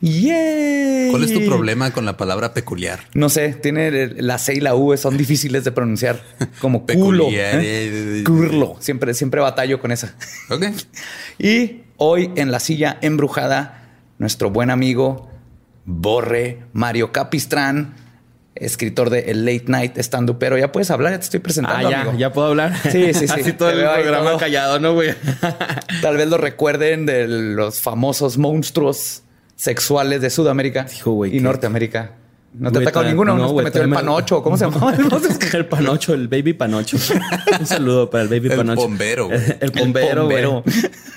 ¡Yay! 0.00 1.10
¿Cuál 1.10 1.24
es 1.24 1.32
tu 1.32 1.44
problema 1.44 1.90
con 1.92 2.06
la 2.06 2.16
palabra 2.16 2.54
peculiar? 2.54 3.00
No 3.14 3.28
sé, 3.28 3.50
tiene 3.54 4.06
la 4.22 4.38
C 4.38 4.54
y 4.54 4.60
la 4.60 4.74
U 4.74 4.96
son 4.96 5.16
difíciles 5.16 5.64
de 5.64 5.72
pronunciar, 5.72 6.22
como 6.60 6.80
culo. 6.86 7.24
Peculiar, 7.24 7.60
¿eh? 7.60 8.20
eh, 8.20 8.24
Curlo. 8.24 8.76
Siempre, 8.80 9.12
siempre 9.12 9.40
batallo 9.40 9.80
con 9.80 9.92
esa. 9.92 10.14
Ok. 10.48 10.64
Y 11.38 11.82
hoy 11.96 12.30
en 12.36 12.50
la 12.50 12.60
silla 12.60 12.98
embrujada, 13.00 13.88
nuestro 14.18 14.50
buen 14.50 14.68
amigo 14.70 15.30
Borre 15.86 16.64
Mario 16.74 17.12
Capistrán, 17.12 17.94
escritor 18.54 19.08
de 19.10 19.30
El 19.30 19.44
Late 19.46 19.64
Night 19.68 19.96
Stand 19.98 20.36
pero 20.38 20.58
Ya 20.58 20.70
puedes 20.70 20.90
hablar, 20.90 21.12
ya 21.12 21.18
te 21.18 21.24
estoy 21.24 21.40
presentando. 21.40 21.88
Ah, 21.88 21.90
ya, 21.90 22.00
amigo. 22.02 22.18
ya 22.18 22.32
puedo 22.32 22.48
hablar. 22.48 22.76
Sí, 22.90 23.14
sí, 23.14 23.26
sí. 23.26 23.40
Así 23.40 23.52
todo 23.54 23.70
el 23.70 23.80
programa 23.80 24.30
todo. 24.30 24.38
callado, 24.38 24.78
¿no, 24.80 24.92
güey? 24.94 25.14
Tal 26.02 26.16
vez 26.16 26.28
lo 26.28 26.36
recuerden 26.36 27.06
de 27.06 27.26
los 27.26 27.80
famosos 27.80 28.36
monstruos 28.36 29.22
sexuales 29.60 30.20
de 30.22 30.30
Sudamérica 30.30 30.86
Hijo, 30.94 31.26
y 31.26 31.32
qué- 31.32 31.40
Norteamérica. 31.40 32.12
¿No 32.52 32.72
te 32.72 32.78
ha 32.80 32.82
atacado 32.82 33.04
ninguno? 33.04 33.36
¿No, 33.36 33.46
te 33.46 33.52
güey, 33.52 33.64
metió 33.66 33.82
el 33.82 33.90
panocho? 33.90 34.42
¿Cómo 34.42 34.56
se 34.56 34.64
llamaba? 34.68 34.92
el 34.94 35.66
panocho, 35.68 36.14
el 36.14 36.26
baby 36.26 36.52
panocho. 36.54 36.96
Un 37.60 37.64
saludo 37.66 38.10
para 38.10 38.24
el 38.24 38.28
baby 38.28 38.48
El 38.50 38.56
panocho. 38.56 38.80
bombero, 38.80 39.26
güey. 39.28 39.38
El 39.60 39.70
bombero, 39.70 40.24
güey. 40.26 40.44
bombero. 40.44 40.64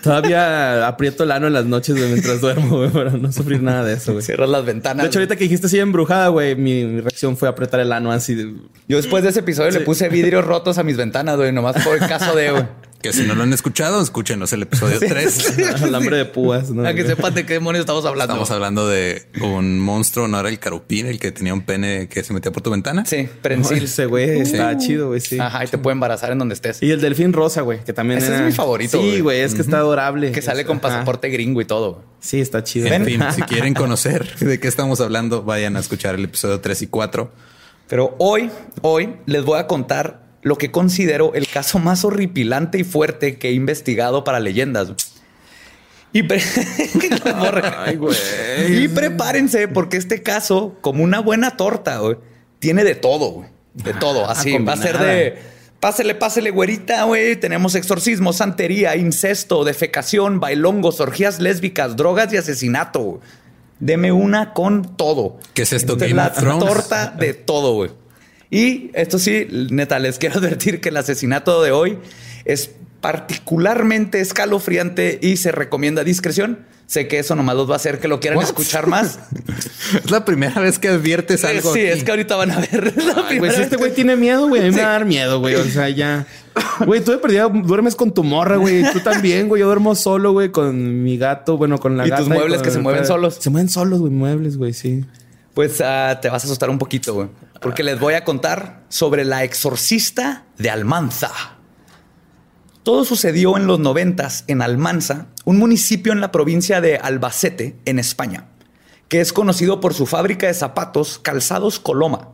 Todavía 0.03 0.87
aprieto 0.87 1.23
el 1.23 1.31
ano 1.31 1.47
en 1.47 1.53
las 1.53 1.65
noches 1.65 1.95
güey, 1.97 2.09
mientras 2.09 2.39
duermo, 2.41 2.77
güey, 2.77 2.89
para 2.91 3.11
no 3.11 3.31
sufrir 3.31 3.63
nada 3.63 3.83
de 3.83 3.93
eso, 3.93 4.11
güey. 4.11 4.23
Cierras 4.23 4.49
las 4.49 4.63
ventanas. 4.65 5.03
De 5.03 5.07
hecho, 5.07 5.17
ahorita 5.19 5.35
que 5.35 5.45
dijiste 5.45 5.65
así 5.67 5.79
embrujada, 5.79 6.27
güey, 6.27 6.55
mi, 6.55 6.83
mi 6.85 7.01
reacción 7.01 7.35
fue 7.35 7.47
apretar 7.49 7.79
el 7.79 7.91
ano 7.91 8.11
así. 8.11 8.35
de- 8.35 8.53
Yo 8.87 8.97
después 8.97 9.23
de 9.23 9.29
ese 9.31 9.39
episodio 9.39 9.71
le 9.71 9.79
puse 9.79 10.09
vidrios 10.09 10.45
rotos 10.45 10.77
a 10.77 10.83
mis 10.83 10.97
ventanas, 10.97 11.37
güey, 11.37 11.51
nomás 11.51 11.81
por 11.83 11.95
el 11.95 12.07
caso 12.07 12.35
de, 12.35 12.51
güey. 12.51 12.63
Que 13.03 13.11
si 13.11 13.23
no 13.23 13.35
lo 13.35 13.43
han 13.43 13.51
escuchado, 13.51 14.01
escúchenos 14.01 14.53
el 14.53 14.61
episodio 14.61 14.97
3. 15.07 15.59
Alambre 15.83 16.15
de 16.15 16.23
púas, 16.25 16.71
¿no? 16.71 16.87
A 16.87 16.93
que 16.93 17.05
sepan 17.05 17.33
de 17.33 17.45
qué 17.45 17.55
demonios 17.55 17.81
estamos 17.81 18.05
hablando. 18.05 18.33
Estamos 18.33 18.49
hablando 18.49 18.87
de 18.87 19.27
un 19.41 19.77
monstruo, 19.81 20.29
no 20.29 20.39
era 20.39 20.47
el 20.47 20.57
carupín, 20.57 21.07
el 21.07 21.19
que 21.19 21.33
tenía 21.33 21.53
un 21.53 21.63
pene 21.63 22.07
que 22.07 22.23
se 22.23 22.33
metía 22.33 22.53
por 22.53 22.63
tu 22.63 22.71
ventana. 22.71 23.05
Sí, 23.05 23.27
prensil. 23.41 23.83
ese 23.83 24.05
güey 24.05 24.39
está 24.39 24.77
chido, 24.77 25.09
güey, 25.09 25.19
sí. 25.19 25.37
Ajá, 25.37 25.65
y 25.65 25.67
te 25.67 25.77
puede 25.77 25.95
embarazar 25.95 26.31
en 26.31 26.39
donde 26.39 26.55
estés. 26.55 26.81
Y 26.81 26.91
el 26.91 27.01
delfín 27.01 27.33
rosa, 27.33 27.59
güey, 27.59 27.83
que 27.83 27.91
también 27.91 28.19
Ese 28.19 28.35
es 28.35 28.41
mi 28.41 28.53
favorito, 28.53 28.97
güey. 28.97 29.15
Sí, 29.15 29.19
güey, 29.19 29.41
es 29.41 29.53
que 29.53 29.61
está 29.61 29.79
adorable. 29.79 30.31
Que 30.31 30.41
sale 30.41 30.63
con 30.63 30.77
ajá. 30.77 30.87
pasaporte 30.87 31.27
gringo 31.27 31.59
y 31.59 31.65
todo. 31.65 32.05
Sí, 32.21 32.39
está 32.39 32.63
chido. 32.63 32.87
En 32.87 33.03
fin, 33.03 33.21
si 33.35 33.41
quieren 33.41 33.73
conocer 33.73 34.33
de 34.37 34.61
qué 34.61 34.69
estamos 34.69 35.01
hablando, 35.01 35.43
vayan 35.43 35.75
a 35.75 35.81
escuchar 35.81 36.15
el 36.15 36.23
episodio 36.23 36.61
3 36.61 36.83
y 36.83 36.87
4. 36.87 37.31
Pero 37.89 38.15
hoy, 38.17 38.49
hoy 38.81 39.17
les 39.25 39.43
voy 39.43 39.59
a 39.59 39.67
contar 39.67 40.22
lo 40.43 40.57
que 40.57 40.71
considero 40.71 41.33
el 41.33 41.47
caso 41.47 41.79
más 41.79 42.05
horripilante 42.05 42.77
y 42.77 42.83
fuerte 42.83 43.37
que 43.37 43.49
he 43.49 43.53
investigado 43.53 44.23
para 44.23 44.39
leyendas. 44.39 44.91
Y, 46.11 46.23
pre- 46.23 46.43
Ay, 47.77 47.95
güey. 47.95 48.15
y 48.83 48.87
prepárense 48.87 49.67
porque 49.67 49.97
este 49.97 50.21
caso, 50.21 50.75
como 50.81 51.03
una 51.03 51.19
buena 51.19 51.57
torta, 51.57 51.97
güey, 51.97 52.17
tiene 52.59 52.83
de 52.83 52.95
todo, 52.95 53.31
güey. 53.31 53.49
De 53.73 53.93
todo. 53.93 54.29
Así 54.29 54.57
va 54.59 54.73
a 54.73 54.77
ser 54.77 54.99
de 54.99 55.37
pásele, 55.79 56.13
pásele, 56.15 56.51
güerita, 56.51 57.03
güey. 57.05 57.35
Tenemos 57.35 57.73
exorcismo, 57.75 58.31
santería, 58.31 58.95
incesto, 58.95 59.63
defecación, 59.63 60.39
bailongos, 60.39 60.99
orgías 60.99 61.39
lésbicas, 61.39 61.95
drogas 61.95 62.31
y 62.31 62.37
asesinato. 62.37 62.99
güey. 63.01 63.21
Deme 63.79 64.11
una 64.11 64.53
con 64.53 64.95
todo. 64.95 65.39
¿Qué 65.55 65.63
es 65.63 65.73
esto, 65.73 65.93
Esta 65.93 66.05
Game 66.05 66.15
la 66.15 66.27
of 66.27 66.37
Thrones? 66.37 66.63
torta 66.65 67.07
de 67.07 67.33
todo, 67.33 67.73
güey. 67.73 67.89
Y 68.55 68.91
esto 68.93 69.17
sí, 69.17 69.47
neta, 69.71 69.97
les 69.99 70.19
quiero 70.19 70.35
advertir 70.39 70.79
que 70.79 70.89
el 70.89 70.97
asesinato 70.97 71.63
de 71.63 71.71
hoy 71.71 71.97
es 72.45 72.69
particularmente 73.01 74.19
escalofriante 74.21 75.17
y 75.21 75.37
se 75.37 75.51
recomienda 75.51 76.03
discreción. 76.03 76.59
Sé 76.85 77.07
que 77.07 77.17
eso 77.17 77.35
nomás 77.35 77.55
los 77.55 77.67
va 77.67 77.73
a 77.73 77.75
hacer 77.77 77.99
que 77.99 78.07
lo 78.07 78.19
quieran 78.19 78.37
What? 78.37 78.45
escuchar 78.45 78.87
más. 78.87 79.17
Es 80.03 80.09
la 80.11 80.25
primera 80.25 80.59
vez 80.61 80.79
que 80.79 80.87
adviertes 80.89 81.43
algo. 81.43 81.73
sí, 81.73 81.79
aquí. 81.81 81.89
es 81.89 82.03
que 82.03 82.11
ahorita 82.11 82.35
van 82.35 82.51
a 82.51 82.59
ver 82.59 82.93
la 83.05 83.25
Ay, 83.27 83.37
güey, 83.37 83.49
vez 83.51 83.59
este 83.59 83.71
que- 83.71 83.75
güey 83.77 83.93
tiene 83.93 84.15
miedo, 84.15 84.47
güey, 84.47 84.61
a 84.61 84.65
mí 84.65 84.71
me 84.71 84.81
va 84.81 84.87
a 84.89 84.91
dar 84.93 85.05
miedo, 85.05 85.39
güey. 85.39 85.55
O 85.55 85.63
sea, 85.65 85.89
ya. 85.89 86.25
Güey, 86.85 87.01
tú 87.03 87.11
de 87.11 87.17
perdida 87.17 87.47
duermes 87.49 87.95
con 87.95 88.13
tu 88.13 88.23
morra, 88.23 88.57
güey. 88.57 88.83
Tú 88.91 88.99
también, 88.99 89.47
güey. 89.49 89.59
Yo 89.61 89.65
duermo 89.67 89.95
solo, 89.95 90.31
güey, 90.33 90.51
con 90.51 91.03
mi 91.03 91.17
gato, 91.17 91.57
bueno, 91.57 91.79
con 91.79 91.97
la 91.97 92.05
Y 92.05 92.09
gata. 92.09 92.21
tus 92.21 92.29
muebles 92.29 92.57
con- 92.59 92.65
que 92.65 92.71
se 92.71 92.79
mueven 92.79 93.05
solos. 93.05 93.37
Se 93.39 93.49
mueven 93.49 93.69
solos, 93.69 93.99
güey, 93.99 94.11
muebles, 94.11 94.57
güey, 94.57 94.73
sí. 94.73 95.05
Pues 95.53 95.81
ah, 95.81 96.19
te 96.21 96.29
vas 96.29 96.43
a 96.43 96.47
asustar 96.47 96.69
un 96.69 96.79
poquito, 96.79 97.13
güey. 97.13 97.29
Porque 97.61 97.83
les 97.83 97.99
voy 97.99 98.15
a 98.15 98.23
contar 98.23 98.83
sobre 98.89 99.23
la 99.23 99.43
exorcista 99.43 100.45
de 100.57 100.69
Almanza. 100.69 101.31
Todo 102.83 103.05
sucedió 103.05 103.55
en 103.55 103.65
los 103.65 103.79
noventas 103.79 104.43
en 104.47 104.61
Almanza, 104.61 105.27
un 105.45 105.57
municipio 105.57 106.11
en 106.11 106.19
la 106.19 106.31
provincia 106.31 106.81
de 106.81 106.97
Albacete, 106.97 107.77
en 107.85 107.97
España, 107.97 108.47
que 109.07 109.21
es 109.21 109.31
conocido 109.31 109.79
por 109.79 109.93
su 109.93 110.05
fábrica 110.05 110.47
de 110.47 110.53
zapatos 110.53 111.17
calzados 111.19 111.79
Coloma. 111.79 112.31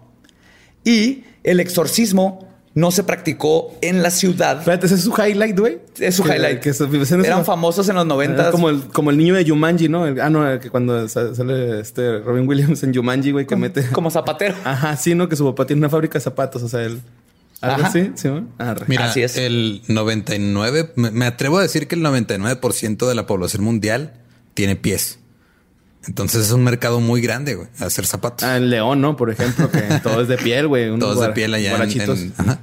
Y 0.84 1.26
el 1.44 1.60
exorcismo 1.60 2.49
no 2.76 2.92
se 2.92 3.04
practicó 3.04 3.76
en 3.82 4.02
la 4.04 4.12
ciudad. 4.12 4.60
Espérate, 4.60 4.86
ese 4.86 4.96
es 4.96 5.02
su 5.02 5.12
highlight, 5.14 5.58
güey. 5.60 5.80
Es 6.00 6.16
su 6.16 6.24
Que- 6.24 6.36
highlight. 6.36 6.60
Que 6.62 6.74
se- 6.74 6.86
escena 7.02 7.26
Eran 7.26 7.44
famosos 7.46 7.90
en 7.90 7.96
los 7.96 8.04
Era 8.06 8.10
noventas. 8.14 8.52
como 8.52 8.70
el, 8.70 8.82
como 8.84 9.10
el 9.10 9.18
niño 9.18 9.34
de 9.36 9.48
Jumanji, 9.48 9.90
¿no? 9.90 10.06
El- 10.06 10.22
ah, 10.22 10.30
no, 10.30 10.48
el 10.48 10.60
que 10.60 10.70
cuando 10.70 11.08
sa- 11.10 11.34
sale 11.36 11.80
este 11.80 12.20
Robin 12.20 12.48
Williams 12.48 12.84
en 12.84 12.94
Jumanji, 12.94 13.32
güey, 13.32 13.46
que 13.48 13.56
mete. 13.56 13.88
como 13.92 14.12
zapatero. 14.12 14.56
Ajá, 14.64 14.96
sí, 14.98 15.16
¿no? 15.16 15.28
Que 15.28 15.36
su 15.36 15.46
papá 15.46 15.66
tiene 15.66 15.80
una 15.82 15.90
fábrica 15.90 16.14
de 16.14 16.22
zapatos, 16.24 16.62
o 16.64 16.70
sea, 16.70 16.84
él. 16.84 17.02
Algo 17.62 17.76
Ajá. 17.78 17.88
así, 17.88 18.12
sí. 18.16 18.30
Arre. 18.58 18.86
Mira, 18.88 19.08
Así 19.10 19.22
es. 19.22 19.36
el 19.36 19.82
99, 19.90 20.92
me 20.96 21.12
me 21.12 21.26
atrevo 21.26 21.58
a 21.58 21.62
decir 21.62 21.88
que 21.90 21.96
el 21.96 22.02
99% 22.02 23.08
de 23.10 23.16
la 23.16 23.28
población 23.28 23.64
mundial 23.66 24.14
tiene 24.54 24.76
pies. 24.78 25.19
Entonces 26.08 26.46
es 26.48 26.52
un 26.52 26.64
mercado 26.64 27.00
muy 27.00 27.22
grande, 27.22 27.56
güey, 27.56 27.68
hacer 27.80 28.06
zapatos. 28.06 28.44
Ah, 28.48 28.58
el 28.58 28.70
león, 28.70 29.02
¿no? 29.02 29.16
Por 29.18 29.30
ejemplo, 29.30 29.70
que 29.70 29.82
todo 30.04 30.22
es 30.22 30.28
de 30.28 30.38
piel, 30.38 30.68
güey. 30.68 30.98
Todo 30.98 31.14
es 31.22 31.28
de 31.28 31.34
piel 31.34 31.54
allá 31.54 31.76
en- 31.84 31.92
en- 32.02 32.34
ajá. 32.38 32.60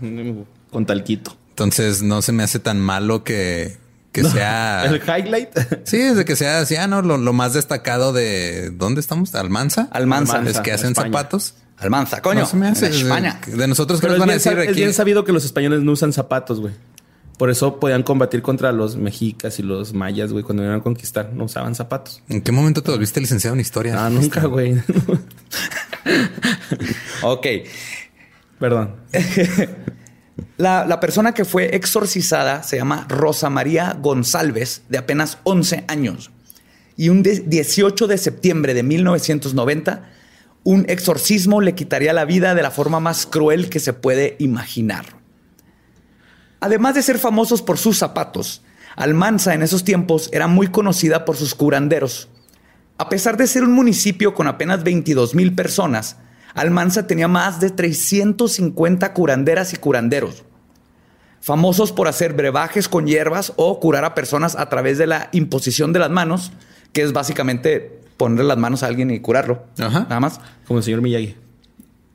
Con 0.71 0.87
talquito. 0.87 1.37
Entonces 1.51 2.03
no 2.03 2.23
se 2.23 2.33
me 2.33 2.43
hace 2.43 2.59
tan 2.59 2.81
malo 2.81 3.25
que, 3.25 3.77
que 4.13 4.25
sea... 4.25 4.85
El 4.87 4.97
highlight. 5.03 5.51
Sí, 5.85 5.99
desde 5.99 6.25
que 6.25 6.35
sea 6.37 6.61
así, 6.61 6.77
ah, 6.77 6.87
no, 6.87 7.03
lo, 7.03 7.19
lo 7.19 7.33
más 7.33 7.53
destacado 7.53 8.13
de 8.13 8.71
¿dónde 8.71 9.01
estamos? 9.01 9.35
Almanza. 9.35 9.89
Almanza. 9.93 10.43
Es 10.47 10.61
que 10.61 10.73
hacen 10.73 10.91
España. 10.93 11.09
zapatos. 11.09 11.55
Almanza, 11.79 12.23
coño. 12.23 12.41
No 12.41 12.47
se 12.47 12.57
me 12.57 12.69
hace. 12.69 12.87
en 12.87 12.93
España. 12.95 13.41
De 13.47 13.67
nosotros, 13.69 14.01
¿qué 14.01 14.07
Pero 14.07 14.15
nos 14.15 14.17
es 14.17 14.21
van 14.21 14.31
a 14.31 14.33
decir 14.33 14.53
sab- 14.53 14.63
es 14.63 14.69
aquí? 14.71 14.81
bien 14.81 14.95
sabido 14.95 15.25
que 15.25 15.33
los 15.33 15.45
españoles 15.45 15.83
no 15.83 15.93
usan 15.93 16.13
zapatos, 16.15 16.59
güey. 16.61 16.73
Por 17.39 17.51
eso 17.51 17.79
podían 17.79 18.03
combatir 18.03 18.41
contra 18.43 18.73
los 18.73 18.97
mexicas 18.97 19.59
y 19.59 19.63
los 19.63 19.93
mayas, 19.93 20.33
güey, 20.33 20.43
cuando 20.43 20.63
iban 20.65 20.77
a 20.77 20.83
conquistar. 20.83 21.33
No 21.35 21.45
usaban 21.45 21.75
zapatos. 21.75 22.23
¿En 22.29 22.41
qué 22.41 22.51
momento 22.51 22.83
te 22.83 22.91
volviste 22.91 23.21
licenciado 23.21 23.55
en 23.55 23.61
historia? 23.61 24.05
Ah, 24.07 24.09
nunca, 24.11 24.47
güey. 24.47 24.77
Ok. 27.23 27.47
Perdón. 28.59 28.97
La, 30.59 30.85
la 30.87 31.01
persona 31.01 31.33
que 31.33 31.45
fue 31.47 31.75
exorcizada 31.77 32.63
se 32.63 32.77
llama 32.77 33.07
Rosa 33.09 33.49
María 33.51 33.97
González, 34.01 34.83
de 34.89 34.99
apenas 34.99 35.39
11 35.45 35.85
años. 35.89 36.31
y 36.99 37.09
un 37.11 37.23
de- 37.23 37.41
18 37.41 38.07
de 38.07 38.17
septiembre 38.19 38.73
de 38.75 38.83
1990, 38.83 40.11
un 40.65 40.85
exorcismo 40.89 41.61
le 41.61 41.75
quitaría 41.75 42.13
la 42.15 42.25
vida 42.25 42.55
de 42.55 42.63
la 42.63 42.71
forma 42.71 43.01
más 43.01 43.27
cruel 43.27 43.69
que 43.69 43.81
se 43.81 43.93
puede 43.93 44.37
imaginar. 44.39 45.05
Además 46.61 46.95
de 46.95 47.03
ser 47.03 47.19
famosos 47.19 47.63
por 47.63 47.79
sus 47.79 47.99
zapatos, 47.99 48.63
Almanza 48.97 49.53
en 49.53 49.63
esos 49.63 49.85
tiempos 49.85 50.31
era 50.33 50.47
muy 50.47 50.69
conocida 50.69 51.27
por 51.27 51.37
sus 51.37 51.55
curanderos. 51.55 52.29
A 52.97 53.11
pesar 53.11 53.37
de 53.37 53.47
ser 53.47 53.63
un 53.63 53.73
municipio 53.73 54.35
con 54.35 54.47
apenas 54.47 54.83
22 54.83 55.35
mil 55.35 55.55
personas, 55.55 56.17
Almanza 56.55 57.07
tenía 57.07 57.29
más 57.29 57.61
de 57.61 57.69
350 57.69 59.13
curanderas 59.13 59.75
y 59.75 59.77
curanderos, 59.77 60.45
famosos 61.43 61.93
por 61.93 62.09
hacer 62.09 62.33
brebajes 62.33 62.89
con 62.89 63.07
hierbas 63.07 63.53
o 63.57 63.79
curar 63.79 64.07
a 64.07 64.15
personas 64.15 64.57
a 64.57 64.71
través 64.71 64.97
de 64.97 65.07
la 65.07 65.29
imposición 65.33 65.93
de 65.93 65.99
las 65.99 66.11
manos, 66.11 66.53
que 66.95 67.03
es 67.03 67.13
básicamente 67.13 68.01
ponerle 68.17 68.45
las 68.45 68.57
manos 68.57 68.83
a 68.83 68.87
alguien 68.87 69.11
y 69.11 69.21
curarlo. 69.21 69.65
Ajá. 69.79 70.07
Nada 70.09 70.21
más. 70.21 70.41
Como 70.67 70.79
el 70.79 70.85
señor 70.85 71.03
Miyagi. 71.03 71.37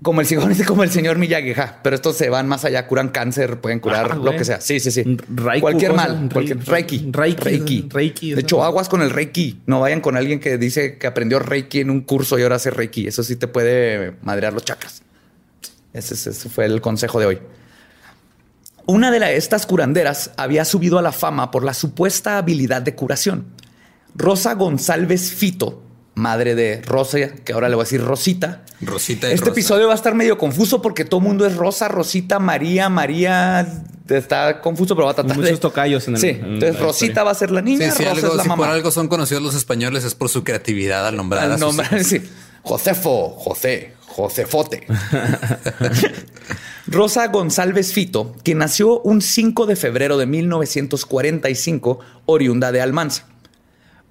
Como 0.04 0.22
el, 0.22 0.28
como 0.66 0.84
el 0.84 0.90
señor 0.90 1.18
Miyagi, 1.20 1.54
ja. 1.54 1.80
pero 1.84 1.96
estos 1.96 2.16
se 2.18 2.30
van 2.30 2.48
más 2.48 2.66
allá, 2.66 2.88
curan 2.88 3.10
cáncer, 3.10 3.60
pueden 3.62 3.80
curar 3.80 4.14
Ah, 4.14 4.16
lo 4.16 4.32
que 4.32 4.44
sea. 4.46 4.60
Sí, 4.60 4.80
sí, 4.80 4.90
sí. 4.92 5.18
Raiku, 5.36 5.62
cualquier 5.62 5.94
mal, 5.94 6.28
cualquier 6.34 6.58
Reiki. 6.66 7.10
Reiki, 7.12 7.42
Reiki. 7.44 7.88
Reiki, 7.90 8.34
De 8.34 8.42
hecho, 8.42 8.64
aguas 8.64 8.90
con 8.90 9.02
el 9.04 9.12
Reiki. 9.12 9.62
No 9.68 9.80
vayan 9.80 10.02
con 10.02 10.18
alguien 10.18 10.40
que 10.40 10.58
dice 10.58 10.98
que 10.98 11.06
aprendió 11.08 11.38
Reiki 11.40 11.82
en 11.82 11.90
un 11.92 12.02
curso 12.02 12.40
y 12.40 12.44
ahora 12.44 12.56
hace 12.56 12.72
Reiki. 12.72 13.06
Eso 13.08 13.22
sí 13.24 13.36
te 13.36 13.48
puede 13.48 14.16
madrear 14.24 14.54
los 14.54 14.66
chakras. 14.66 15.04
Ese, 15.94 16.16
es- 16.16 16.26
ese 16.28 16.50
fue 16.50 16.66
el 16.66 16.82
consejo 16.82 17.20
de 17.20 17.26
hoy. 17.28 17.40
Una 18.88 19.12
de 19.12 19.20
la- 19.20 19.32
estas 19.32 19.66
curanderas 19.68 20.32
había 20.38 20.66
subido 20.66 20.98
a 20.98 21.02
la 21.04 21.12
fama 21.12 21.52
por 21.52 21.64
la 21.64 21.74
supuesta 21.76 22.38
habilidad 22.40 22.82
de 22.82 22.96
curación. 22.96 23.46
Rosa 24.16 24.56
González 24.56 25.32
Fito, 25.32 25.84
madre 26.22 26.56
de 26.56 26.82
Rosa, 26.86 27.18
que 27.44 27.54
ahora 27.54 27.68
le 27.68 27.76
voy 27.76 27.82
a 27.84 27.86
decir 27.86 28.02
Rosita, 28.04 28.62
Rosita 28.82 29.28
y 29.30 29.34
este 29.34 29.46
Rosa. 29.46 29.52
episodio 29.52 29.88
va 29.88 29.94
a 29.94 29.96
estar 29.96 30.16
medio 30.16 30.38
confuso 30.38 30.82
porque 30.82 31.04
todo 31.04 31.20
el 31.20 31.28
mundo 31.28 31.46
es 31.46 31.56
Rosa, 31.56 31.88
Rosita, 31.88 32.40
María, 32.40 32.88
María. 32.90 33.68
Está 34.08 34.60
confuso, 34.62 34.96
pero 34.96 35.06
va 35.06 35.12
a 35.12 35.16
tratar 35.16 35.36
Muchos 35.38 35.52
de... 35.52 35.58
tocayos 35.58 36.08
en 36.08 36.16
el- 36.16 36.22
Sí, 36.22 36.28
en 36.30 36.46
entonces 36.56 36.80
Rosita 36.80 37.24
va 37.24 37.32
a 37.32 37.36
ser 37.36 37.52
la 37.52 37.62
Sí, 37.62 37.66
niña, 37.66 37.92
si, 37.92 38.04
Rosa 38.04 38.12
algo, 38.16 38.28
es 38.28 38.36
la 38.36 38.44
si 38.44 38.50
por 38.50 38.68
algo 38.68 38.92
son 38.92 39.08
conocidos 39.08 39.42
los 39.44 39.56
españoles 39.56 40.04
es 40.04 40.16
por 40.16 40.30
su 40.30 40.44
creatividad 40.44 41.08
al 41.08 41.16
nombrar 41.18 41.44
a 41.44 41.46
Al 41.46 41.52
sus 41.54 41.60
nombre, 41.62 41.88
hijos. 41.92 42.08
sí. 42.08 42.22
Josefo, 42.64 43.30
José, 43.38 43.94
Josefote. 44.08 44.86
Rosa 46.88 47.28
González 47.28 47.94
Fito, 47.94 48.36
que 48.44 48.54
nació 48.56 49.00
un 49.02 49.22
5 49.22 49.66
de 49.66 49.76
febrero 49.76 50.18
de 50.18 50.26
1945, 50.26 52.00
oriunda 52.26 52.72
de 52.72 52.82
Almanza. 52.82 53.26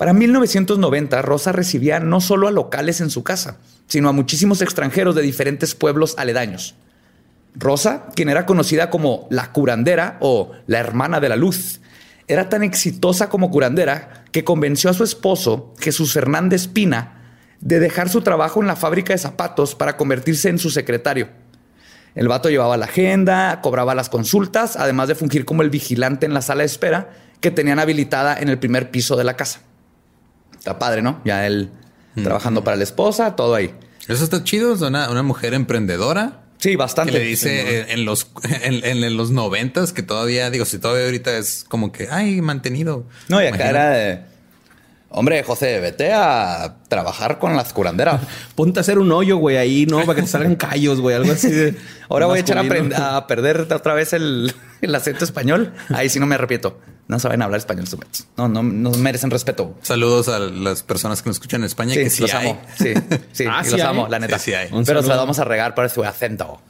Para 0.00 0.14
1990, 0.14 1.20
Rosa 1.20 1.52
recibía 1.52 2.00
no 2.00 2.22
solo 2.22 2.48
a 2.48 2.50
locales 2.50 3.02
en 3.02 3.10
su 3.10 3.22
casa, 3.22 3.58
sino 3.86 4.08
a 4.08 4.12
muchísimos 4.12 4.62
extranjeros 4.62 5.14
de 5.14 5.20
diferentes 5.20 5.74
pueblos 5.74 6.14
aledaños. 6.16 6.74
Rosa, 7.54 8.06
quien 8.14 8.30
era 8.30 8.46
conocida 8.46 8.88
como 8.88 9.28
la 9.30 9.52
curandera 9.52 10.16
o 10.20 10.52
la 10.66 10.78
hermana 10.78 11.20
de 11.20 11.28
la 11.28 11.36
luz, 11.36 11.82
era 12.28 12.48
tan 12.48 12.62
exitosa 12.62 13.28
como 13.28 13.50
curandera 13.50 14.24
que 14.32 14.42
convenció 14.42 14.88
a 14.88 14.94
su 14.94 15.04
esposo, 15.04 15.74
Jesús 15.78 16.16
Hernández 16.16 16.66
Pina, 16.66 17.36
de 17.60 17.78
dejar 17.78 18.08
su 18.08 18.22
trabajo 18.22 18.62
en 18.62 18.68
la 18.68 18.76
fábrica 18.76 19.12
de 19.12 19.18
zapatos 19.18 19.74
para 19.74 19.98
convertirse 19.98 20.48
en 20.48 20.58
su 20.58 20.70
secretario. 20.70 21.28
El 22.14 22.26
vato 22.26 22.48
llevaba 22.48 22.78
la 22.78 22.86
agenda, 22.86 23.60
cobraba 23.60 23.94
las 23.94 24.08
consultas, 24.08 24.76
además 24.76 25.08
de 25.08 25.14
fungir 25.14 25.44
como 25.44 25.60
el 25.60 25.68
vigilante 25.68 26.24
en 26.24 26.32
la 26.32 26.40
sala 26.40 26.60
de 26.60 26.68
espera 26.68 27.10
que 27.40 27.50
tenían 27.50 27.78
habilitada 27.78 28.34
en 28.40 28.48
el 28.48 28.58
primer 28.58 28.90
piso 28.90 29.14
de 29.14 29.24
la 29.24 29.36
casa. 29.36 29.60
Está 30.60 30.78
padre, 30.78 31.02
¿no? 31.02 31.20
Ya 31.24 31.44
él 31.46 31.70
trabajando 32.22 32.62
para 32.62 32.76
la 32.76 32.84
esposa, 32.84 33.34
todo 33.34 33.54
ahí. 33.56 33.74
Eso 34.06 34.22
está 34.22 34.44
chido. 34.44 34.74
Es 34.74 34.80
una, 34.82 35.10
una 35.10 35.22
mujer 35.24 35.54
emprendedora 35.54 36.42
Sí, 36.58 36.70
que 36.70 36.76
bastante. 36.76 37.12
le 37.12 37.20
dice 37.20 37.80
en, 37.80 37.90
en 38.00 38.04
los 38.04 38.30
en, 38.62 38.84
en- 38.84 39.02
en 39.04 39.16
los 39.16 39.30
noventas 39.30 39.92
que 39.92 40.02
todavía 40.02 40.50
digo 40.50 40.64
si 40.66 40.78
todavía 40.78 41.06
ahorita 41.06 41.36
es 41.38 41.64
como 41.68 41.90
que 41.92 42.08
ay 42.10 42.40
mantenido. 42.42 43.06
No, 43.28 43.42
y 43.42 43.46
acá 43.46 43.70
era 43.70 43.90
de, 43.90 44.20
hombre, 45.08 45.42
José, 45.42 45.80
vete 45.80 46.12
a 46.12 46.76
trabajar 46.88 47.38
con 47.38 47.56
las 47.56 47.72
curanderas. 47.72 48.20
Ponte 48.54 48.80
a 48.80 48.82
hacer 48.82 48.98
un 48.98 49.10
hoyo, 49.12 49.38
güey, 49.38 49.56
ahí, 49.56 49.86
¿no? 49.86 50.00
Para 50.04 50.16
que 50.16 50.22
te 50.22 50.28
salgan 50.28 50.56
callos, 50.56 51.00
güey. 51.00 51.16
Algo 51.16 51.32
así 51.32 51.50
de... 51.50 51.74
Ahora 52.10 52.26
voy 52.26 52.38
a 52.38 52.40
echar 52.42 52.58
a, 52.58 53.16
a 53.16 53.26
perder 53.26 53.66
otra 53.72 53.94
vez 53.94 54.12
el, 54.12 54.52
el 54.82 54.94
acento 54.94 55.24
español. 55.24 55.72
Ahí 55.94 56.10
sí 56.10 56.20
no 56.20 56.26
me 56.26 56.34
arrepiento. 56.34 56.78
No 57.10 57.18
saben 57.18 57.42
hablar 57.42 57.58
español. 57.58 57.86
No, 58.36 58.46
no, 58.46 58.62
no 58.62 58.90
merecen 58.92 59.32
respeto. 59.32 59.76
Saludos 59.82 60.28
a 60.28 60.38
las 60.38 60.84
personas 60.84 61.22
que 61.22 61.28
nos 61.28 61.36
escuchan 61.38 61.60
en 61.62 61.64
España 61.66 61.92
Sí, 61.94 62.04
que 62.04 62.10
sí 62.10 62.22
los 62.22 62.32
hay. 62.32 62.48
amo. 62.50 62.60
Sí, 62.78 62.94
sí, 63.32 63.44
Ah, 63.50 63.64
sí 63.64 63.72
los 63.72 63.80
hay. 63.80 63.86
amo, 63.88 64.06
la 64.08 64.20
neta. 64.20 64.38
Sí, 64.38 64.52
sí 64.52 64.54
hay. 64.54 64.68
Pero 64.86 65.02
se 65.02 65.08
la 65.08 65.16
vamos 65.16 65.40
a 65.40 65.44
regar 65.44 65.74
por 65.74 65.90
su 65.90 66.04
acento, 66.04 66.62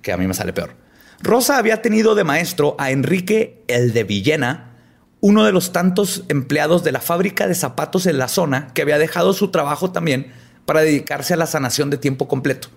que 0.00 0.12
a 0.12 0.16
mí 0.16 0.28
me 0.28 0.34
sale 0.34 0.52
peor. 0.52 0.74
Rosa 1.22 1.58
había 1.58 1.82
tenido 1.82 2.14
de 2.14 2.22
maestro 2.22 2.76
a 2.78 2.92
Enrique 2.92 3.64
el 3.66 3.92
de 3.92 4.04
Villena, 4.04 4.76
uno 5.20 5.44
de 5.44 5.50
los 5.50 5.72
tantos 5.72 6.22
empleados 6.28 6.84
de 6.84 6.92
la 6.92 7.00
fábrica 7.00 7.48
de 7.48 7.56
zapatos 7.56 8.06
en 8.06 8.16
la 8.16 8.28
zona 8.28 8.68
que 8.72 8.82
había 8.82 8.96
dejado 8.96 9.32
su 9.32 9.50
trabajo 9.50 9.90
también 9.90 10.32
para 10.66 10.82
dedicarse 10.82 11.34
a 11.34 11.36
la 11.36 11.46
sanación 11.46 11.90
de 11.90 11.98
tiempo 11.98 12.28
completo. 12.28 12.68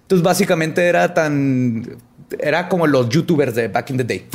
Entonces, 0.00 0.24
básicamente 0.24 0.86
era 0.86 1.12
tan. 1.12 1.98
Era 2.38 2.68
como 2.68 2.86
los 2.86 3.08
youtubers 3.10 3.54
de 3.54 3.68
back 3.68 3.90
in 3.90 3.96
the 3.98 4.04
day. 4.04 4.26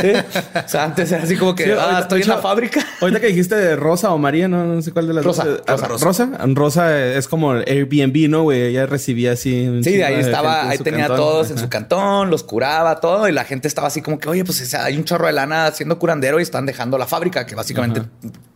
¿Sí? 0.00 0.12
O 0.64 0.68
sea, 0.68 0.84
antes 0.84 1.12
era 1.12 1.22
así 1.22 1.36
como 1.36 1.54
que 1.54 1.64
Sí, 1.64 1.70
ah, 1.72 1.82
ahorita- 1.82 2.00
estoy 2.00 2.22
en 2.22 2.28
la 2.28 2.38
fábrica. 2.38 2.80
Ahorita 3.00 3.20
que 3.20 3.26
dijiste 3.28 3.54
de 3.54 3.76
Rosa 3.76 4.10
o 4.12 4.18
María, 4.18 4.48
no, 4.48 4.64
no 4.64 4.82
sé 4.82 4.92
cuál 4.92 5.06
de 5.06 5.14
las 5.14 5.24
Rosa, 5.24 5.44
dos. 5.44 5.62
Ah, 5.66 5.76
Rosa. 5.76 6.04
Rosa. 6.04 6.28
Rosa 6.54 6.98
es 7.16 7.28
como 7.28 7.52
Airbnb, 7.52 8.28
¿no, 8.30 8.42
güey? 8.44 8.62
Ella 8.62 8.86
recibía 8.86 9.32
así. 9.32 9.68
un 9.68 9.84
Sí, 9.84 10.02
ahí 10.02 10.14
estaba, 10.20 10.68
ahí 10.68 10.78
tenía 10.78 11.06
cantón. 11.08 11.16
todos 11.18 11.50
en 11.50 11.58
su 11.58 11.68
cantón, 11.68 12.30
los 12.30 12.42
curaba, 12.42 13.00
todo, 13.00 13.28
y 13.28 13.32
la 13.32 13.44
gente 13.44 13.68
estaba 13.68 13.88
así 13.88 14.00
como 14.02 14.18
que, 14.18 14.28
oye, 14.28 14.44
pues 14.44 14.74
hay 14.74 14.96
un 14.96 15.04
chorro 15.04 15.26
de 15.26 15.32
lana 15.32 15.66
haciendo 15.66 15.98
curandero 15.98 16.40
y 16.40 16.42
están 16.42 16.66
dejando 16.66 16.98
la 16.98 17.06
fábrica, 17.06 17.44
que 17.46 17.54
básicamente 17.54 18.02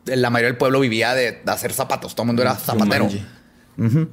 la 0.07 0.31
mayoría 0.31 0.49
del 0.51 0.59
pueblo 0.59 0.81
vivía 0.81 1.15
de, 1.15 1.41
de 1.45 1.53
hacer 1.53 1.73
zapatos, 1.73 2.15
todo 2.15 2.23
el 2.25 2.29
mundo 2.29 2.43
era 2.43 2.55
zapatero. 2.57 3.09
Jumanji. 3.77 4.09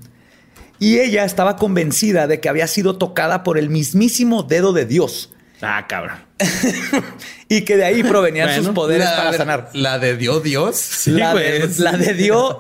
Y 0.80 1.00
ella 1.00 1.25
estaba 1.25 1.56
convencida 1.56 2.27
de 2.27 2.39
que 2.39 2.50
había 2.50 2.68
sido 2.68 2.98
tocada 2.98 3.44
por 3.44 3.57
el 3.57 3.69
mismísimo 3.69 4.44
dedo 4.44 4.74
de 4.74 4.86
Dios 4.86 5.31
Ah, 5.62 5.86
cabrón. 5.88 6.18
y 7.47 7.61
que 7.61 7.77
de 7.77 7.85
ahí 7.85 8.03
provenían 8.03 8.47
Bueno, 8.47 8.63
sus 8.63 8.73
poderes 8.73 9.05
La- 9.05 9.15
para 9.17 9.33
sanar. 9.37 9.69
La 9.73 9.99
de 9.99 10.18
Dios 10.18 10.44
Dios. 10.44 10.75
Sí, 10.75 11.11
la, 11.11 11.33
de, 11.33 11.69
la 11.77 11.94
de 11.94 12.13
Dios, 12.13 12.56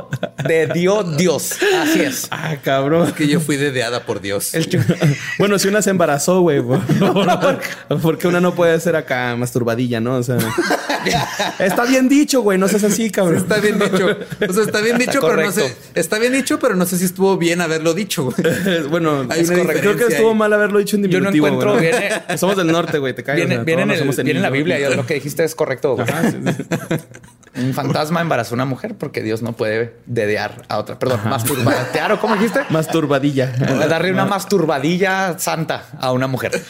de 0.47 0.67
Dios, 0.67 1.17
Dios. 1.17 1.51
Así 1.81 2.01
es. 2.01 2.27
Ah, 2.31 2.55
cabrón. 2.63 3.11
Que 3.13 3.27
yo 3.27 3.39
fui 3.39 3.57
dedeada 3.57 4.03
por 4.05 4.21
Dios. 4.21 4.51
Bueno, 5.39 5.59
si 5.59 5.67
una 5.67 5.81
se 5.81 5.89
embarazó, 5.89 6.39
güey, 6.41 6.61
por- 6.61 6.79
por- 6.85 8.01
porque 8.01 8.27
una 8.27 8.39
no 8.39 8.55
puede 8.55 8.79
ser 8.79 8.95
acá 8.95 9.35
masturbadilla, 9.35 9.99
¿no? 9.99 10.15
O 10.17 10.23
sea, 10.23 10.37
está 11.59 11.85
bien 11.85 12.07
dicho, 12.09 12.41
güey, 12.41 12.57
no 12.57 12.67
seas 12.67 12.83
así, 12.85 13.09
cabrón. 13.11 13.37
Está 13.37 13.57
bien 13.57 13.77
dicho. 13.79 14.17
O 14.47 14.53
sea, 14.53 14.63
está 14.63 14.81
bien 14.81 14.95
Está 14.99 15.11
dicho, 15.11 15.21
pero 15.27 15.41
no 15.43 15.51
sé. 15.51 15.75
Está 15.95 16.19
bien 16.19 16.33
dicho, 16.33 16.59
pero 16.59 16.75
no 16.75 16.85
sé 16.85 16.97
si 16.97 17.05
estuvo 17.05 17.37
bien 17.37 17.61
haberlo 17.61 17.93
dicho. 17.93 18.23
güey. 18.25 18.83
bueno, 18.89 19.25
Hay 19.29 19.41
es 19.41 19.49
creo 19.51 19.95
que 19.97 20.05
estuvo 20.05 20.31
ahí. 20.31 20.35
mal 20.37 20.53
haberlo 20.53 20.79
dicho 20.79 20.95
en 20.95 21.03
Yo 21.03 21.19
no 21.19 21.31
diminutivo. 21.31 21.47
encuentro, 21.47 21.77
viene- 21.77 22.37
Somos 22.37 22.55
del 22.57 22.67
norte, 22.67 22.97
güey, 22.99 23.13
te 23.13 23.23
caes. 23.23 23.37
Viene, 23.37 23.63
viene 23.65 23.81
en, 23.83 23.87
todos 23.89 23.97
el- 23.99 23.99
somos 24.13 24.15
viene 24.23 24.39
en 24.39 24.43
la. 24.43 24.49
Biblia, 24.49 24.79
yo 24.79 24.95
lo 24.95 25.05
que 25.05 25.15
dijiste 25.15 25.43
es 25.43 25.55
correcto. 25.55 25.95
güey. 25.95 26.07
Ajá, 26.07 26.31
sí, 26.31 26.37
sí. 26.45 26.63
Un 27.61 27.73
fantasma 27.73 28.19
embarazó 28.21 28.53
a 28.53 28.55
una 28.55 28.65
mujer 28.65 28.95
porque 28.95 29.21
Dios 29.23 29.41
no 29.41 29.53
puede 29.53 29.95
dedear 30.05 30.63
a 30.67 30.77
otra. 30.77 30.99
Perdón, 30.99 31.21
masturbatear 31.29 32.11
o 32.11 32.19
cómo 32.19 32.35
dijiste? 32.35 32.61
Masturbadilla. 32.69 33.47
Darle 33.87 34.11
una 34.11 34.25
masturbadilla 34.25 35.39
santa 35.39 35.85
a 35.99 36.11
una 36.11 36.27
mujer. 36.27 36.61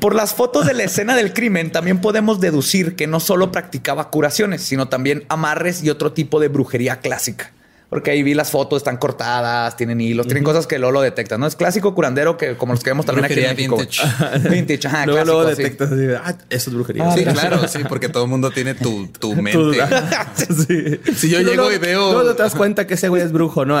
Por 0.00 0.14
las 0.14 0.34
fotos 0.34 0.66
de 0.66 0.74
la 0.74 0.84
escena 0.84 1.14
del 1.14 1.32
crimen, 1.32 1.70
también 1.72 2.00
podemos 2.00 2.40
deducir 2.40 2.96
que 2.96 3.06
no 3.06 3.20
solo 3.20 3.52
practicaba 3.52 4.10
curaciones, 4.10 4.62
sino 4.62 4.88
también 4.88 5.24
amarres 5.28 5.82
y 5.84 5.90
otro 5.90 6.12
tipo 6.12 6.40
de 6.40 6.48
brujería 6.48 7.00
clásica. 7.00 7.52
Porque 7.90 8.12
ahí 8.12 8.22
vi 8.22 8.34
las 8.34 8.52
fotos, 8.52 8.76
están 8.78 8.98
cortadas, 8.98 9.76
tienen 9.76 10.00
hilos, 10.00 10.26
tienen 10.26 10.44
cosas 10.44 10.68
que 10.68 10.78
luego 10.78 10.92
lo 10.92 11.00
detectan. 11.00 11.40
No 11.40 11.46
es 11.48 11.56
clásico 11.56 11.92
curandero 11.92 12.36
que 12.36 12.56
como 12.56 12.72
los 12.72 12.84
que 12.84 12.90
vemos 12.90 13.04
también 13.04 13.24
aquí 13.24 13.34
en 13.34 13.54
Brujería 13.56 13.74
México. 13.74 14.38
güey. 14.44 14.48
Vintage, 14.60 14.86
ajá, 14.86 15.06
luego, 15.06 15.42
clásico, 15.42 15.62
detectas 15.62 15.90
así, 15.90 16.06
ah, 16.22 16.36
eso 16.50 16.70
es 16.70 16.74
brujería. 16.76 17.12
Sí, 17.16 17.24
claro, 17.24 17.66
sí, 17.66 17.80
porque 17.88 18.08
todo 18.08 18.22
el 18.24 18.30
mundo 18.30 18.52
tiene 18.52 18.74
tu, 18.74 19.08
tu 19.08 19.34
mente. 19.42 19.80
sí. 20.68 21.00
Si 21.16 21.28
yo 21.30 21.40
llego 21.40 21.72
y 21.72 21.78
veo- 21.78 22.12
Luego 22.12 22.34
te 22.36 22.42
das 22.44 22.54
cuenta 22.54 22.86
que 22.86 22.94
ese 22.94 23.08
güey 23.08 23.22
es 23.22 23.32
brujo, 23.32 23.64
¿no? 23.64 23.76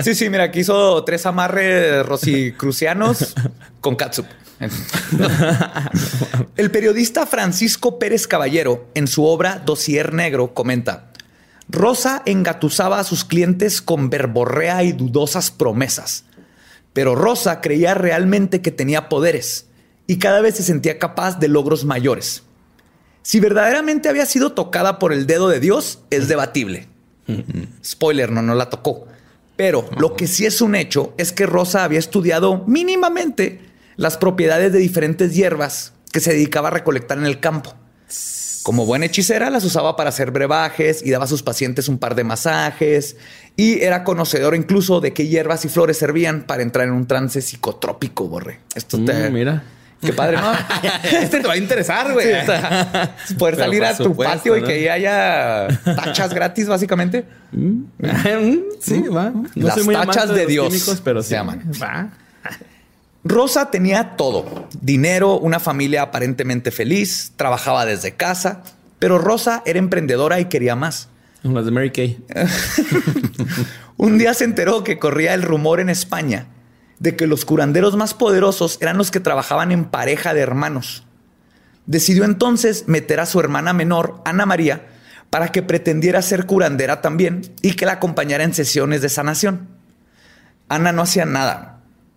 Sí, 0.00 0.14
sí, 0.14 0.28
mira, 0.28 0.44
aquí 0.44 0.60
hizo 0.60 1.02
tres 1.04 1.24
amarres 1.24 2.04
rosicrucianos 2.04 3.34
con 3.80 3.96
catsup. 3.96 4.26
El 6.56 6.70
periodista 6.70 7.26
Francisco 7.26 7.98
Pérez 7.98 8.26
Caballero, 8.26 8.88
en 8.94 9.08
su 9.08 9.24
obra 9.24 9.60
Dossier 9.64 10.12
Negro, 10.12 10.54
comenta: 10.54 11.11
Rosa 11.68 12.22
engatusaba 12.26 12.98
a 12.98 13.04
sus 13.04 13.24
clientes 13.24 13.80
con 13.80 14.10
verborrea 14.10 14.82
y 14.82 14.92
dudosas 14.92 15.50
promesas. 15.50 16.24
Pero 16.92 17.14
Rosa 17.14 17.60
creía 17.60 17.94
realmente 17.94 18.60
que 18.60 18.70
tenía 18.70 19.08
poderes 19.08 19.66
y 20.06 20.18
cada 20.18 20.40
vez 20.40 20.56
se 20.56 20.62
sentía 20.62 20.98
capaz 20.98 21.38
de 21.38 21.48
logros 21.48 21.84
mayores. 21.84 22.42
Si 23.22 23.40
verdaderamente 23.40 24.08
había 24.08 24.26
sido 24.26 24.52
tocada 24.52 24.98
por 24.98 25.12
el 25.12 25.26
dedo 25.26 25.48
de 25.48 25.60
Dios, 25.60 26.00
es 26.10 26.28
debatible. 26.28 26.88
Spoiler, 27.84 28.30
no, 28.30 28.42
no 28.42 28.54
la 28.54 28.68
tocó. 28.68 29.06
Pero 29.56 29.88
lo 29.96 30.16
que 30.16 30.26
sí 30.26 30.44
es 30.44 30.60
un 30.60 30.74
hecho 30.74 31.14
es 31.18 31.32
que 31.32 31.46
Rosa 31.46 31.84
había 31.84 31.98
estudiado 31.98 32.64
mínimamente 32.66 33.60
las 33.96 34.16
propiedades 34.16 34.72
de 34.72 34.80
diferentes 34.80 35.34
hierbas 35.34 35.92
que 36.10 36.20
se 36.20 36.32
dedicaba 36.32 36.68
a 36.68 36.72
recolectar 36.72 37.18
en 37.18 37.26
el 37.26 37.40
campo. 37.40 37.74
Como 38.62 38.86
buena 38.86 39.06
hechicera, 39.06 39.50
las 39.50 39.64
usaba 39.64 39.96
para 39.96 40.10
hacer 40.10 40.30
brebajes 40.30 41.04
y 41.04 41.10
daba 41.10 41.24
a 41.24 41.28
sus 41.28 41.42
pacientes 41.42 41.88
un 41.88 41.98
par 41.98 42.14
de 42.14 42.24
masajes. 42.24 43.16
Y 43.56 43.80
era 43.80 44.04
conocedor 44.04 44.54
incluso 44.54 45.00
de 45.00 45.12
qué 45.12 45.26
hierbas 45.26 45.64
y 45.64 45.68
flores 45.68 45.98
servían 45.98 46.44
para 46.44 46.62
entrar 46.62 46.86
en 46.86 46.94
un 46.94 47.06
trance 47.06 47.42
psicotrópico, 47.42 48.28
borre. 48.28 48.60
Esto 48.74 49.04
te. 49.04 49.30
Mm, 49.30 49.32
mira. 49.32 49.62
Qué 50.00 50.12
padre, 50.12 50.36
¿no? 50.36 50.52
Este 51.04 51.40
te 51.40 51.46
va 51.46 51.54
a 51.54 51.56
interesar, 51.56 52.12
güey. 52.12 52.26
Sí, 52.26 52.32
o 52.32 52.46
sea, 52.46 53.16
poder 53.38 53.54
Pero 53.54 53.66
salir 53.66 53.84
a 53.84 53.96
tu 53.96 54.04
supuesto, 54.04 54.34
patio 54.34 54.56
y 54.56 54.62
que 54.62 54.72
ahí 54.72 54.88
haya 54.88 55.68
tachas 55.84 56.34
gratis, 56.34 56.66
básicamente. 56.66 57.24
sí, 58.80 59.02
va. 59.02 59.30
No 59.30 59.46
Las 59.54 59.74
soy 59.74 59.84
muy 59.84 59.94
tachas 59.94 60.34
de 60.34 60.46
Dios 60.46 60.68
químicos, 60.68 61.00
pero 61.04 61.22
se 61.22 61.34
llaman. 61.34 61.62
Va. 61.80 62.10
Rosa 63.24 63.70
tenía 63.70 64.16
todo. 64.16 64.68
Dinero, 64.80 65.38
una 65.38 65.60
familia 65.60 66.02
aparentemente 66.02 66.70
feliz, 66.70 67.32
trabajaba 67.36 67.86
desde 67.86 68.14
casa, 68.14 68.62
pero 68.98 69.18
Rosa 69.18 69.62
era 69.64 69.78
emprendedora 69.78 70.40
y 70.40 70.46
quería 70.46 70.76
más. 70.76 71.08
Las 71.42 71.64
de 71.64 71.70
Mary 71.70 71.90
Kay. 71.90 72.24
Un 73.96 74.18
día 74.18 74.34
se 74.34 74.44
enteró 74.44 74.84
que 74.84 74.98
corría 74.98 75.34
el 75.34 75.42
rumor 75.42 75.80
en 75.80 75.88
España 75.88 76.46
de 77.02 77.16
que 77.16 77.26
los 77.26 77.44
curanderos 77.44 77.96
más 77.96 78.14
poderosos 78.14 78.78
eran 78.80 78.96
los 78.96 79.10
que 79.10 79.18
trabajaban 79.18 79.72
en 79.72 79.86
pareja 79.86 80.34
de 80.34 80.40
hermanos. 80.40 81.04
Decidió 81.86 82.24
entonces 82.24 82.84
meter 82.86 83.18
a 83.18 83.26
su 83.26 83.40
hermana 83.40 83.72
menor, 83.72 84.22
Ana 84.24 84.46
María, 84.46 84.86
para 85.28 85.48
que 85.48 85.62
pretendiera 85.62 86.22
ser 86.22 86.46
curandera 86.46 87.00
también 87.00 87.42
y 87.60 87.72
que 87.72 87.86
la 87.86 87.94
acompañara 87.94 88.44
en 88.44 88.54
sesiones 88.54 89.02
de 89.02 89.08
sanación. 89.08 89.66
Ana 90.68 90.92
no 90.92 91.02
hacía 91.02 91.24
nada, 91.24 91.71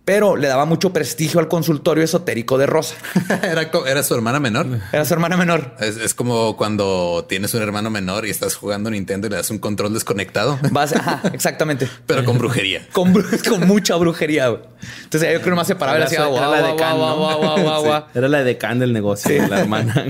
pero 0.06 0.36
le 0.36 0.46
daba 0.46 0.66
mucho 0.66 0.92
prestigio 0.92 1.40
al 1.40 1.48
consultorio 1.48 2.04
esotérico 2.04 2.58
de 2.58 2.66
Rosa. 2.66 2.94
era, 3.42 3.68
era 3.88 4.02
su 4.04 4.14
hermana 4.14 4.38
menor. 4.38 4.64
Era 4.92 5.04
su 5.04 5.12
hermana 5.12 5.36
menor. 5.36 5.74
Es, 5.80 5.96
es 5.96 6.14
como 6.14 6.56
cuando 6.56 7.26
tienes 7.28 7.52
un 7.54 7.60
hermano 7.62 7.90
menor 7.90 8.24
y 8.24 8.30
estás 8.30 8.54
jugando 8.54 8.88
Nintendo 8.88 9.26
y 9.26 9.30
le 9.30 9.36
das 9.36 9.50
un 9.50 9.58
control 9.58 9.92
desconectado, 9.92 10.60
Vas- 10.70 10.94
ajá, 10.94 11.22
exactamente. 11.32 11.88
pero 12.06 12.24
con 12.24 12.38
brujería. 12.38 12.86
Con, 12.92 13.12
con 13.48 13.66
mucha 13.66 13.96
brujería. 13.96 14.46
güey. 14.46 14.62
Entonces 15.02 15.22
yo 15.22 15.34
creo 15.34 15.42
que 15.42 15.50
nomás 15.50 15.66
se 15.66 15.74
paraba 15.74 15.98
y 15.98 16.00
le 16.00 16.06
hacía 16.06 16.18
Era 16.20 16.28
guau, 16.28 16.50
la 16.52 16.62
decán, 16.62 16.96
guau, 16.96 17.42
¿no? 17.42 17.80
Sí. 17.82 18.04
Era 18.14 18.28
la 18.28 18.44
decán 18.44 18.78
del 18.78 18.92
negocio, 18.92 19.48
la 19.48 19.58
hermana. 19.60 20.04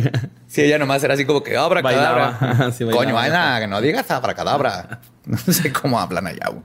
Sí, 0.46 0.60
ella 0.60 0.78
nomás 0.78 1.02
era 1.04 1.14
así 1.14 1.24
como 1.24 1.42
que 1.42 1.56
abra 1.56 1.82
cadabra. 1.82 2.70
Sí. 2.76 2.84
Coño, 2.84 3.18
Ana, 3.18 3.60
que 3.60 3.66
no 3.66 3.80
digas 3.80 4.10
abracadabra. 4.10 5.00
No 5.24 5.38
sé 5.38 5.72
cómo 5.72 5.98
hablan 5.98 6.26
allá. 6.26 6.48
güey. 6.50 6.62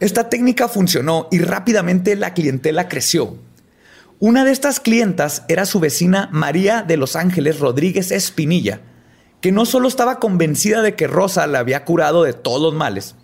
Esta 0.00 0.28
técnica 0.28 0.68
funcionó 0.68 1.28
y 1.30 1.38
rápidamente 1.38 2.16
la 2.16 2.34
clientela 2.34 2.88
creció. 2.88 3.36
Una 4.18 4.44
de 4.44 4.52
estas 4.52 4.78
clientas 4.78 5.44
era 5.48 5.66
su 5.66 5.80
vecina 5.80 6.28
María 6.32 6.82
de 6.82 6.96
Los 6.96 7.16
Ángeles 7.16 7.58
Rodríguez 7.58 8.12
Espinilla, 8.12 8.80
que 9.40 9.50
no 9.50 9.66
solo 9.66 9.88
estaba 9.88 10.20
convencida 10.20 10.82
de 10.82 10.94
que 10.94 11.08
Rosa 11.08 11.46
la 11.48 11.58
había 11.58 11.84
curado 11.84 12.22
de 12.22 12.32
todos 12.32 12.62
los 12.62 12.74
males, 12.74 13.16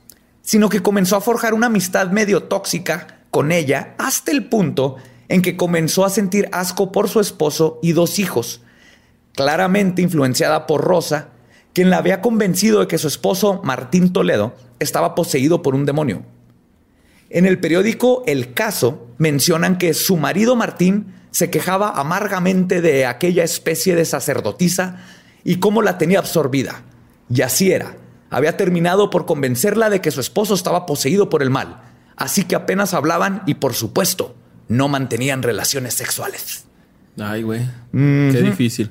sino 0.42 0.68
que 0.68 0.82
comenzó 0.82 1.16
a 1.16 1.20
forjar 1.20 1.54
una 1.54 1.68
amistad 1.68 2.10
medio 2.10 2.44
tóxica 2.44 3.18
con 3.30 3.52
ella 3.52 3.94
hasta 3.98 4.32
el 4.32 4.48
punto 4.48 4.96
en 5.28 5.42
que 5.42 5.56
comenzó 5.56 6.04
a 6.04 6.10
sentir 6.10 6.48
asco 6.52 6.90
por 6.90 7.08
su 7.08 7.20
esposo 7.20 7.78
y 7.82 7.92
dos 7.92 8.18
hijos, 8.18 8.62
claramente 9.34 10.02
influenciada 10.02 10.66
por 10.66 10.82
Rosa, 10.82 11.28
quien 11.72 11.90
la 11.90 11.98
había 11.98 12.20
convencido 12.20 12.80
de 12.80 12.88
que 12.88 12.98
su 12.98 13.06
esposo, 13.06 13.60
Martín 13.62 14.12
Toledo, 14.12 14.56
estaba 14.80 15.14
poseído 15.14 15.62
por 15.62 15.76
un 15.76 15.84
demonio. 15.84 16.24
En 17.30 17.46
el 17.46 17.58
periódico 17.60 18.22
El 18.26 18.54
Caso 18.54 19.06
mencionan 19.18 19.78
que 19.78 19.94
su 19.94 20.16
marido 20.16 20.56
Martín 20.56 21.14
se 21.30 21.50
quejaba 21.50 21.90
amargamente 21.90 22.80
de 22.80 23.04
aquella 23.06 23.44
especie 23.44 23.94
de 23.94 24.04
sacerdotisa 24.04 25.04
y 25.44 25.56
cómo 25.56 25.82
la 25.82 25.98
tenía 25.98 26.18
absorbida. 26.20 26.82
Y 27.32 27.42
así 27.42 27.70
era. 27.70 27.96
Había 28.30 28.56
terminado 28.56 29.10
por 29.10 29.26
convencerla 29.26 29.90
de 29.90 30.00
que 30.00 30.10
su 30.10 30.20
esposo 30.20 30.54
estaba 30.54 30.86
poseído 30.86 31.28
por 31.28 31.42
el 31.42 31.50
mal. 31.50 31.82
Así 32.16 32.44
que 32.44 32.56
apenas 32.56 32.94
hablaban 32.94 33.42
y, 33.46 33.54
por 33.54 33.74
supuesto, 33.74 34.34
no 34.68 34.88
mantenían 34.88 35.42
relaciones 35.42 35.94
sexuales. 35.94 36.64
Ay, 37.18 37.42
güey. 37.42 37.60
Qué 37.92 38.42
difícil. 38.42 38.90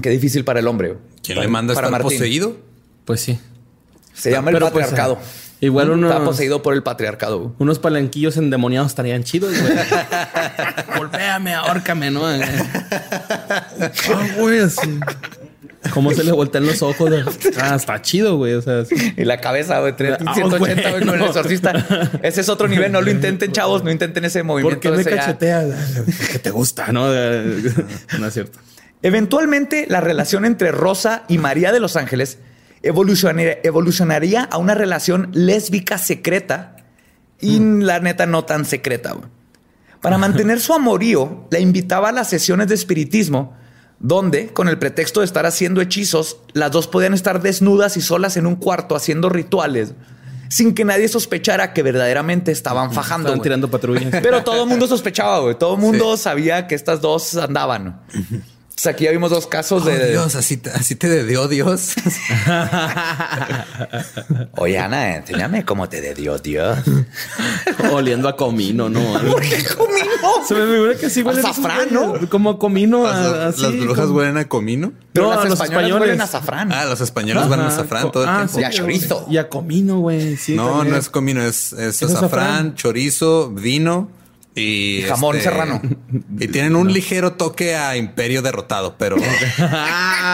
Qué 0.00 0.10
difícil 0.10 0.44
para 0.44 0.60
el 0.60 0.66
hombre. 0.68 0.96
¿Quién 1.22 1.36
Para- 1.36 1.46
le 1.46 1.52
manda 1.52 1.72
a 1.72 1.76
estar 1.76 1.90
Martín. 1.90 2.10
poseído? 2.10 2.56
Pues 3.04 3.20
sí. 3.20 3.38
Se 4.14 4.30
llama 4.30 4.50
el 4.50 4.58
pues, 4.58 4.70
patriarcado. 4.72 5.18
Igual 5.62 5.90
uno- 5.90 6.08
Está 6.10 6.22
poseído 6.24 6.62
por 6.62 6.74
el 6.74 6.82
patriarcado. 6.82 7.38
güey. 7.38 7.50
Unos 7.58 7.78
palanquillos 7.78 8.36
endemoniados 8.36 8.88
estarían 8.90 9.24
chidos, 9.24 9.52
güey. 9.58 9.72
Golpéame, 10.98 11.54
ahórcame, 11.54 12.10
¿no? 12.10 12.26
Ah, 12.26 12.38
güey, 14.38 14.60
así. 14.60 15.00
¿Cómo 15.92 16.12
se 16.12 16.22
le 16.22 16.30
voltean 16.30 16.64
los 16.64 16.80
ojos? 16.82 17.10
Ah, 17.60 17.74
está 17.74 18.00
chido, 18.02 18.36
güey. 18.36 18.54
O 18.54 18.62
sea, 18.62 18.84
sí. 18.84 18.94
Y 19.16 19.24
la 19.24 19.40
cabeza, 19.40 19.80
güey, 19.80 19.94
tre- 19.94 20.16
Ah, 20.24 20.30
180 20.34 20.90
güey, 20.90 21.04
con 21.06 21.14
el 21.20 21.26
exorcista. 21.26 21.72
Ese 22.22 22.40
es 22.42 22.48
otro 22.48 22.68
nivel. 22.68 22.92
No 22.92 23.00
lo 23.00 23.10
intenten, 23.10 23.50
chavos. 23.52 23.82
No 23.82 23.90
intenten 23.90 24.24
ese 24.24 24.42
movimiento. 24.44 24.80
¿por 24.80 24.96
qué 24.96 24.96
me 24.96 25.04
cacheteas? 25.04 25.66
Que 26.30 26.38
te 26.38 26.50
gusta, 26.50 26.92
¿no? 26.92 27.08
No 27.08 28.26
es 28.26 28.32
cierto. 28.34 28.58
Eventualmente, 29.02 29.86
la 29.88 30.00
relación 30.00 30.44
entre 30.44 30.70
Rosa 30.70 31.24
y 31.28 31.38
María 31.38 31.72
de 31.72 31.80
los 31.80 31.96
Ángeles 31.96 32.38
evolucionaría, 32.82 33.58
evolucionaría 33.62 34.44
a 34.44 34.58
una 34.58 34.74
relación 34.74 35.30
lésbica 35.32 35.98
secreta 35.98 36.76
y 37.40 37.58
la 37.58 38.00
neta 38.00 38.26
no 38.26 38.44
tan 38.44 38.64
secreta. 38.64 39.12
güey. 39.12 39.28
Para 40.00 40.18
mantener 40.18 40.60
su 40.60 40.74
amorío, 40.74 41.46
la 41.50 41.60
invitaba 41.60 42.10
a 42.10 42.12
las 42.12 42.28
sesiones 42.28 42.68
de 42.68 42.74
espiritismo, 42.74 43.56
donde, 43.98 44.48
con 44.48 44.68
el 44.68 44.78
pretexto 44.78 45.20
de 45.20 45.26
estar 45.26 45.46
haciendo 45.46 45.80
hechizos, 45.80 46.38
las 46.52 46.72
dos 46.72 46.88
podían 46.88 47.14
estar 47.14 47.40
desnudas 47.40 47.96
y 47.96 48.00
solas 48.00 48.36
en 48.36 48.46
un 48.46 48.56
cuarto 48.56 48.96
haciendo 48.96 49.28
rituales, 49.28 49.94
sin 50.48 50.74
que 50.74 50.84
nadie 50.84 51.08
sospechara 51.08 51.72
que 51.72 51.82
verdaderamente 51.82 52.50
estaban 52.50 52.92
fajando. 52.92 53.28
Estaban 53.28 53.42
tirando 53.42 53.70
patrullas. 53.70 54.12
Pero 54.22 54.42
todo 54.42 54.64
el 54.64 54.68
mundo 54.68 54.86
sospechaba, 54.88 55.38
güey. 55.38 55.56
Todo 55.56 55.74
el 55.76 55.80
mundo 55.80 56.16
sabía 56.16 56.66
que 56.66 56.74
estas 56.74 57.00
dos 57.00 57.36
andaban. 57.36 58.02
O 58.74 58.80
sea, 58.82 58.92
aquí 58.92 59.04
ya 59.04 59.12
vimos 59.12 59.30
dos 59.30 59.46
casos 59.46 59.82
Oh, 59.82 59.86
de. 59.86 60.10
Dios, 60.10 60.34
así 60.34 60.56
te, 60.56 60.70
así 60.70 60.96
te 60.96 61.24
dio 61.24 61.46
Dios. 61.46 61.92
Oye, 64.56 64.78
Ana, 64.78 65.16
enséñame 65.16 65.64
cómo 65.64 65.88
te 65.88 66.00
de 66.00 66.14
Dios, 66.14 66.42
Dios. 66.42 66.78
Oliendo 67.92 68.28
a 68.28 68.36
comino, 68.36 68.88
¿no? 68.88 69.00
¿Qué 69.40 69.64
comino? 69.76 70.06
Se 70.46 70.54
me 70.54 70.72
figura 70.72 70.94
que 70.96 71.10
sí 71.10 71.22
huele 71.22 71.40
Azafrán, 71.40 71.88
¿no? 71.92 72.14
Como 72.28 72.58
comino. 72.58 73.04
Las, 73.04 73.14
a- 73.16 73.46
así, 73.48 73.62
las 73.62 73.76
brujas 73.78 74.06
como- 74.06 74.18
huelen 74.18 74.38
a 74.38 74.48
comino. 74.48 74.92
Pero 75.12 75.26
No, 75.26 75.30
las 75.34 75.40
a 75.40 75.44
los 75.48 75.52
españolas 75.54 75.80
españoles. 75.82 76.00
huelen 76.08 76.20
a 76.20 76.24
azafrán. 76.24 76.72
Ah, 76.72 76.84
los 76.86 77.00
españoles 77.00 77.48
van 77.48 77.60
a 77.60 77.66
azafrán 77.68 78.10
todo 78.10 78.24
el 78.24 78.28
ah, 78.30 78.36
tiempo. 78.38 78.60
Y 78.60 78.64
a 78.64 78.70
chorizo. 78.70 79.26
Y 79.30 79.36
a 79.36 79.48
comino, 79.48 79.98
güey. 80.00 80.36
Sí, 80.36 80.56
no, 80.56 80.68
también. 80.70 80.92
no 80.94 80.98
es 80.98 81.08
comino, 81.08 81.42
es, 81.42 81.72
es 81.74 82.02
¿Es 82.02 82.10
azafrán, 82.10 82.24
azafrán? 82.24 82.74
chorizo, 82.74 83.50
vino 83.50 84.08
y, 84.54 84.98
este, 84.98 85.06
Y 85.06 85.08
jamón 85.08 85.40
serrano. 85.40 85.80
Y 86.38 86.48
tienen 86.48 86.76
un 86.76 86.92
ligero 86.92 87.32
toque 87.34 87.74
a 87.76 87.96
imperio 87.96 88.42
derrotado, 88.42 88.96
pero 88.98 89.16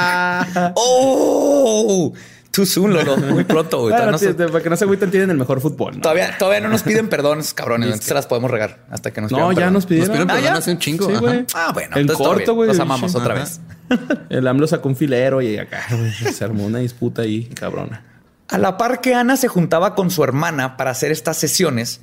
¡Oh! 0.75 2.13
Too 2.51 2.65
soon, 2.67 2.93
Lolo. 2.95 3.17
Muy 3.19 3.45
pronto, 3.45 3.83
güey. 3.83 3.95
No, 3.95 4.19
se- 4.19 4.33
para 4.35 4.61
que 4.63 4.71
no 4.71 4.77
se 4.77 4.85
agüiten, 4.85 5.11
tienen 5.11 5.31
el 5.31 5.37
mejor 5.37 5.61
fútbol. 5.61 5.97
¿no? 5.97 6.01
todavía, 6.01 6.37
todavía 6.39 6.61
no 6.61 6.69
nos 6.71 6.83
piden 6.83 7.09
perdón, 7.09 7.41
cabrones. 7.55 7.87
Entonces 7.87 8.07
se 8.09 8.15
las 8.15 8.27
podemos 8.27 8.51
regar 8.51 8.85
hasta 8.91 9.13
que 9.13 9.21
nos 9.21 9.31
No, 9.31 9.51
ya 9.53 9.57
perdón. 9.57 9.75
nos 9.75 9.87
pidieron. 9.87 10.09
nos 10.09 10.17
pidieron 10.17 10.31
Ah, 10.31 10.35
perdón 10.35 10.53
¿ya? 10.55 10.59
hace 10.59 10.71
un 10.73 10.79
chingo. 10.79 11.07
Sí. 11.09 11.45
Ah, 11.55 11.71
bueno. 11.75 11.97
En 11.97 12.09
corto, 12.09 12.55
güey. 12.55 12.69
Los 12.69 12.81
amamos 12.81 13.15
otra 13.15 13.35
vez. 13.35 13.61
El 14.31 14.47
AMLO 14.49 14.67
sacó 14.67 14.89
un 14.89 14.97
filero 14.97 15.41
y 15.43 15.59
acá 15.59 15.87
se 16.33 16.45
armó 16.45 16.65
una 16.67 16.79
disputa 16.81 17.23
ahí, 17.23 17.45
cabrona. 17.45 18.05
A 18.49 18.59
la 18.59 18.77
par 18.79 19.01
que 19.03 19.15
Ana 19.15 19.37
se 19.37 19.49
juntaba 19.49 19.95
con 19.95 20.11
su 20.11 20.25
hermana 20.25 20.77
para 20.79 20.91
hacer 20.91 21.13
estas 21.13 21.37
sesiones, 21.37 22.01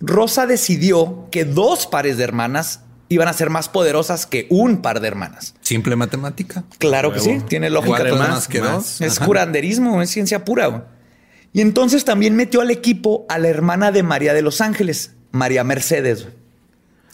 Rosa 0.00 0.46
decidió 0.46 1.28
que 1.30 1.44
dos 1.44 1.86
pares 1.86 2.18
de 2.18 2.24
hermanas 2.24 2.80
iban 3.08 3.28
a 3.28 3.32
ser 3.32 3.50
más 3.50 3.68
poderosas 3.68 4.26
que 4.26 4.46
un 4.50 4.82
par 4.82 5.00
de 5.00 5.08
hermanas. 5.08 5.54
Simple 5.60 5.96
matemática. 5.96 6.64
Claro 6.78 7.12
que 7.12 7.20
sí, 7.20 7.40
tiene 7.48 7.70
lógica. 7.70 7.98
Cuatro 7.98 8.16
pues, 8.16 8.28
más 8.28 8.48
que 8.48 8.60
dos. 8.60 9.00
Es 9.00 9.16
Ajá. 9.18 9.26
curanderismo, 9.26 10.02
es 10.02 10.10
ciencia 10.10 10.44
pura. 10.44 10.66
güey. 10.66 10.82
Y 11.52 11.60
entonces 11.60 12.04
también 12.04 12.34
metió 12.36 12.60
al 12.60 12.70
equipo 12.70 13.24
a 13.28 13.38
la 13.38 13.48
hermana 13.48 13.90
de 13.92 14.02
María 14.02 14.34
de 14.34 14.42
los 14.42 14.60
Ángeles, 14.60 15.12
María 15.30 15.64
Mercedes. 15.64 16.26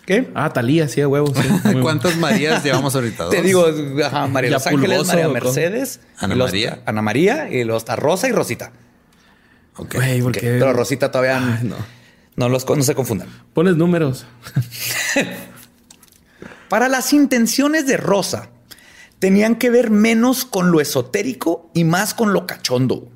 ¿Qué? 0.06 0.30
Ah, 0.34 0.52
Talía, 0.52 0.88
sí, 0.88 1.00
a 1.00 1.06
huevos. 1.06 1.32
sí. 1.36 1.74
¿Cuántas 1.82 2.16
Marías 2.16 2.64
llevamos 2.64 2.94
ahorita? 2.96 3.28
Te 3.30 3.40
digo, 3.42 3.66
ajá, 4.04 4.26
María 4.26 4.48
de 4.50 4.54
los 4.54 4.66
Ángeles, 4.66 4.88
pulgoso, 4.98 5.12
María. 5.12 5.28
Mercedes, 5.28 6.00
Ana 6.18 6.34
los- 6.34 6.50
María. 6.50 6.82
Ana 6.86 7.02
María 7.02 7.48
y 7.50 7.62
los 7.62 7.82
está 7.82 7.94
Rosa 7.94 8.28
y 8.28 8.32
Rosita. 8.32 8.72
Ok. 9.76 9.94
Güey, 9.94 10.20
¿por 10.22 10.30
Ok, 10.32 10.38
qué? 10.38 10.46
Pero 10.58 10.72
Rosita 10.72 11.12
todavía 11.12 11.36
Ay, 11.60 11.68
no. 11.68 11.76
No. 12.36 12.48
los 12.48 12.68
no 12.68 12.82
se 12.82 12.94
confundan. 12.94 13.28
Pones 13.52 13.76
números. 13.76 14.26
Para 16.68 16.88
las 16.88 17.12
intenciones 17.12 17.86
de 17.86 17.96
Rosa, 17.96 18.48
tenían 19.18 19.56
que 19.56 19.70
ver 19.70 19.90
menos 19.90 20.44
con 20.44 20.70
lo 20.70 20.80
esotérico 20.80 21.70
y 21.74 21.84
más 21.84 22.14
con 22.14 22.32
lo 22.32 22.46
cachondo. 22.46 23.08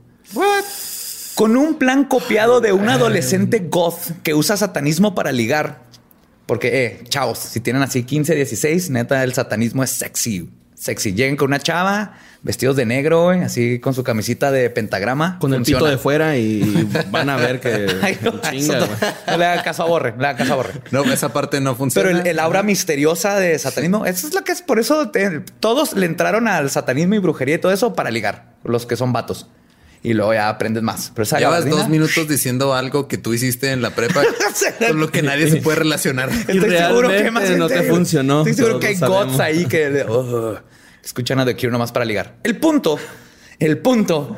Con 1.35 1.56
un 1.56 1.76
plan 1.76 2.04
copiado 2.04 2.61
de 2.61 2.73
un 2.73 2.88
adolescente 2.88 3.61
goth 3.70 4.23
que 4.23 4.35
usa 4.35 4.56
satanismo 4.56 5.14
para 5.14 5.32
ligar. 5.32 5.85
Porque, 6.46 6.85
eh, 6.85 7.04
chavos, 7.08 7.38
si 7.38 7.61
tienen 7.61 7.82
así 7.82 8.04
15, 8.04 8.35
16, 8.35 8.90
neta, 8.90 9.25
el 9.25 9.35
satanismo 9.35 9.82
es 9.82 9.90
sexy. 9.90 10.49
Sexy. 10.76 11.14
Lleguen 11.14 11.37
con 11.37 11.49
una 11.49 11.59
chava, 11.59 12.14
vestidos 12.42 12.76
de 12.76 12.85
negro, 12.85 13.25
güey, 13.25 13.40
así 13.42 13.78
con 13.80 13.95
su 13.95 14.04
camisita 14.04 14.50
de 14.52 14.68
pentagrama. 14.71 15.38
Con 15.38 15.54
el 15.54 15.62
pito 15.62 15.87
de 15.87 15.97
fuera 15.99 16.37
y 16.37 16.87
van 17.11 17.30
a 17.30 17.37
ver 17.37 17.61
que 17.61 17.88
Ay, 18.02 18.18
no, 18.23 18.40
chinga, 18.42 18.80
no- 18.80 18.87
güey. 18.87 18.99
no 19.26 19.37
le 19.38 19.45
hagan 19.47 19.64
caso 19.64 19.83
a 19.83 19.87
Borre, 19.87 20.12
no 20.12 20.18
le 20.21 20.26
hagan 20.28 20.37
caso 20.38 20.52
a 20.52 20.56
Borre. 20.56 20.73
No, 20.90 21.02
esa 21.12 21.33
parte 21.33 21.61
no 21.61 21.75
funciona. 21.75 22.09
Pero 22.09 22.21
el, 22.21 22.26
el 22.26 22.38
aura 22.38 22.62
misteriosa 22.62 23.37
de 23.40 23.59
satanismo, 23.59 24.04
eso 24.06 24.28
es 24.28 24.35
lo 24.35 24.45
que 24.45 24.52
es. 24.52 24.61
Por 24.62 24.78
eso 24.78 25.09
te- 25.11 25.40
todos 25.61 25.95
le 25.95 26.06
entraron 26.06 26.47
al 26.47 26.68
satanismo 26.71 27.14
y 27.14 27.18
brujería 27.18 27.54
y 27.54 27.59
todo 27.59 27.73
eso 27.73 27.95
para 27.95 28.11
ligar, 28.11 28.52
los 28.62 28.85
que 28.87 28.97
son 28.97 29.12
vatos. 29.12 29.49
Y 30.03 30.15
luego 30.15 30.35
ya 30.35 30.49
aprendes 30.49 30.83
más. 30.83 31.11
Pero 31.15 31.25
esa 31.25 31.38
Llevas 31.38 31.65
gabardina- 31.65 31.76
dos 31.83 31.88
minutos 31.88 32.29
diciendo 32.29 32.75
algo 32.75 33.09
que 33.09 33.19
tú 33.19 33.35
hiciste 33.35 33.73
en 33.73 33.83
la 33.83 33.91
prepa 33.91 34.23
con 34.88 35.00
lo 35.00 35.11
que 35.11 35.23
nadie 35.23 35.50
se 35.50 35.57
puede 35.57 35.79
relacionar. 35.79 36.31
Estoy 36.49 36.71
seguro 36.76 37.09
que 37.09 37.31
más 37.31 37.50
no 37.50 37.67
te 37.69 37.83
funcionó, 37.85 38.41
Estoy 38.41 38.55
seguro 38.55 38.79
que 38.81 38.87
hay 38.88 38.97
sabemos. 38.97 39.41
ahí 39.41 39.67
que 39.67 40.05
oh, 40.09 40.57
escuchan 41.05 41.41
a 41.41 41.45
The 41.45 41.55
Cure 41.57 41.71
nomás 41.71 41.91
para 41.93 42.05
ligar. 42.05 42.37
El 42.45 42.57
punto, 42.59 42.99
el 43.59 43.79
punto 43.79 44.37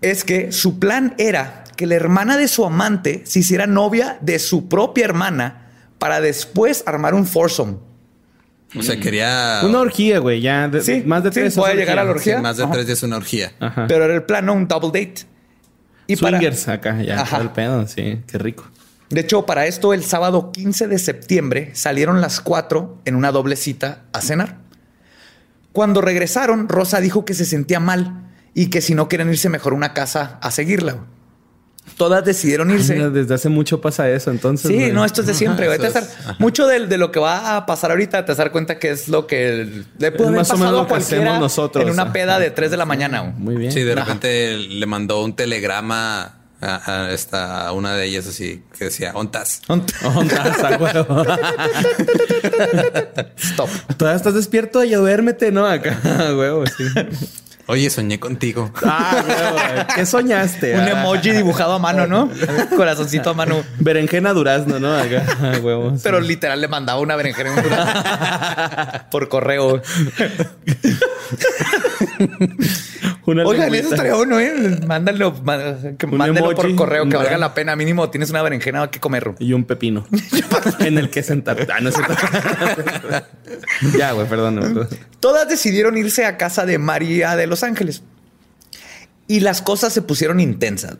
es 0.00 0.24
que 0.24 0.50
su 0.52 0.78
plan 0.78 1.14
era 1.18 1.64
que 1.76 1.86
la 1.86 1.94
hermana 1.94 2.36
de 2.36 2.48
su 2.48 2.64
amante 2.64 3.22
se 3.24 3.40
hiciera 3.40 3.66
novia 3.66 4.18
de 4.20 4.38
su 4.38 4.68
propia 4.68 5.04
hermana 5.04 5.70
para 5.98 6.20
después 6.20 6.82
armar 6.86 7.14
un 7.14 7.26
foursome. 7.26 7.76
O 8.76 8.82
sea, 8.82 8.98
quería 8.98 9.60
Una 9.64 9.80
orgía, 9.80 10.18
güey. 10.18 10.40
Ya 10.40 10.68
de- 10.68 10.82
Sí, 10.82 11.02
más 11.06 11.22
de 11.22 11.30
sí, 11.30 11.34
tres. 11.40 11.54
puede 11.54 11.72
es 11.74 11.78
llegar 11.78 11.98
a 11.98 12.04
la 12.04 12.10
Sí, 12.12 12.16
orgía. 12.30 12.40
más 12.42 12.56
de 12.56 12.64
Ajá. 12.64 12.72
tres 12.72 12.86
días 12.86 13.02
una 13.02 13.16
orgía. 13.16 13.52
Ajá. 13.60 13.86
Pero 13.86 14.04
era 14.04 14.14
el 14.14 14.22
plano, 14.24 14.52
un 14.52 14.66
double 14.66 14.88
date. 14.88 15.22
Y 16.06 16.16
para, 16.16 16.38
Swingers 16.38 16.68
acá, 16.68 17.00
ya. 17.02 17.20
Ajá. 17.22 17.36
todo 17.36 17.42
el 17.46 17.52
pedo, 17.52 17.86
sí. 17.86 18.20
Qué 18.26 18.38
rico. 18.38 18.64
de 19.10 19.20
hecho, 19.20 19.46
para 19.46 19.66
esto, 19.66 19.94
el 19.94 20.02
sábado 20.04 20.50
15 20.50 20.88
de 20.88 20.98
septiembre 20.98 21.70
salieron 21.74 22.20
las 22.20 22.40
cuatro 22.40 23.00
en 23.04 23.14
una 23.14 23.30
doble 23.30 23.54
cita 23.56 24.02
a 24.12 24.20
cenar. 24.20 24.58
Cuando 25.72 26.00
regresaron, 26.00 26.68
Rosa 26.68 27.00
dijo 27.00 27.24
que 27.24 27.34
se 27.34 27.44
sentía 27.44 27.80
mal 27.80 28.22
y 28.54 28.70
que 28.70 28.80
si 28.80 28.94
no 28.94 29.08
quieren 29.08 29.28
irse 29.30 29.48
mejor 29.48 29.72
a 29.72 29.76
una 29.76 29.92
casa 29.94 30.38
a 30.42 30.50
seguirla. 30.50 30.98
Todas 31.96 32.24
decidieron 32.24 32.70
irse. 32.72 32.94
Desde 33.10 33.34
hace 33.34 33.48
mucho 33.48 33.80
pasa 33.80 34.10
eso, 34.10 34.30
entonces. 34.30 34.68
Sí, 34.68 34.74
güey. 34.76 34.92
no, 34.92 35.04
esto 35.04 35.20
es 35.20 35.26
de 35.28 35.34
siempre. 35.34 35.72
es- 35.72 35.80
a 35.80 36.00
dar- 36.00 36.04
mucho 36.38 36.66
de, 36.66 36.86
de 36.86 36.98
lo 36.98 37.12
que 37.12 37.20
va 37.20 37.56
a 37.56 37.66
pasar 37.66 37.90
ahorita 37.92 38.24
te 38.24 38.32
vas 38.32 38.38
a 38.38 38.42
dar 38.44 38.52
cuenta 38.52 38.78
que 38.78 38.90
es 38.90 39.08
lo 39.08 39.26
que 39.26 39.84
le 39.98 40.10
puede 40.12 40.24
Es 40.24 40.28
haber 40.28 40.30
más 40.38 40.50
o 40.50 40.56
menos 40.56 40.68
a 40.68 40.76
lo 40.76 40.82
que 40.84 40.88
cualquiera 40.88 41.22
hacemos 41.24 41.40
nosotros. 41.40 41.84
en 41.84 41.90
una 41.90 42.12
peda 42.12 42.38
de 42.38 42.50
3 42.50 42.70
de 42.70 42.76
la 42.76 42.84
mañana. 42.84 43.20
güey. 43.20 43.32
Muy 43.34 43.56
bien. 43.56 43.70
Sí, 43.72 43.82
de 43.82 43.92
Ajá. 43.92 44.00
repente 44.04 44.56
le 44.56 44.86
mandó 44.86 45.22
un 45.22 45.36
telegrama 45.36 46.36
a, 46.60 47.04
a 47.06 47.12
esta, 47.12 47.66
a 47.68 47.72
una 47.72 47.94
de 47.94 48.06
ellas 48.06 48.26
así 48.26 48.62
que 48.78 48.86
decía, 48.86 49.12
ontas. 49.14 49.60
Ondas, 49.68 49.94
a 50.02 50.76
huevo. 50.78 51.24
Stop. 53.36 53.68
Todavía 53.96 54.16
estás 54.16 54.34
despierto 54.34 54.82
y 54.84 54.92
duérmete, 54.94 55.52
¿no? 55.52 55.66
Acá, 55.66 55.98
a 56.04 56.34
huevo, 56.34 56.64
sí. 56.66 56.84
Oye, 57.66 57.88
soñé 57.88 58.20
contigo. 58.20 58.70
Ah, 58.84 59.24
huevo. 59.26 59.86
¿Qué 59.94 60.04
soñaste? 60.06 60.74
Un 60.74 60.80
Ah, 60.80 60.90
emoji 60.90 61.30
dibujado 61.32 61.72
a 61.72 61.78
mano, 61.78 62.06
¿no? 62.06 62.30
Corazoncito 62.76 63.30
a 63.30 63.34
mano. 63.34 63.62
Berenjena 63.78 64.34
durazno, 64.34 64.78
¿no? 64.78 64.94
Acá, 64.94 65.24
a 65.42 65.58
huevo. 65.60 65.92
sí. 65.96 66.00
Pero 66.02 66.20
literal 66.20 66.60
le 66.60 66.68
mandaba 66.68 67.00
una 67.00 67.16
berenjena 67.16 67.52
un 67.52 67.62
durazno. 67.62 69.00
por 69.10 69.28
correo. 69.30 69.80
Una 73.26 73.42
Oigan, 73.44 73.72
lengüita. 73.72 73.86
eso 73.86 73.94
estaría 73.94 74.14
bueno, 74.14 74.38
¿eh? 74.38 74.80
Mándalo, 74.86 75.32
má- 75.42 75.78
que 75.96 76.06
Un 76.06 76.16
mándenlo 76.18 76.54
por 76.54 76.74
correo, 76.76 77.08
que 77.08 77.16
valga 77.16 77.38
la 77.38 77.54
pena. 77.54 77.74
Mínimo 77.74 78.10
tienes 78.10 78.28
una 78.30 78.42
berenjena 78.42 78.90
que 78.90 79.00
comer. 79.00 79.34
Y 79.38 79.54
un 79.54 79.64
pepino. 79.64 80.06
en 80.80 80.98
el 80.98 81.08
que 81.10 81.22
sentar. 81.22 81.66
Ah, 81.74 81.80
no 81.80 81.88
es 81.88 81.94
ya, 83.96 84.12
güey, 84.12 84.28
perdón. 84.28 84.56
perdón. 84.56 84.88
Todas 85.20 85.48
decidieron 85.48 85.96
irse 85.96 86.26
a 86.26 86.36
casa 86.36 86.66
de 86.66 86.78
María 86.78 87.36
de 87.36 87.46
Los 87.46 87.62
Ángeles. 87.62 88.02
Y 89.26 89.40
las 89.40 89.62
cosas 89.62 89.92
se 89.92 90.02
pusieron 90.02 90.40
intensas. 90.40 90.96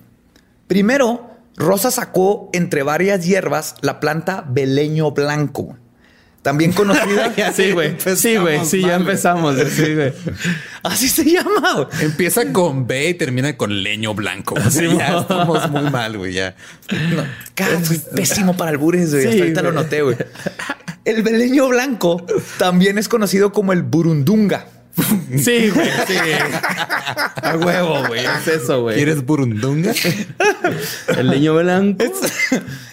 Primero, 0.66 1.30
Rosa 1.56 1.90
sacó 1.90 2.48
entre 2.52 2.82
varias 2.82 3.24
hierbas 3.24 3.74
la 3.82 4.00
planta 4.00 4.44
beleño 4.48 5.10
blanco, 5.12 5.76
también 6.44 6.72
conocida. 6.72 7.32
Sí, 7.54 7.72
güey. 7.72 7.96
Sí, 8.16 8.36
güey. 8.36 8.64
Sí, 8.66 8.82
ya 8.82 8.96
empezamos. 8.96 9.56
Sí, 9.70 9.94
güey. 9.94 10.12
Así 10.82 11.08
se 11.08 11.24
llama. 11.24 11.88
Empieza 12.00 12.52
con 12.52 12.86
B 12.86 13.08
y 13.08 13.14
termina 13.14 13.56
con 13.56 13.82
leño 13.82 14.14
blanco. 14.14 14.54
O 14.64 14.70
sea, 14.70 14.92
ya 14.94 15.20
estamos 15.20 15.70
muy 15.70 15.90
mal, 15.90 16.18
güey. 16.18 16.34
Ya. 16.34 16.54
No, 16.90 17.24
pésimo 18.14 18.56
para 18.56 18.70
albures, 18.72 19.10
güey. 19.10 19.22
Sí, 19.22 19.28
Hasta 19.28 19.40
ahorita 19.42 19.62
lo 19.62 19.72
güey. 19.72 19.84
noté, 19.84 20.02
güey. 20.02 20.16
El 21.04 21.22
beleño 21.22 21.68
blanco 21.68 22.26
también 22.58 22.98
es 22.98 23.08
conocido 23.08 23.52
como 23.52 23.72
el 23.72 23.82
burundunga. 23.82 24.66
Sí, 25.36 25.70
güey. 25.70 25.90
Sí. 26.06 26.14
A 27.42 27.56
huevo, 27.56 28.06
güey. 28.06 28.24
Es 28.24 28.48
eso, 28.48 28.82
güey. 28.82 28.96
¿Quieres 28.96 29.24
burundunga? 29.24 29.92
El 31.16 31.28
leño 31.28 31.54
blanco. 31.54 32.04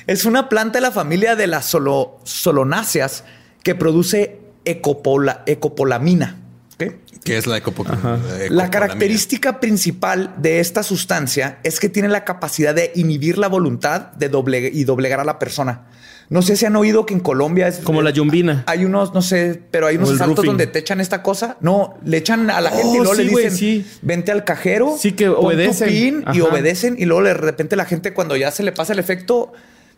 Es 0.08 0.26
una 0.26 0.48
planta 0.48 0.80
de 0.80 0.82
la 0.82 0.92
familia 0.92 1.36
de 1.36 1.48
las 1.48 1.66
solo, 1.66 2.20
solonáceas 2.24 3.24
que 3.64 3.76
produce 3.76 4.40
ecopola- 4.66 5.44
ecopolamina. 5.46 6.38
¿ok? 6.76 6.94
¿Qué 7.24 7.38
es 7.38 7.46
la 7.46 7.58
ecopo- 7.62 7.84
La 7.86 7.94
ecopolamina? 8.08 8.70
característica 8.72 9.60
principal 9.60 10.34
de 10.38 10.60
esta 10.60 10.82
sustancia 10.84 11.60
es 11.64 11.80
que 11.80 11.90
tiene 11.90 12.10
la 12.10 12.24
capacidad 12.26 12.74
de 12.74 12.92
inhibir 12.96 13.38
la 13.38 13.48
voluntad 13.48 14.12
de 14.14 14.30
doble 14.30 14.70
y 14.74 14.84
doblegar 14.86 15.20
a 15.20 15.24
la 15.24 15.38
persona. 15.38 15.88
No 16.30 16.42
sé 16.42 16.56
si 16.56 16.66
han 16.66 16.76
oído 16.78 17.06
que 17.06 17.14
en 17.14 17.20
Colombia 17.20 17.68
es 17.68 17.80
Como 17.80 18.02
la 18.02 18.10
yumbina. 18.12 18.64
Hay 18.66 18.86
unos, 18.86 19.14
no 19.14 19.22
sé, 19.22 19.62
pero 19.70 19.88
hay 19.88 19.98
unos 19.98 20.18
roofing. 20.18 20.46
donde 20.46 20.66
te 20.66 20.80
echan 20.80 21.02
esta 21.02 21.22
cosa. 21.22 21.58
No, 21.60 21.96
le 22.06 22.18
echan 22.18 22.50
a 22.50 22.62
la 22.62 22.72
Oh, 22.72 22.78
gente 22.78 22.98
y 22.98 23.00
luego 23.00 23.14
le 23.16 23.24
sí, 23.24 23.36
dicen, 23.36 23.52
sí. 23.52 23.86
vente 24.02 24.32
al 24.32 24.46
cajero. 24.46 24.96
Sí, 24.98 25.12
que 25.12 25.26
pon 25.28 25.36
tu 25.42 25.46
obedecen. 25.48 25.90
pin 25.90 26.24
y 26.34 26.40
obedecen. 26.40 26.96
Y 26.98 27.04
luego 27.06 27.24
de 27.24 27.34
repente 27.34 27.76
la 27.76 27.84
gente, 27.84 28.14
cuando 28.14 28.38
ya 28.38 28.50
se 28.50 28.64
le 28.64 28.72
pasa 28.72 28.94
el 28.94 29.00
efecto, 29.00 29.52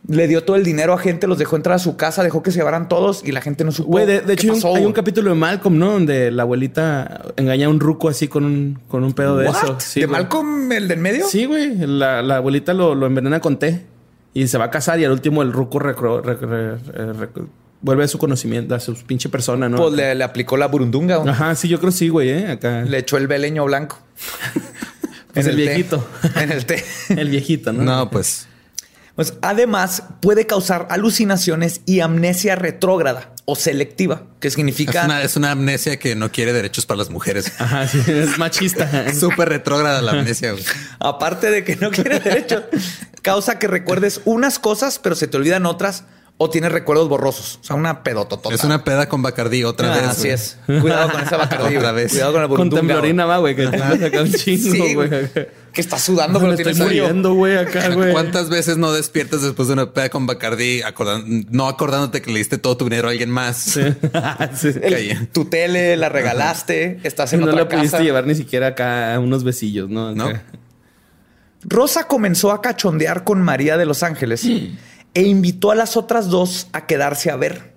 le 0.07 0.27
dio 0.27 0.43
todo 0.43 0.55
el 0.57 0.63
dinero 0.65 0.93
a 0.93 0.97
gente, 0.97 1.27
los 1.27 1.37
dejó 1.37 1.55
entrar 1.55 1.75
a 1.75 1.79
su 1.79 1.95
casa, 1.95 2.23
dejó 2.23 2.43
que 2.43 2.51
se 2.51 2.57
llevaran 2.59 2.89
todos 2.89 3.21
y 3.25 3.31
la 3.31 3.41
gente 3.41 3.63
no 3.63 3.71
supo. 3.71 3.89
Güey, 3.89 4.05
de, 4.05 4.21
de 4.21 4.25
qué 4.25 4.33
hecho, 4.33 4.43
hay 4.47 4.49
un- 4.49 4.55
pasó, 4.55 4.67
hay 4.69 4.75
un, 4.77 4.81
güey. 4.83 4.93
capítulo 4.93 5.29
de 5.29 5.35
Malcolm, 5.35 5.77
¿no? 5.77 5.91
Donde 5.93 6.29
la 6.31 6.43
abuelita 6.43 7.21
engaña 7.37 7.67
a 7.67 7.69
un 7.69 7.79
ruco 7.79 8.09
así 8.09 8.27
con 8.27 8.43
un, 8.43 8.79
con 8.89 9.03
un 9.03 9.13
pedo 9.13 9.37
de 9.37 9.47
What? 9.47 9.55
eso. 9.63 9.75
Sí, 9.79 10.01
¿De 10.01 10.05
güey. 10.07 10.19
Malcolm, 10.19 10.71
el 10.73 10.87
del 10.89 10.99
medio? 10.99 11.25
Sí, 11.27 11.45
güey. 11.45 11.75
La, 11.77 12.21
la 12.21 12.37
abuelita 12.37 12.73
lo, 12.73 12.95
lo 12.95 13.05
envenena 13.05 13.39
con 13.39 13.57
té 13.59 13.85
y 14.33 14.47
se 14.47 14.57
va 14.57 14.65
a 14.65 14.69
casar 14.71 14.99
y 14.99 15.05
al 15.05 15.11
último 15.11 15.41
el 15.41 15.53
ruco 15.53 15.79
recro- 15.79 16.21
rec- 16.21 16.39
re- 16.41 16.75
re- 16.77 17.13
rec- 17.13 17.47
vuelve 17.81 18.03
a 18.03 18.07
su 18.07 18.17
conocimiento, 18.17 18.75
a 18.75 18.79
su 18.81 18.95
pinche 18.95 19.29
persona, 19.29 19.69
¿no? 19.69 19.77
Pues 19.77 19.93
le, 19.93 20.15
le 20.15 20.23
aplicó 20.23 20.57
la 20.57 20.67
burundunga. 20.67 21.17
güey. 21.17 21.29
Ajá, 21.29 21.53
sí, 21.55 21.67
yo 21.69 21.79
creo 21.79 21.91
que 21.91 21.97
sí, 21.97 22.09
güey, 22.09 22.29
¿eh? 22.29 22.51
Acá. 22.51 22.81
Le 22.83 22.97
echó 22.97 23.15
el 23.17 23.27
beleño 23.27 23.63
blanco. 23.65 23.99
Pues 25.33 25.47
el 25.47 25.55
té. 25.55 25.61
viejito. 25.63 26.07
En 26.35 26.51
el 26.51 26.65
té. 26.65 26.83
El 27.09 27.29
viejito, 27.29 27.73
¿no? 27.73 27.81
No, 27.83 28.09
pues 28.11 28.47
Pues 29.15 29.35
además 29.41 30.03
puede 30.21 30.47
causar 30.47 30.87
alucinaciones 30.89 31.81
y 31.85 31.99
amnesia 31.99 32.55
retrógrada 32.55 33.33
o 33.45 33.55
selectiva, 33.55 34.23
que 34.39 34.47
es 34.47 34.55
significa 34.55 35.05
una, 35.05 35.21
es 35.21 35.35
una 35.35 35.51
amnesia 35.51 35.99
que 35.99 36.15
no 36.15 36.31
quiere 36.31 36.53
derechos 36.53 36.85
para 36.85 36.97
las 36.97 37.09
mujeres. 37.09 37.51
Ajá, 37.59 37.87
sí, 37.87 38.01
es 38.07 38.37
machista. 38.37 39.13
Súper 39.19 39.49
retrógrada 39.49 40.01
la 40.01 40.13
amnesia. 40.13 40.53
güey. 40.53 40.63
aparte 40.99 41.51
de 41.51 41.63
que 41.63 41.75
no 41.75 41.91
quiere 41.91 42.19
derechos, 42.19 42.63
causa 43.21 43.59
que 43.59 43.67
recuerdes 43.67 44.21
unas 44.25 44.57
cosas, 44.57 44.97
pero 44.97 45.15
se 45.15 45.27
te 45.27 45.37
olvidan 45.37 45.65
otras 45.65 46.05
o 46.37 46.49
tienes 46.49 46.71
recuerdos 46.71 47.07
borrosos. 47.07 47.59
O 47.61 47.63
sea, 47.63 47.75
una 47.75 48.03
pedototota. 48.03 48.53
Es 48.53 48.63
una 48.63 48.83
peda 48.83 49.07
con 49.07 49.21
Bacardí 49.21 49.63
otra 49.63 49.93
Ah, 49.93 49.97
vez. 49.97 50.07
así 50.09 50.29
es. 50.29 50.57
Cuidado 50.65 51.11
con 51.11 51.21
esa 51.21 51.37
Bacardí. 51.37 51.77
Otra 51.77 51.91
vez. 51.91 52.11
Cuidado 52.11 52.33
con 52.33 52.41
la 52.41 52.47
Con 52.49 52.69
temblorina 52.69 53.25
va, 53.25 53.37
güey, 53.37 53.55
que 53.55 53.67
te 53.67 53.77
vas 53.77 53.91
a 53.93 53.97
sacar 53.99 54.21
un 54.23 54.33
chingo, 54.33 54.71
Sí, 54.75 54.93
güey. 54.95 55.09
Que 55.73 55.81
está 55.81 55.97
sudando, 55.97 56.39
Me 56.39 56.45
pero 56.49 56.57
estoy 56.57 56.73
tiene 56.73 56.87
frío. 56.87 57.03
muriendo, 57.03 57.33
güey, 57.33 57.57
acá, 57.57 57.89
güey. 57.89 58.11
¿Cuántas 58.11 58.49
veces 58.49 58.77
no 58.77 58.91
despiertas 58.93 59.41
después 59.41 59.67
de 59.67 59.73
una 59.73 59.91
peda 59.91 60.09
con 60.09 60.27
Bacardí 60.27 60.81
acordan- 60.81 61.47
no 61.49 61.67
acordándote 61.67 62.21
que 62.21 62.31
le 62.31 62.37
diste 62.39 62.57
todo 62.59 62.77
tu 62.77 62.85
dinero 62.85 63.07
a 63.07 63.11
alguien 63.11 63.29
más? 63.31 63.57
Sí. 63.57 63.81
Sí. 64.55 64.67
El- 64.81 64.93
Caía. 64.93 65.27
tu 65.31 65.45
tele 65.45 65.95
la 65.97 66.09
regalaste, 66.09 66.99
estás 67.03 67.33
en 67.33 67.39
no 67.39 67.45
otra 67.47 67.59
le 67.61 67.65
pudiste 67.65 67.91
casa. 67.91 68.03
llevar 68.03 68.27
ni 68.27 68.35
siquiera 68.35 68.67
acá 68.67 69.17
unos 69.19 69.43
besillos, 69.43 69.89
¿no? 69.89 70.13
¿No? 70.13 70.29
Rosa 71.65 72.07
comenzó 72.07 72.51
a 72.51 72.61
cachondear 72.61 73.23
con 73.23 73.41
María 73.41 73.77
de 73.77 73.85
Los 73.85 74.03
Ángeles 74.03 74.45
e 75.13 75.23
invitó 75.23 75.71
a 75.71 75.75
las 75.75 75.95
otras 75.97 76.27
dos 76.29 76.67
a 76.73 76.85
quedarse 76.85 77.29
a 77.31 77.35
ver. 77.35 77.73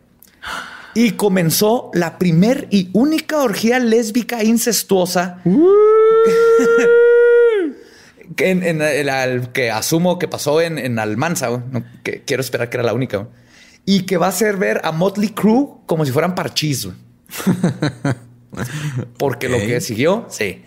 Y 0.95 1.13
comenzó 1.13 1.91
la 1.93 2.19
primer 2.19 2.69
y 2.71 2.89
única 2.95 3.39
orgía 3.43 3.79
lésbica 3.79 4.43
incestuosa 4.43 5.43
que, 8.37 8.51
en- 8.51 8.63
en 8.63 8.81
el- 8.83 9.09
al- 9.09 9.53
que 9.53 9.71
asumo 9.71 10.19
que 10.19 10.29
pasó 10.29 10.61
en, 10.61 10.99
Almanza, 10.99 11.63
que 12.03 12.23
quiero 12.23 12.41
esperar 12.41 12.71
que 12.71 12.77
era 12.79 12.85
la 12.85 12.95
única. 12.95 13.29
Y 13.85 14.03
que 14.03 14.17
va 14.17 14.27
a 14.27 14.31
hacer 14.31 14.57
ver 14.57 14.81
a 14.85 14.93
Motley 14.93 15.29
Crue 15.31 15.69
como 15.87 16.05
si 16.05 16.13
fueran 16.13 16.35
parchís. 16.35 16.89
Porque 19.19 19.49
lo 19.49 19.59
que 19.59 19.81
siguió, 19.81 20.27
sí. 20.31 20.63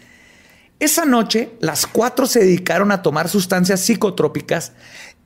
Esa 0.80 1.06
noche, 1.06 1.50
las 1.60 1.86
cuatro 1.88 2.26
se 2.28 2.40
dedicaron 2.40 2.92
a 2.92 3.02
tomar 3.02 3.28
sustancias 3.28 3.82
psicotrópicas 3.82 4.72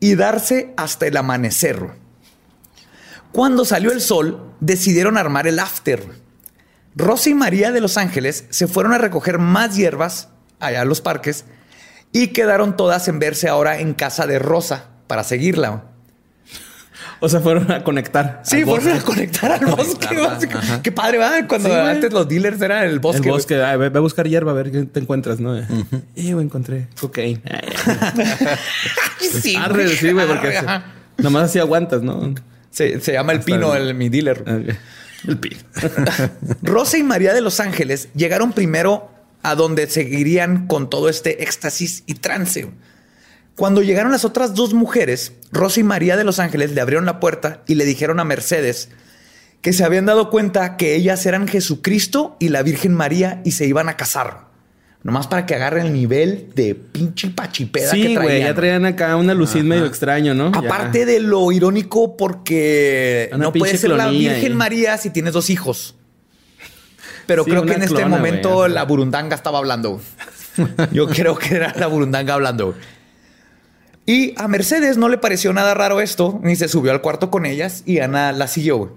y 0.03 0.15
darse 0.15 0.73
hasta 0.75 1.07
el 1.07 1.15
amanecer. 1.15 1.91
Cuando 3.31 3.63
salió 3.63 3.93
el 3.93 4.01
sol, 4.01 4.53
decidieron 4.59 5.17
armar 5.17 5.47
el 5.47 5.59
after. 5.59 6.05
Rosa 6.93 7.29
y 7.29 7.33
María 7.33 7.71
de 7.71 7.79
Los 7.79 7.95
Ángeles 7.95 8.43
se 8.49 8.67
fueron 8.67 8.91
a 8.91 8.97
recoger 8.97 9.39
más 9.39 9.77
hierbas 9.77 10.27
allá 10.59 10.81
a 10.81 10.85
los 10.85 10.99
parques 10.99 11.45
y 12.11 12.33
quedaron 12.33 12.75
todas 12.75 13.07
en 13.07 13.19
verse 13.19 13.47
ahora 13.47 13.79
en 13.79 13.93
casa 13.93 14.27
de 14.27 14.39
Rosa 14.39 14.89
para 15.07 15.23
seguirla. 15.23 15.85
O 17.25 17.29
sea, 17.29 17.39
fueron 17.39 17.71
a 17.71 17.83
conectar. 17.85 18.41
Sí, 18.43 18.65
fueron 18.65 18.83
bosque. 18.85 18.99
a 18.99 19.01
conectar 19.01 19.51
al 19.53 19.65
bosque. 19.75 20.07
Ajá. 20.53 20.81
Qué 20.81 20.91
padre, 20.91 21.19
¿va? 21.19 21.31
Cuando 21.47 21.69
Sí, 21.69 21.75
antes 21.75 22.11
los 22.11 22.27
dealers 22.27 22.61
eran 22.61 22.83
el 22.83 22.99
bosque. 22.99 23.27
El 23.29 23.33
bosque. 23.33 23.63
Ay, 23.63 23.77
ve, 23.77 23.87
ve 23.87 23.97
a 23.97 24.01
buscar 24.01 24.27
hierba 24.27 24.51
a 24.51 24.55
ver 24.55 24.71
qué 24.71 24.83
te 24.83 24.99
encuentras, 24.99 25.39
¿no? 25.39 25.57
Eh, 25.57 25.65
güey, 26.15 26.43
encontré 26.45 26.87
cocaína. 26.99 27.39
Sí, 29.19 29.55
Arre, 29.55 29.87
sí, 29.95 30.11
güey, 30.11 30.27
porque 30.27 30.51
se- 30.51 31.21
nomás 31.23 31.43
así 31.45 31.59
aguantas, 31.59 32.01
¿no? 32.01 32.35
se, 32.71 32.99
se 32.99 33.13
llama 33.13 33.31
el 33.33 33.39
pino, 33.39 33.73
el- 33.75 33.93
mi 33.95 34.09
dealer. 34.09 34.43
El 35.27 35.37
pi. 35.37 35.55
Rosa 36.61 36.97
y 36.97 37.03
María 37.03 37.33
de 37.33 37.41
Los 37.41 37.59
Ángeles 37.59 38.09
llegaron 38.15 38.51
primero 38.51 39.09
a 39.41 39.55
donde 39.55 39.87
seguirían 39.87 40.67
con 40.67 40.89
todo 40.89 41.07
este 41.09 41.41
éxtasis 41.43 42.03
y 42.05 42.15
trance. 42.15 42.69
Cuando 43.55 43.81
llegaron 43.83 44.11
las 44.11 44.25
otras 44.25 44.55
dos 44.55 44.73
mujeres, 44.73 45.33
Rosa 45.51 45.79
y 45.79 45.83
María 45.83 46.17
de 46.17 46.23
Los 46.23 46.39
Ángeles 46.39 46.71
le 46.71 46.81
abrieron 46.81 47.05
la 47.05 47.19
puerta 47.19 47.61
y 47.67 47.75
le 47.75 47.85
dijeron 47.85 48.19
a 48.19 48.23
Mercedes 48.23 48.89
que 49.61 49.73
se 49.73 49.83
habían 49.85 50.05
dado 50.05 50.29
cuenta 50.29 50.75
que 50.75 50.95
ellas 50.95 51.25
eran 51.25 51.47
Jesucristo 51.47 52.35
y 52.39 52.49
la 52.49 52.63
Virgen 52.63 52.93
María 52.93 53.41
y 53.45 53.51
se 53.51 53.65
iban 53.65 53.87
a 53.89 53.95
casar. 53.95 54.51
Nomás 55.03 55.27
para 55.27 55.45
que 55.45 55.53
agarren 55.55 55.85
el 55.87 55.93
nivel 55.93 56.49
de 56.55 56.75
pinche 56.75 57.29
pachipeda 57.29 57.91
que 57.91 57.95
Sí, 57.97 58.01
traían. 58.03 58.23
güey, 58.23 58.39
ya 58.41 58.53
traían 58.55 58.85
acá 58.85 59.15
una 59.17 59.33
lucín 59.33 59.67
medio 59.67 59.85
extraño, 59.85 60.33
¿no? 60.33 60.51
Ya. 60.51 60.59
Aparte 60.59 61.05
de 61.05 61.19
lo 61.19 61.51
irónico, 61.51 62.15
porque 62.17 63.29
Una 63.33 63.45
no 63.45 63.53
puede 63.53 63.77
ser 63.77 63.91
la 63.91 64.07
Virgen 64.07 64.51
ahí. 64.53 64.57
María 64.57 64.97
si 64.97 65.09
tienes 65.11 65.33
dos 65.33 65.49
hijos. 65.49 65.95
Pero 67.25 67.43
Sí, 67.43 67.51
creo 67.51 67.65
que 67.65 67.73
en 67.73 67.83
este 67.83 68.05
momento 68.05 68.67
la 68.67 68.83
burundanga 68.83 69.35
estaba 69.35 69.59
hablando. 69.59 70.01
Yo 70.91 71.07
creo 71.07 71.37
que 71.37 71.55
era 71.55 71.73
la 71.77 71.87
burundanga 71.87 72.33
hablando. 72.33 72.75
Güey. 74.05 74.17
Y 74.19 74.33
a 74.37 74.47
Mercedes 74.47 74.97
no 74.97 75.09
le 75.09 75.17
pareció 75.17 75.53
nada 75.53 75.73
raro 75.73 76.01
esto, 76.01 76.39
ni 76.43 76.55
se 76.55 76.67
subió 76.67 76.91
al 76.91 77.01
cuarto 77.01 77.29
con 77.31 77.45
ellas 77.45 77.83
y 77.85 77.99
Ana 77.99 78.31
la 78.31 78.47
siguió. 78.47 78.77
güey. 78.77 78.91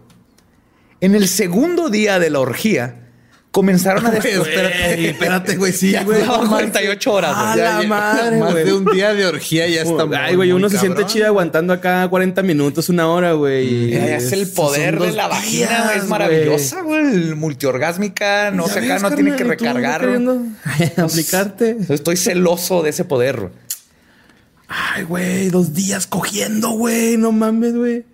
En 1.01 1.15
el 1.15 1.29
segundo 1.29 1.91
día 1.91 2.19
de 2.19 2.31
la 2.31 2.41
orgía, 2.41 3.03
comenzaron 3.51 4.05
a 4.07 4.11
Güey, 4.11 4.21
destruir. 4.23 4.49
espérate, 4.57 5.09
espérate, 5.11 5.57
güey. 5.57 5.73
Sí, 5.73 5.95
güey. 6.05 6.21
llevaban 6.23 6.49
48 6.49 7.13
horas. 7.13 7.35
güey. 7.35 7.47
A 7.53 7.57
Ya- 7.57 7.75
la 7.77 7.83
ya- 7.83 7.89
madre, 7.89 8.39
Más 8.39 8.53
güey. 8.53 8.65
de 8.65 8.73
un 8.75 8.85
día 8.87 9.15
de 9.15 9.27
orgía 9.27 9.67
ya 9.69 9.83
está 9.83 10.07
Ay, 10.25 10.37
güey, 10.37 10.53
uno 10.53 10.69
se 10.69 10.79
siente 10.79 11.05
chido 11.07 11.27
aguantando 11.27 11.73
acá 11.73 12.07
40 12.09 12.43
minutos, 12.43 12.89
una 12.89 13.09
hora, 13.09 13.33
güey. 13.33 13.95
es 13.95 14.33
el 14.33 14.49
poder 14.49 14.99
de 14.99 15.13
la 15.13 15.29
vagina, 15.29 15.69
días, 15.69 15.85
güey. 15.87 15.99
Es 15.99 16.05
maravillosa, 16.05 16.81
güey. 16.83 17.35
Multiorgásmica. 17.35 18.51
No 18.51 18.67
sé, 18.69 18.81
acá 18.81 18.99
no 18.99 19.11
tiene 19.15 19.37
que 19.37 19.45
recargar. 19.45 20.01
queriendo 20.01 20.43
aplicarte. 20.97 21.77
Estoy 21.89 22.17
celoso 22.17 22.83
de 22.83 22.91
ese 22.91 23.05
poder. 23.05 23.51
Ay, 24.69 25.05
güey, 25.05 25.51
dos 25.51 25.75
días 25.75 26.07
cogiendo, 26.07 26.71
güey. 26.71 27.17
No 27.17 27.33
mames, 27.33 27.75
güey. 27.75 28.05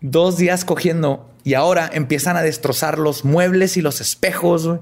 Dos 0.00 0.36
días 0.36 0.64
cogiendo 0.64 1.30
y 1.44 1.54
ahora 1.54 1.90
empiezan 1.92 2.36
a 2.36 2.42
destrozar 2.42 2.98
los 2.98 3.24
muebles 3.24 3.76
y 3.76 3.82
los 3.82 4.00
espejos. 4.00 4.66
güey. 4.66 4.78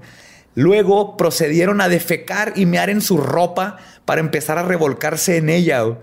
Luego 0.54 1.16
procedieron 1.16 1.80
a 1.80 1.88
defecar 1.88 2.52
y 2.56 2.66
mear 2.66 2.90
en 2.90 3.00
su 3.00 3.16
ropa 3.16 3.78
para 4.04 4.20
empezar 4.20 4.58
a 4.58 4.62
revolcarse 4.62 5.36
en 5.36 5.48
ella. 5.50 5.82
güey. 5.82 5.96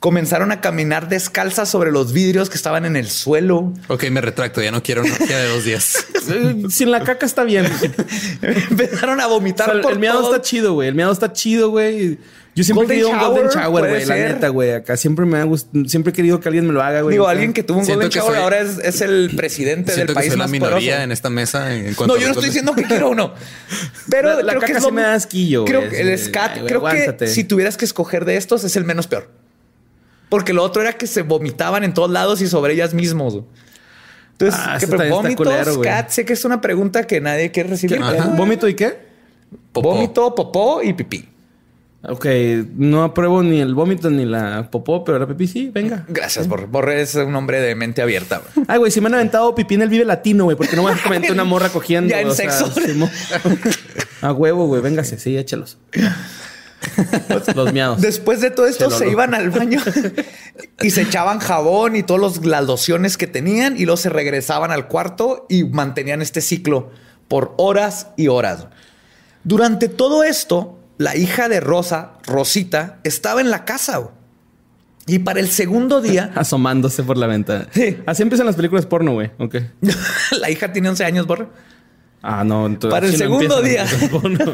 Comenzaron 0.00 0.50
a 0.50 0.62
caminar 0.62 1.10
descalzas 1.10 1.68
sobre 1.68 1.92
los 1.92 2.14
vidrios 2.14 2.48
que 2.48 2.56
estaban 2.56 2.86
en 2.86 2.96
el 2.96 3.10
suelo. 3.10 3.74
Ok, 3.88 4.04
me 4.10 4.22
retracto. 4.22 4.62
Ya 4.62 4.70
no 4.70 4.82
quiero 4.82 5.02
una 5.02 5.14
de 5.18 5.48
dos 5.48 5.64
días. 5.64 6.06
Eh, 6.32 6.64
Sin 6.68 6.90
la 6.92 7.02
caca 7.02 7.26
está 7.26 7.42
bien. 7.44 7.66
Empezaron 8.42 9.20
a 9.20 9.26
O 9.26 9.30
vomitar 9.30 9.66
sea, 9.66 9.74
el, 9.74 9.80
por 9.80 9.92
el 9.92 9.98
miado 9.98 10.20
todo. 10.20 10.34
está 10.36 10.42
chido, 10.42 10.74
güey. 10.74 10.88
El 10.88 10.94
miado 10.94 11.12
está 11.12 11.32
chido, 11.32 11.70
güey. 11.70 12.18
Yo 12.54 12.64
siempre 12.64 12.82
Golden 12.84 12.98
he 12.98 13.00
querido 13.02 13.10
un 13.10 13.34
golden 13.34 13.48
shower, 13.48 13.88
güey. 13.88 14.04
La 14.06 14.14
neta, 14.16 14.48
güey. 14.48 14.72
Acá 14.72 14.96
siempre 14.96 15.24
me 15.24 15.38
ha 15.38 15.44
gustado. 15.44 15.84
Siempre 15.86 16.10
he 16.10 16.14
querido 16.14 16.40
que 16.40 16.48
alguien 16.48 16.66
me 16.66 16.72
lo 16.72 16.82
haga, 16.82 17.00
güey. 17.02 17.14
Digo, 17.14 17.28
alguien 17.28 17.52
que 17.52 17.62
tuvo 17.62 17.78
un 17.78 17.84
Siento 17.84 18.00
Golden 18.06 18.10
que 18.10 18.18
Shower 18.18 18.34
soy- 18.34 18.42
ahora 18.42 18.58
es, 18.60 18.78
es 18.78 19.00
el 19.02 19.30
presidente 19.36 19.92
del 19.92 19.94
Siento 19.94 20.12
que 20.12 20.18
país 20.20 20.28
soy 20.30 20.38
la 20.38 20.44
más 20.44 20.50
minoría 20.50 20.76
poderoso. 20.78 21.02
en 21.04 21.12
esta 21.12 21.30
mesa. 21.30 21.74
en 21.74 21.94
No, 21.94 22.16
yo 22.16 22.26
no 22.26 22.32
estoy 22.32 22.46
diciendo 22.46 22.74
que 22.74 22.82
quiero 22.82 23.10
uno. 23.10 23.32
Pero 24.10 24.30
La- 24.36 24.42
la 24.42 24.52
creo 24.54 24.60
que 24.66 24.72
es 24.72 24.82
lo- 24.82 24.90
me 24.90 25.02
da 25.02 25.14
asquillo, 25.14 25.64
Creo 25.64 25.88
que 25.88 26.00
el 26.00 26.18
scat, 26.18 26.52
ay, 26.56 26.62
creo 26.66 26.78
aguántate. 26.80 27.26
que 27.26 27.30
si 27.30 27.44
tuvieras 27.44 27.76
que 27.76 27.84
escoger 27.84 28.24
de 28.24 28.36
estos 28.36 28.64
es 28.64 28.74
el 28.76 28.84
menos 28.84 29.06
peor. 29.06 29.28
Porque 30.28 30.52
lo 30.52 30.62
otro 30.64 30.82
era 30.82 30.92
que 30.94 31.06
se 31.06 31.22
vomitaban 31.22 31.84
en 31.84 31.94
todos 31.94 32.10
lados 32.10 32.40
y 32.42 32.48
sobre 32.48 32.74
ellas 32.74 32.94
mismos. 32.94 33.38
Entonces, 34.32 34.60
Ah, 34.62 34.76
¿qué 34.78 34.84
eso 34.86 34.96
también 34.96 35.12
está 35.12 35.22
vómitos, 35.22 35.46
culero, 35.46 35.76
güey. 35.76 35.88
scat? 35.88 36.10
Sé 36.10 36.24
que 36.24 36.32
es 36.32 36.44
una 36.44 36.60
pregunta 36.60 37.06
que 37.06 37.20
nadie 37.20 37.50
quiere 37.52 37.68
recibir. 37.70 38.00
¿Vómito 38.36 38.66
y 38.68 38.74
qué? 38.74 38.96
Popó. 39.72 39.92
Vómito, 39.94 40.34
popó 40.34 40.82
y 40.82 40.92
pipí. 40.94 41.28
Ok, 42.02 42.26
no 42.76 43.04
apruebo 43.04 43.42
ni 43.42 43.60
el 43.60 43.74
vómito 43.74 44.08
ni 44.08 44.24
la 44.24 44.70
popó, 44.70 45.04
pero 45.04 45.18
la 45.18 45.26
pipí 45.26 45.46
sí, 45.46 45.70
venga. 45.72 46.06
Gracias, 46.08 46.48
Borre. 46.48 46.64
Borre 46.64 47.02
es 47.02 47.14
un 47.14 47.34
hombre 47.34 47.60
de 47.60 47.74
mente 47.74 48.00
abierta. 48.00 48.40
Ay, 48.68 48.78
güey, 48.78 48.90
si 48.90 49.02
me 49.02 49.08
han 49.08 49.14
aventado 49.14 49.54
pipí 49.54 49.74
en 49.74 49.82
el 49.82 49.90
Vive 49.90 50.06
Latino, 50.06 50.44
güey, 50.44 50.56
porque 50.56 50.76
no 50.76 50.82
me 50.82 50.96
comenté 50.96 51.30
una 51.30 51.44
morra 51.44 51.68
cogiendo. 51.68 52.10
Ya 52.10 52.22
en 52.22 52.28
o 52.28 52.34
sea, 52.34 52.50
sexo. 52.50 52.72
A 54.22 54.32
huevo, 54.32 54.66
güey, 54.66 54.80
véngase, 54.80 55.18
sí, 55.18 55.36
échalos. 55.36 55.76
Los 57.54 57.72
miados. 57.74 58.00
Después 58.00 58.40
de 58.40 58.50
todo 58.50 58.66
esto, 58.66 58.90
Se 58.90 59.10
iban 59.10 59.34
al 59.34 59.50
baño 59.50 59.80
y 60.80 60.90
se 60.90 61.02
echaban 61.02 61.38
jabón 61.38 61.96
y 61.96 62.02
todas 62.02 62.42
las 62.44 62.64
lociones 62.64 63.18
que 63.18 63.26
tenían 63.26 63.76
y 63.76 63.84
luego 63.84 63.98
se 63.98 64.08
regresaban 64.08 64.70
al 64.70 64.88
cuarto 64.88 65.46
y 65.50 65.64
mantenían 65.64 66.22
este 66.22 66.40
ciclo 66.40 66.90
por 67.28 67.54
horas 67.58 68.08
y 68.16 68.28
horas. 68.28 68.68
Durante 69.44 69.88
todo 69.88 70.24
esto, 70.24 70.79
la 71.00 71.16
hija 71.16 71.48
de 71.48 71.60
Rosa, 71.60 72.10
Rosita, 72.26 73.00
estaba 73.04 73.40
en 73.40 73.48
la 73.48 73.64
casa. 73.64 73.96
güey. 73.96 74.12
Y 75.06 75.20
para 75.20 75.40
el 75.40 75.48
segundo 75.48 76.02
día, 76.02 76.30
Asomándose 76.36 77.02
por 77.02 77.16
la 77.16 77.26
ventana. 77.26 77.68
Sí. 77.72 77.96
Así 78.04 78.22
empiezan 78.22 78.44
las 78.46 78.54
películas 78.54 78.84
porno, 78.84 79.14
güey. 79.14 79.30
Ok. 79.38 79.56
la 80.38 80.50
hija 80.50 80.74
tiene 80.74 80.90
11 80.90 81.04
años, 81.06 81.26
borra. 81.26 81.48
Ah, 82.20 82.44
no. 82.44 82.66
entonces 82.66 82.94
Para 82.94 83.06
el 83.06 83.16
segundo 83.16 83.62
día. 83.62 83.86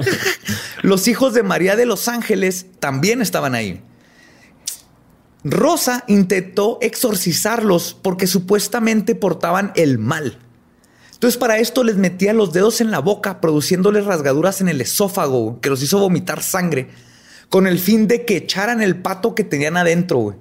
Los 0.82 1.08
hijos 1.08 1.34
de 1.34 1.42
María 1.42 1.74
de 1.74 1.84
los 1.84 2.06
Ángeles 2.06 2.66
también 2.78 3.22
estaban 3.22 3.56
ahí. 3.56 3.82
Rosa 5.42 6.04
intentó 6.06 6.78
exorcizarlos 6.80 7.98
porque 8.00 8.28
supuestamente 8.28 9.16
portaban 9.16 9.72
el 9.74 9.98
mal. 9.98 10.38
Entonces 11.16 11.38
para 11.38 11.58
esto 11.58 11.82
les 11.82 11.96
metía 11.96 12.32
los 12.34 12.52
dedos 12.52 12.80
en 12.80 12.90
la 12.90 12.98
boca, 13.00 13.40
produciéndoles 13.40 14.04
rasgaduras 14.04 14.60
en 14.60 14.68
el 14.68 14.80
esófago, 14.80 15.60
que 15.60 15.70
los 15.70 15.82
hizo 15.82 15.98
vomitar 15.98 16.42
sangre, 16.42 16.88
con 17.48 17.66
el 17.66 17.78
fin 17.78 18.06
de 18.06 18.24
que 18.24 18.36
echaran 18.36 18.82
el 18.82 18.96
pato 18.96 19.34
que 19.34 19.42
tenían 19.44 19.76
adentro. 19.76 20.18
güey. 20.18 20.36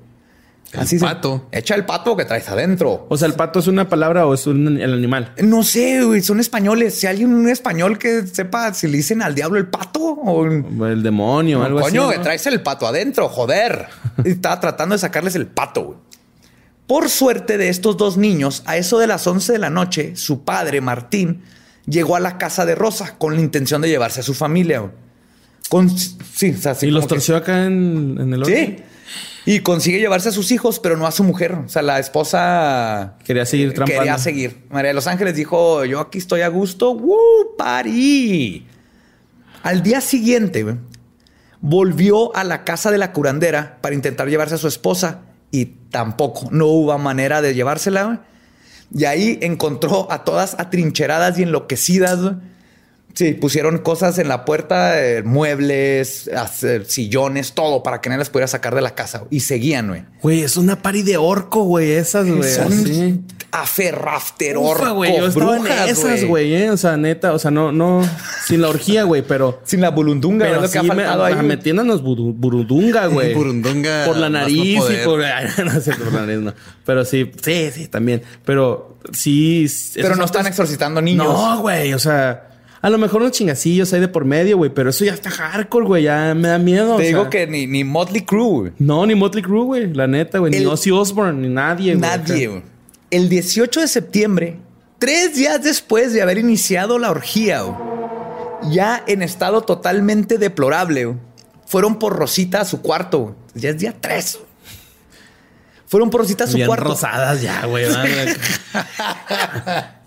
El 0.74 0.86
se- 0.88 1.00
pato. 1.00 1.48
Echa 1.54 1.76
el 1.76 1.86
pato 1.86 2.18
que 2.18 2.26
traes 2.26 2.50
adentro. 2.50 3.06
O 3.08 3.16
sea, 3.16 3.28
¿el 3.30 3.36
pato 3.36 3.60
es 3.60 3.68
una 3.68 3.88
palabra 3.88 4.26
o 4.28 4.34
es 4.34 4.46
un, 4.48 4.78
el 4.82 4.94
animal? 4.94 5.32
No 5.42 5.64
sé, 5.64 6.04
güey, 6.04 6.22
son 6.22 6.42
españoles. 6.42 6.96
Si 7.00 7.08
hay 7.08 7.24
un 7.24 7.48
español 7.48 7.98
que 7.98 8.28
sepa 8.28 8.74
si 8.74 8.88
le 8.88 8.98
dicen 8.98 9.22
al 9.22 9.34
diablo 9.36 9.58
el 9.58 9.68
pato 9.68 10.02
o 10.02 10.42
O 10.42 10.86
el 10.88 11.02
demonio 11.04 11.62
o 11.62 11.64
algo 11.64 11.80
Coño, 11.80 12.10
así. 12.10 12.18
¿no? 12.18 12.24
traes 12.24 12.46
el 12.48 12.62
pato 12.62 12.86
adentro, 12.88 13.30
joder. 13.30 13.86
Y 14.26 14.30
Estaba 14.32 14.60
tratando 14.60 14.96
de 14.96 15.00
sacarles 15.00 15.36
el 15.36 15.48
pato, 15.48 15.84
güey. 15.84 15.98
Por 16.88 17.10
suerte 17.10 17.58
de 17.58 17.70
estos 17.70 17.98
dos 17.98 18.18
niños, 18.18 18.62
a 18.66 18.78
eso 18.78 19.00
de 19.00 19.08
las 19.08 19.26
11 19.26 19.54
de 19.54 19.60
la 19.60 19.70
noche, 19.70 20.16
su 20.16 20.44
padre, 20.44 20.82
Martín, 20.82 21.42
llegó 21.88 22.16
a 22.16 22.20
la 22.20 22.38
casa 22.38 22.66
de 22.66 22.76
Rosa 22.76 23.18
con 23.18 23.36
la 23.36 23.42
intención 23.42 23.82
de 23.82 23.90
llevarse 23.90 24.20
a 24.20 24.24
su 24.24 24.34
familia. 24.36 24.92
Con, 25.70 25.90
sí, 25.98 26.52
o 26.52 26.58
sea, 26.62 26.76
Y 26.82 26.88
los 26.92 27.06
que- 27.06 27.10
torció 27.10 27.36
acá 27.38 27.66
en, 27.66 28.18
en 28.20 28.34
el 28.34 28.46
Sí. 28.46 28.78
Y 29.48 29.60
consigue 29.60 30.00
llevarse 30.00 30.30
a 30.30 30.32
sus 30.32 30.52
hijos, 30.52 30.80
pero 30.80 30.98
no 30.98 31.06
a 31.06 31.12
su 31.12 31.24
mujer. 31.24 31.54
O 31.54 31.70
sea, 31.70 31.84
la 31.84 32.00
esposa 32.00 33.16
Quería 33.24 33.46
seguir 33.46 33.74
trampando. 33.74 34.02
quería 34.02 34.18
seguir. 34.18 34.64
María 34.72 34.90
de 34.90 34.94
los 34.96 35.06
Ángeles 35.06 35.36
dijo, 35.36 35.86
yo 35.86 36.00
aquí 36.00 36.18
estoy 36.18 36.42
a 36.42 36.48
gusto. 36.48 36.92
¡Woo! 36.94 37.56
¡Parí! 37.58 38.66
Al 39.62 39.84
día 39.84 40.02
siguiente, 40.02 40.66
volvió 41.62 42.36
a 42.36 42.44
la 42.44 42.64
casa 42.64 42.92
de 42.92 42.98
la 42.98 43.12
curandera 43.14 43.78
para 43.82 43.94
intentar 43.96 44.28
llevarse 44.30 44.56
a 44.56 44.60
su 44.60 44.68
esposa 44.68 45.22
y 45.56 45.66
tampoco, 45.90 46.50
no 46.52 46.68
hubo 46.68 46.98
manera 46.98 47.42
de 47.42 47.54
llevársela. 47.54 48.24
Y 48.94 49.06
ahí 49.06 49.40
encontró 49.42 50.12
a 50.12 50.24
todas 50.24 50.56
atrincheradas 50.60 51.40
y 51.40 51.44
enloquecidas. 51.44 52.20
Sí, 53.14 53.32
pusieron 53.34 53.78
cosas 53.78 54.20
en 54.20 54.28
la 54.28 54.44
puerta, 54.44 55.02
eh, 55.02 55.24
muebles, 55.24 56.30
hacer 56.36 56.86
sillones, 56.86 57.54
todo 57.54 57.82
para 57.82 58.02
que 58.02 58.10
nadie 58.10 58.20
las 58.20 58.30
pudiera 58.30 58.48
sacar 58.48 58.76
de 58.76 58.82
la 58.82 58.94
casa. 58.94 59.24
Y 59.30 59.40
seguían, 59.40 59.88
güey. 59.88 60.04
Güey, 60.22 60.44
es 60.44 60.58
una 60.58 60.82
pari 60.82 61.02
de 61.02 61.16
orco, 61.16 61.64
güey, 61.64 61.92
esas, 61.92 62.30
güey. 62.30 62.52
Son 62.52 62.74
así. 62.74 63.22
Aferrafter, 63.62 64.58
Ufa, 64.58 64.90
güey. 64.92 65.18
Yo 65.18 65.28
estaba 65.28 65.56
en 65.58 65.64
brujas, 65.64 65.90
esas, 65.90 66.24
güey, 66.26 66.54
eh. 66.56 66.70
O 66.72 66.78
sea, 66.78 66.98
neta, 66.98 67.34
o 67.34 67.40
sea, 67.40 67.52
no, 67.52 67.72
no, 67.72 68.02
sin 68.46 68.62
la 68.62 68.70
orgía, 68.70 69.04
güey, 69.04 69.22
pero. 69.22 69.62
Sin 69.66 69.82
la 69.82 69.90
bulundunga, 69.92 70.46
Pero 70.46 70.58
es 70.58 70.62
lo 70.64 70.72
que 70.72 70.78
ha 70.80 70.82
sí 70.82 70.90
me, 70.96 71.04
ahí. 71.06 71.36
metiéndonos 71.44 72.04
buru- 72.04 72.34
burundunga, 72.36 73.08
güey. 73.08 73.34
Burundunga 73.34 74.06
Por 74.06 74.18
la 74.18 74.30
no 74.30 74.40
nariz 74.40 74.84
y 74.90 75.06
por. 75.06 75.20
no 75.20 75.26
la 75.26 76.26
nariz, 76.26 76.40
no. 76.40 76.54
Pero 76.86 77.06
sí, 77.06 77.32
sí, 77.42 77.70
sí, 77.74 77.88
también. 77.88 78.22
Pero 78.44 78.98
sí. 79.12 79.66
Pero 79.96 80.16
no 80.16 80.26
están 80.26 80.48
exorcitando 80.48 81.02
niños. 81.02 81.26
No, 81.28 81.60
güey, 81.62 81.94
o 81.94 82.00
sea. 82.00 82.50
A 82.82 82.90
lo 82.92 83.00
mejor 83.00 83.22
unos 83.22 83.32
chingacillos 83.32 83.92
hay 83.94 84.00
de 84.00 84.08
por 84.08 84.26
medio, 84.26 84.58
güey, 84.58 84.70
pero 84.72 84.92
eso 84.92 85.04
ya 85.04 85.14
está 85.16 85.32
hardcore, 85.32 85.88
güey, 85.88 86.04
ya 86.04 86.36
me 86.36 86.50
da 86.50 86.60
miedo. 86.60 86.98
Te 86.98 87.04
o 87.04 87.06
digo 87.08 87.22
sea. 87.22 87.30
que 87.32 87.48
ni, 87.48 87.66
ni 87.66 87.84
Motley 87.84 88.22
Crue, 88.22 88.48
güey. 88.60 88.72
No, 88.78 89.08
ni 89.08 89.16
Motley 89.16 89.42
Crue, 89.42 89.64
güey, 89.64 89.92
la 89.92 90.06
neta, 90.06 90.38
güey, 90.38 90.52
ni 90.52 90.64
Ozzy 90.68 90.92
Osbourne, 90.92 91.42
ni 91.42 91.52
nadie, 91.52 91.96
güey. 91.96 92.02
Nadie, 92.02 92.48
güey. 92.48 92.75
El 93.12 93.30
18 93.30 93.82
de 93.82 93.88
septiembre, 93.88 94.60
tres 95.00 95.36
días 95.36 95.62
después 95.64 96.12
de 96.14 96.22
haber 96.22 96.38
iniciado 96.38 97.00
la 97.00 97.12
orgía, 97.12 97.62
güey, 97.62 97.78
ya 98.74 99.04
en 99.08 99.22
estado 99.22 99.62
totalmente 99.62 100.38
deplorable, 100.38 101.06
güey, 101.06 101.18
fueron 101.66 101.98
por 102.00 102.16
Rosita 102.16 102.62
a 102.62 102.66
su 102.66 102.82
cuarto. 102.82 103.20
güey. 103.20 103.34
Ya 103.56 103.70
es 103.70 103.78
día 103.78 103.94
3. 104.00 104.40
Fueron 105.88 106.10
por 106.10 106.22
Rosita 106.22 106.44
a 106.44 106.48
su 106.48 106.56
Bien 106.56 106.68
cuarto. 106.68 106.86
rosadas 106.90 107.42
ya, 107.42 107.66
güey. 107.66 107.86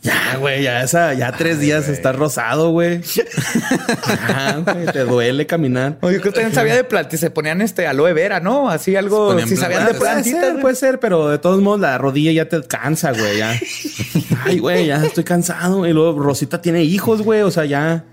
ya, 0.02 0.36
güey, 0.38 0.62
ya 0.62 0.82
esa, 0.82 1.14
ya 1.14 1.32
tres 1.32 1.60
días 1.60 1.88
está 1.88 2.12
rosado, 2.12 2.70
güey. 2.70 3.00
Ya, 3.02 4.62
güey, 4.64 4.86
te 4.86 5.00
duele 5.00 5.46
caminar. 5.46 5.98
Creo 6.00 6.20
que 6.20 6.30
también 6.30 6.54
sabía 6.54 6.74
de 6.76 6.84
plantitas. 6.84 7.20
Se 7.20 7.30
ponían 7.30 7.60
este 7.62 7.86
aloe 7.86 8.12
vera, 8.12 8.40
¿no? 8.40 8.70
Así 8.70 8.96
algo. 8.96 9.38
Si 9.46 9.56
sabían 9.56 9.86
de 9.86 9.94
plantas. 9.94 9.98
Puede 9.98 10.12
plantitas. 10.12 10.40
ser, 10.40 10.60
puede 10.60 10.74
ser, 10.76 11.00
pero 11.00 11.28
de 11.28 11.38
todos 11.38 11.60
modos 11.60 11.80
la 11.80 11.98
rodilla 11.98 12.32
ya 12.32 12.48
te 12.48 12.62
cansa, 12.62 13.12
güey. 13.12 13.38
Ya. 13.38 13.58
Ay, 14.44 14.58
güey, 14.58 14.86
ya 14.86 15.04
estoy 15.04 15.24
cansado. 15.24 15.86
Y 15.86 15.92
luego 15.92 16.20
Rosita 16.20 16.60
tiene 16.62 16.84
hijos, 16.84 17.22
güey. 17.22 17.42
O 17.42 17.50
sea, 17.50 17.64
ya. 17.64 18.04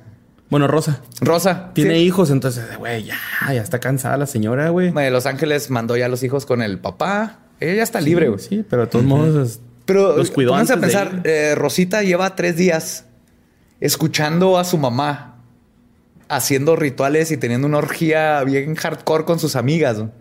Bueno, 0.49 0.67
Rosa 0.67 1.01
Rosa. 1.21 1.71
tiene 1.73 1.95
sí. 1.95 2.01
hijos, 2.01 2.29
entonces, 2.29 2.77
güey, 2.77 3.03
ya, 3.03 3.17
ya 3.47 3.61
está 3.61 3.79
cansada 3.79 4.15
la 4.15 4.27
señora, 4.27 4.69
güey. 4.69 4.91
De 4.91 5.09
Los 5.09 5.25
Ángeles 5.25 5.71
mandó 5.71 5.97
ya 5.97 6.05
a 6.05 6.09
los 6.09 6.21
hijos 6.23 6.45
con 6.45 6.61
el 6.61 6.77
papá. 6.79 7.39
Ella 7.59 7.75
ya 7.75 7.83
está 7.83 7.99
libre, 8.01 8.29
güey. 8.29 8.39
Sí, 8.39 8.63
pero 8.69 8.83
de 8.83 8.87
todos 8.87 9.05
modos. 9.05 9.59
Pero 9.85 10.17
Los 10.17 10.31
cuidó 10.31 10.55
a 10.55 10.59
antes 10.59 10.75
de 10.75 10.81
pensar, 10.81 11.21
eh, 11.23 11.53
Rosita 11.55 12.03
lleva 12.03 12.35
tres 12.35 12.57
días 12.57 13.05
escuchando 13.79 14.57
a 14.57 14.63
su 14.63 14.77
mamá 14.77 15.35
haciendo 16.27 16.75
rituales 16.75 17.31
y 17.31 17.37
teniendo 17.37 17.67
una 17.67 17.77
orgía 17.77 18.43
bien 18.43 18.75
hardcore 18.75 19.25
con 19.25 19.39
sus 19.39 19.55
amigas. 19.55 19.97
¿no? 19.97 20.11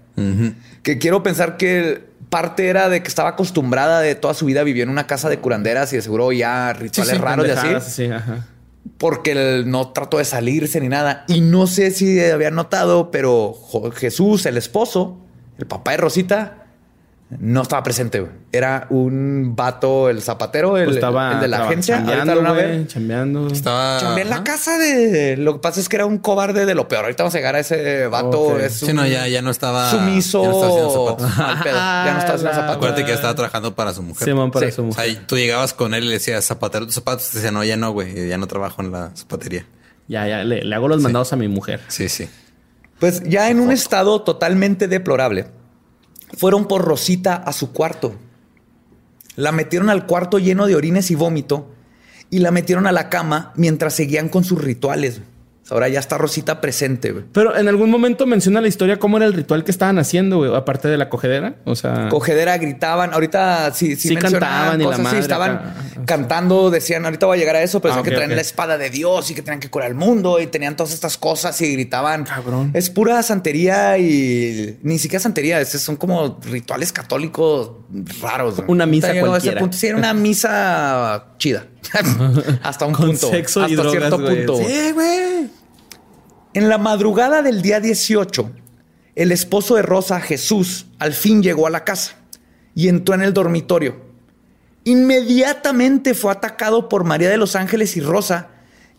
Que 0.82 0.98
quiero 0.98 1.22
pensar 1.22 1.56
que 1.56 2.04
parte 2.28 2.68
era 2.68 2.88
de 2.88 3.02
que 3.02 3.08
estaba 3.08 3.30
acostumbrada 3.30 4.00
de 4.00 4.14
toda 4.14 4.34
su 4.34 4.46
vida 4.46 4.62
vivió 4.62 4.82
en 4.82 4.88
una 4.88 5.06
casa 5.06 5.28
de 5.28 5.38
curanderas 5.38 5.92
y 5.92 5.96
de 5.96 6.02
seguro 6.02 6.32
ya 6.32 6.72
rituales 6.72 7.20
raros 7.20 7.46
y 7.46 7.50
así. 7.50 7.90
sí, 7.90 8.04
ajá. 8.06 8.46
Porque 8.98 9.32
él 9.32 9.70
no 9.70 9.92
trató 9.92 10.18
de 10.18 10.24
salirse 10.24 10.80
ni 10.80 10.88
nada. 10.88 11.24
Y 11.26 11.40
no 11.40 11.66
sé 11.66 11.90
si 11.90 12.20
habían 12.20 12.54
notado, 12.54 13.10
pero 13.10 13.56
Jesús, 13.94 14.44
el 14.46 14.56
esposo, 14.58 15.18
el 15.58 15.66
papá 15.66 15.92
de 15.92 15.96
Rosita, 15.96 16.63
no 17.38 17.62
estaba 17.62 17.82
presente. 17.82 18.20
güey. 18.20 18.32
Era 18.52 18.86
un 18.90 19.54
vato, 19.56 20.08
el 20.08 20.22
zapatero, 20.22 20.76
el, 20.78 20.84
Pues 20.84 20.96
estaba 20.96 21.32
el 21.32 21.40
de 21.40 21.48
la 21.48 21.64
agencia. 21.66 21.96
Ahorita 21.98 22.24
chambeando, 22.34 22.86
chambeando. 22.86 23.46
Estaba. 23.48 23.98
Chambeé 24.00 24.22
en 24.24 24.30
la 24.30 24.44
casa 24.44 24.78
de... 24.78 25.36
Lo 25.36 25.54
que 25.54 25.58
pasa 25.60 25.80
es 25.80 25.88
que 25.88 25.96
era 25.96 26.06
un 26.06 26.18
cobarde 26.18 26.66
de 26.66 26.74
lo 26.74 26.86
peor. 26.88 27.04
Ahorita 27.04 27.22
vamos 27.24 27.34
a 27.34 27.38
llegar 27.38 27.56
a 27.56 27.60
ese 27.60 28.06
vato. 28.06 28.58
Es 28.58 28.74
Sí, 28.74 28.86
un 28.90 28.96
no, 28.96 29.06
ya, 29.06 29.26
ya 29.28 29.42
no 29.42 29.50
estaba. 29.50 29.90
Sumiso. 29.90 30.42
Ya 30.42 30.48
no 30.48 30.54
estaba 30.54 30.68
haciendo 30.72 31.06
zapatos. 31.06 31.62
Pedo. 31.64 31.74
Ya 31.74 32.12
no 32.12 32.18
estaba 32.18 32.34
haciendo 32.34 32.50
Ah, 32.50 32.54
zapatos. 32.54 32.76
Acuérdate 32.76 33.04
que 33.04 33.12
estaba 33.12 33.34
trabajando 33.34 33.74
para 33.74 33.92
su 33.92 34.02
mujer. 34.02 34.24
Simón 34.28 34.50
para 34.50 34.66
Sí. 34.66 34.72
su 34.72 34.82
O 34.82 34.84
mujer. 34.86 35.10
sea, 35.12 35.26
tú 35.26 35.36
llegabas 35.36 35.74
con 35.74 35.94
él 35.94 36.04
y 36.04 36.06
le 36.08 36.12
decías 36.14 36.44
zapatero 36.44 36.86
tus 36.86 36.94
zapatos. 36.94 37.28
Te 37.30 37.38
decía, 37.38 37.50
no, 37.50 37.64
ya 37.64 37.76
no, 37.76 37.90
güey. 37.92 38.28
Ya 38.28 38.38
no 38.38 38.46
trabajo 38.46 38.82
en 38.82 38.92
la 38.92 39.10
zapatería. 39.14 39.66
Ya, 40.06 40.26
ya, 40.28 40.44
le, 40.44 40.62
le 40.64 40.74
hago 40.74 40.86
los 40.88 41.00
mandados 41.00 41.32
a 41.32 41.36
mi 41.36 41.48
mujer. 41.48 41.80
Sí, 41.88 42.08
sí. 42.08 42.28
Pues 43.00 43.22
ya 43.24 43.50
en 43.50 43.58
un 43.58 43.72
estado 43.72 44.22
totalmente 44.22 44.86
deplorable, 44.86 45.46
fueron 46.36 46.66
por 46.66 46.84
Rosita 46.84 47.34
a 47.34 47.52
su 47.52 47.72
cuarto. 47.72 48.14
La 49.36 49.52
metieron 49.52 49.90
al 49.90 50.06
cuarto 50.06 50.38
lleno 50.38 50.66
de 50.66 50.76
orines 50.76 51.10
y 51.10 51.14
vómito 51.14 51.70
y 52.30 52.38
la 52.38 52.50
metieron 52.50 52.86
a 52.86 52.92
la 52.92 53.08
cama 53.08 53.52
mientras 53.56 53.94
seguían 53.94 54.28
con 54.28 54.44
sus 54.44 54.62
rituales. 54.62 55.20
Ahora 55.70 55.88
ya 55.88 55.98
está 55.98 56.18
Rosita 56.18 56.60
presente. 56.60 57.12
güey. 57.12 57.24
Pero 57.32 57.56
en 57.56 57.68
algún 57.68 57.90
momento 57.90 58.26
menciona 58.26 58.60
la 58.60 58.68
historia 58.68 58.98
cómo 58.98 59.16
era 59.16 59.24
el 59.26 59.32
ritual 59.32 59.64
que 59.64 59.70
estaban 59.70 59.98
haciendo, 59.98 60.36
güey, 60.38 60.54
aparte 60.54 60.88
de 60.88 60.98
la 60.98 61.08
cogedera. 61.08 61.56
O 61.64 61.74
sea, 61.74 62.08
Cogedera, 62.10 62.58
gritaban. 62.58 63.14
Ahorita 63.14 63.72
sí, 63.72 63.96
sí, 63.96 64.08
Sí 64.08 64.16
cantaban 64.16 64.80
y 64.80 64.84
la 64.84 64.96
sí, 64.96 65.16
estaban 65.16 65.50
acá. 65.52 65.74
cantando, 66.04 66.70
decían, 66.70 67.04
ahorita 67.06 67.24
voy 67.26 67.38
a 67.38 67.40
llegar 67.40 67.56
a 67.56 67.62
eso, 67.62 67.80
pero 67.80 67.94
Ah, 67.94 68.02
que 68.02 68.14
ok. 68.14 68.28
la 68.28 68.40
espada 68.42 68.76
de 68.76 68.90
Dios 68.90 69.30
y 69.30 69.34
que 69.34 69.40
tenían 69.42 69.60
que 69.60 69.70
curar 69.70 69.88
el 69.88 69.94
mundo 69.94 70.38
y 70.38 70.46
tenían 70.48 70.76
todas 70.76 70.92
estas 70.92 71.16
cosas 71.16 71.58
y 71.62 71.72
gritaban. 71.72 72.24
Cabrón. 72.24 72.70
Es 72.74 72.90
pura 72.90 73.22
santería 73.22 73.96
y 73.96 74.78
ni 74.82 74.98
siquiera 74.98 75.22
santería, 75.22 75.60
es- 75.60 75.70
son 75.70 75.96
como 75.96 76.38
rituales 76.44 76.92
católicos 76.92 77.70
raros. 78.20 78.56
güey. 78.56 78.66
Una 78.70 78.84
misa 78.86 79.06
Ahorita 79.08 79.22
llegó 79.22 79.34
a 79.34 79.38
ese 79.38 79.44
cualquiera. 79.46 79.60
punto. 79.60 79.76
Sí, 79.78 79.86
era 79.86 79.96
una 79.96 80.12
misa 80.14 81.24
chida. 81.38 81.66
Hasta 82.62 82.86
un 82.86 82.92
con 82.92 83.06
punto. 83.06 83.30
sexo 83.30 83.60
hasta 83.60 83.72
y 83.72 83.76
drogas, 83.76 83.92
cierto 83.92 84.16
punto. 84.18 84.56
Sí, 84.58 84.92
güey. 84.92 85.50
En 86.54 86.68
la 86.68 86.78
madrugada 86.78 87.42
del 87.42 87.62
día 87.62 87.80
18, 87.80 88.50
el 89.16 89.32
esposo 89.32 89.76
de 89.76 89.82
Rosa, 89.82 90.20
Jesús, 90.20 90.86
al 90.98 91.12
fin 91.12 91.42
llegó 91.42 91.66
a 91.66 91.70
la 91.70 91.84
casa 91.84 92.16
y 92.74 92.88
entró 92.88 93.14
en 93.14 93.22
el 93.22 93.32
dormitorio. 93.32 93.96
Inmediatamente 94.84 96.14
fue 96.14 96.30
atacado 96.32 96.88
por 96.88 97.04
María 97.04 97.30
de 97.30 97.38
los 97.38 97.56
Ángeles 97.56 97.96
y 97.96 98.00
Rosa, 98.00 98.50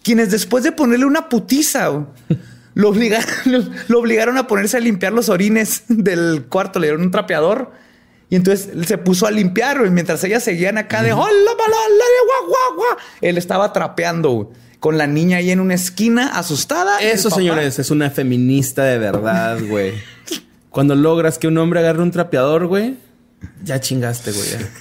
quienes 0.03 0.31
después 0.31 0.63
de 0.63 0.71
ponerle 0.71 1.05
una 1.05 1.29
putiza, 1.29 1.89
lo 2.73 2.89
obligaron, 2.89 3.29
lo 3.87 3.99
obligaron 3.99 4.37
a 4.37 4.47
ponerse 4.47 4.77
a 4.77 4.79
limpiar 4.79 5.13
los 5.13 5.29
orines 5.29 5.83
del 5.87 6.45
cuarto, 6.49 6.79
le 6.79 6.87
dieron 6.87 7.03
un 7.03 7.11
trapeador 7.11 7.71
y 8.29 8.35
entonces 8.35 8.69
él 8.73 8.85
se 8.85 8.97
puso 8.97 9.27
a 9.27 9.31
limpiar 9.31 9.79
güey, 9.79 9.91
mientras 9.91 10.23
ellas 10.23 10.43
seguían 10.43 10.77
acá 10.77 11.03
de 11.03 11.13
hola, 11.13 11.25
mala, 11.27 11.77
la, 11.89 12.05
guau, 12.25 12.49
guau, 12.49 12.75
guau". 12.77 12.97
Él 13.21 13.37
estaba 13.37 13.71
trapeando 13.73 14.29
güey, 14.31 14.47
con 14.79 14.97
la 14.97 15.07
niña 15.07 15.37
ahí 15.37 15.51
en 15.51 15.59
una 15.59 15.73
esquina 15.75 16.27
asustada. 16.37 16.99
Eso, 16.99 17.29
papá- 17.29 17.39
señores, 17.41 17.79
es 17.79 17.91
una 17.91 18.09
feminista 18.09 18.83
de 18.83 18.97
verdad, 18.97 19.59
güey. 19.67 19.93
Cuando 20.69 20.95
logras 20.95 21.37
que 21.37 21.47
un 21.47 21.57
hombre 21.57 21.79
agarre 21.79 22.01
un 22.01 22.11
trapeador, 22.11 22.67
güey, 22.67 22.95
ya 23.63 23.79
chingaste, 23.79 24.31
güey. 24.31 24.49
ya. 24.51 24.59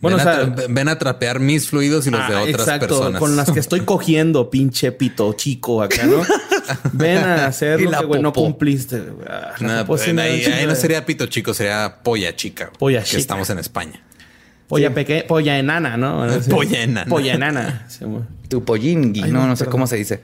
Bueno, 0.00 0.18
o 0.18 0.20
ven, 0.20 0.28
a 0.28 0.34
sea, 0.34 0.46
tra- 0.54 0.66
ven 0.68 0.88
a 0.88 0.98
trapear 0.98 1.40
mis 1.40 1.66
fluidos 1.70 2.06
y 2.06 2.10
los 2.10 2.28
de 2.28 2.34
ah, 2.34 2.42
otras 2.42 2.58
exacto, 2.60 2.88
personas. 2.88 3.18
con 3.18 3.36
las 3.36 3.50
que 3.50 3.58
estoy 3.60 3.80
cogiendo, 3.86 4.50
pinche 4.50 4.92
pito 4.92 5.32
chico 5.32 5.80
acá, 5.82 6.04
¿no? 6.04 6.18
Ven 6.92 7.18
a 7.18 7.46
hacer 7.46 7.80
Y 7.80 7.84
lo 7.84 7.90
la 7.90 7.98
que, 8.00 8.04
güey, 8.06 8.22
no 8.22 8.32
cumpliste. 8.32 9.00
güey. 9.00 9.26
Ah, 9.28 9.52
No, 9.60 9.86
pues, 9.86 10.06
ahí, 10.08 10.64
no 10.66 10.74
sería 10.74 11.04
pito 11.06 11.26
chico, 11.26 11.54
sería 11.54 11.96
polla 12.02 12.34
chica. 12.36 12.66
güey, 12.66 12.78
Polla 12.78 12.98
que 13.00 13.06
chica. 13.06 13.18
estamos 13.20 13.50
en 13.50 13.58
España. 13.58 14.02
Polla 14.68 14.94
pequeña, 14.94 15.24
polla 15.26 15.58
enana, 15.58 15.96
¿no? 15.96 16.26
Polla 16.48 16.82
enana. 16.82 17.08
Polla 17.10 17.34
enana. 17.34 17.84
Sí. 17.88 18.04
Tu 18.48 18.64
pollingui, 18.64 19.22
Ay, 19.22 19.30
no, 19.30 19.40
no, 19.40 19.48
no 19.48 19.56
sé 19.56 19.66
cómo 19.66 19.86
se 19.86 19.96
dice. 19.96 20.22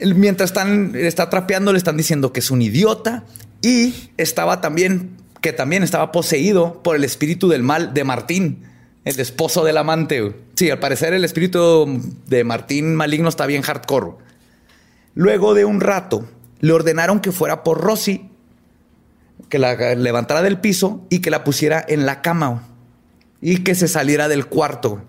Mientras 0.00 0.50
están, 0.50 0.92
está 0.94 1.30
trapeando, 1.30 1.72
le 1.72 1.78
están 1.78 1.96
diciendo 1.96 2.32
que 2.32 2.40
es 2.40 2.50
un 2.50 2.60
idiota 2.60 3.24
y 3.62 3.94
estaba 4.18 4.60
también, 4.60 5.16
que 5.40 5.54
también 5.54 5.82
estaba 5.82 6.12
poseído 6.12 6.82
por 6.82 6.96
el 6.96 7.04
espíritu 7.04 7.48
del 7.48 7.62
mal 7.62 7.94
de 7.94 8.04
Martín, 8.04 8.64
el 9.06 9.18
esposo 9.18 9.64
del 9.64 9.78
amante. 9.78 10.34
Sí, 10.54 10.68
al 10.70 10.78
parecer 10.80 11.14
el 11.14 11.24
espíritu 11.24 12.02
de 12.26 12.44
Martín 12.44 12.94
maligno 12.94 13.30
está 13.30 13.46
bien 13.46 13.62
hardcore. 13.62 14.12
Luego 15.16 15.54
de 15.54 15.64
un 15.64 15.80
rato, 15.80 16.26
le 16.60 16.72
ordenaron 16.72 17.20
que 17.20 17.32
fuera 17.32 17.64
por 17.64 17.80
Rosy, 17.80 18.30
que 19.48 19.58
la 19.58 19.94
levantara 19.94 20.42
del 20.42 20.60
piso 20.60 21.06
y 21.08 21.20
que 21.20 21.30
la 21.30 21.42
pusiera 21.42 21.82
en 21.88 22.04
la 22.04 22.20
cama 22.20 22.64
y 23.40 23.64
que 23.64 23.74
se 23.74 23.88
saliera 23.88 24.28
del 24.28 24.46
cuarto. 24.46 25.02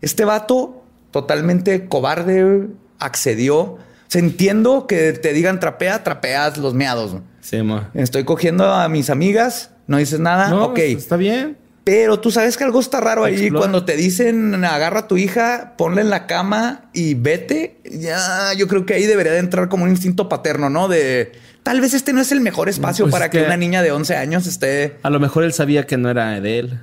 Este 0.00 0.24
vato, 0.24 0.82
totalmente 1.12 1.86
cobarde, 1.86 2.66
accedió. 2.98 3.58
O 3.60 3.78
sea, 4.08 4.20
entiendo 4.20 4.88
que 4.88 5.12
te 5.12 5.32
digan 5.32 5.60
trapea, 5.60 6.02
trapeas 6.02 6.58
los 6.58 6.74
meados. 6.74 7.16
Sí, 7.40 7.62
ma. 7.62 7.90
Estoy 7.94 8.24
cogiendo 8.24 8.72
a 8.72 8.88
mis 8.88 9.10
amigas, 9.10 9.70
no 9.86 9.98
dices 9.98 10.18
nada, 10.18 10.48
No, 10.48 10.66
ok. 10.66 10.78
Está 10.78 11.16
bien. 11.16 11.56
Pero 11.86 12.18
tú 12.18 12.32
sabes 12.32 12.56
que 12.56 12.64
algo 12.64 12.80
está 12.80 13.00
raro 13.00 13.22
ahí. 13.22 13.34
Explora. 13.34 13.60
Cuando 13.60 13.84
te 13.84 13.94
dicen 13.96 14.64
agarra 14.64 14.98
a 15.00 15.06
tu 15.06 15.16
hija, 15.18 15.74
ponla 15.78 16.00
en 16.00 16.10
la 16.10 16.26
cama 16.26 16.90
y 16.92 17.14
vete, 17.14 17.78
ya 17.84 18.52
yo 18.58 18.66
creo 18.66 18.84
que 18.84 18.94
ahí 18.94 19.06
debería 19.06 19.30
de 19.30 19.38
entrar 19.38 19.68
como 19.68 19.84
un 19.84 19.90
instinto 19.90 20.28
paterno, 20.28 20.68
¿no? 20.68 20.88
De 20.88 21.30
tal 21.62 21.80
vez 21.80 21.94
este 21.94 22.12
no 22.12 22.20
es 22.20 22.32
el 22.32 22.40
mejor 22.40 22.68
espacio 22.68 23.04
pues 23.04 23.12
para 23.12 23.26
es 23.26 23.30
que, 23.30 23.38
que- 23.38 23.44
una 23.44 23.56
niña 23.56 23.82
de 23.82 23.92
11 23.92 24.16
años 24.16 24.48
esté. 24.48 24.96
A 25.04 25.10
lo 25.10 25.20
mejor 25.20 25.44
él 25.44 25.52
sabía 25.52 25.86
que 25.86 25.96
no 25.96 26.10
era 26.10 26.40
de 26.40 26.58
él. 26.58 26.80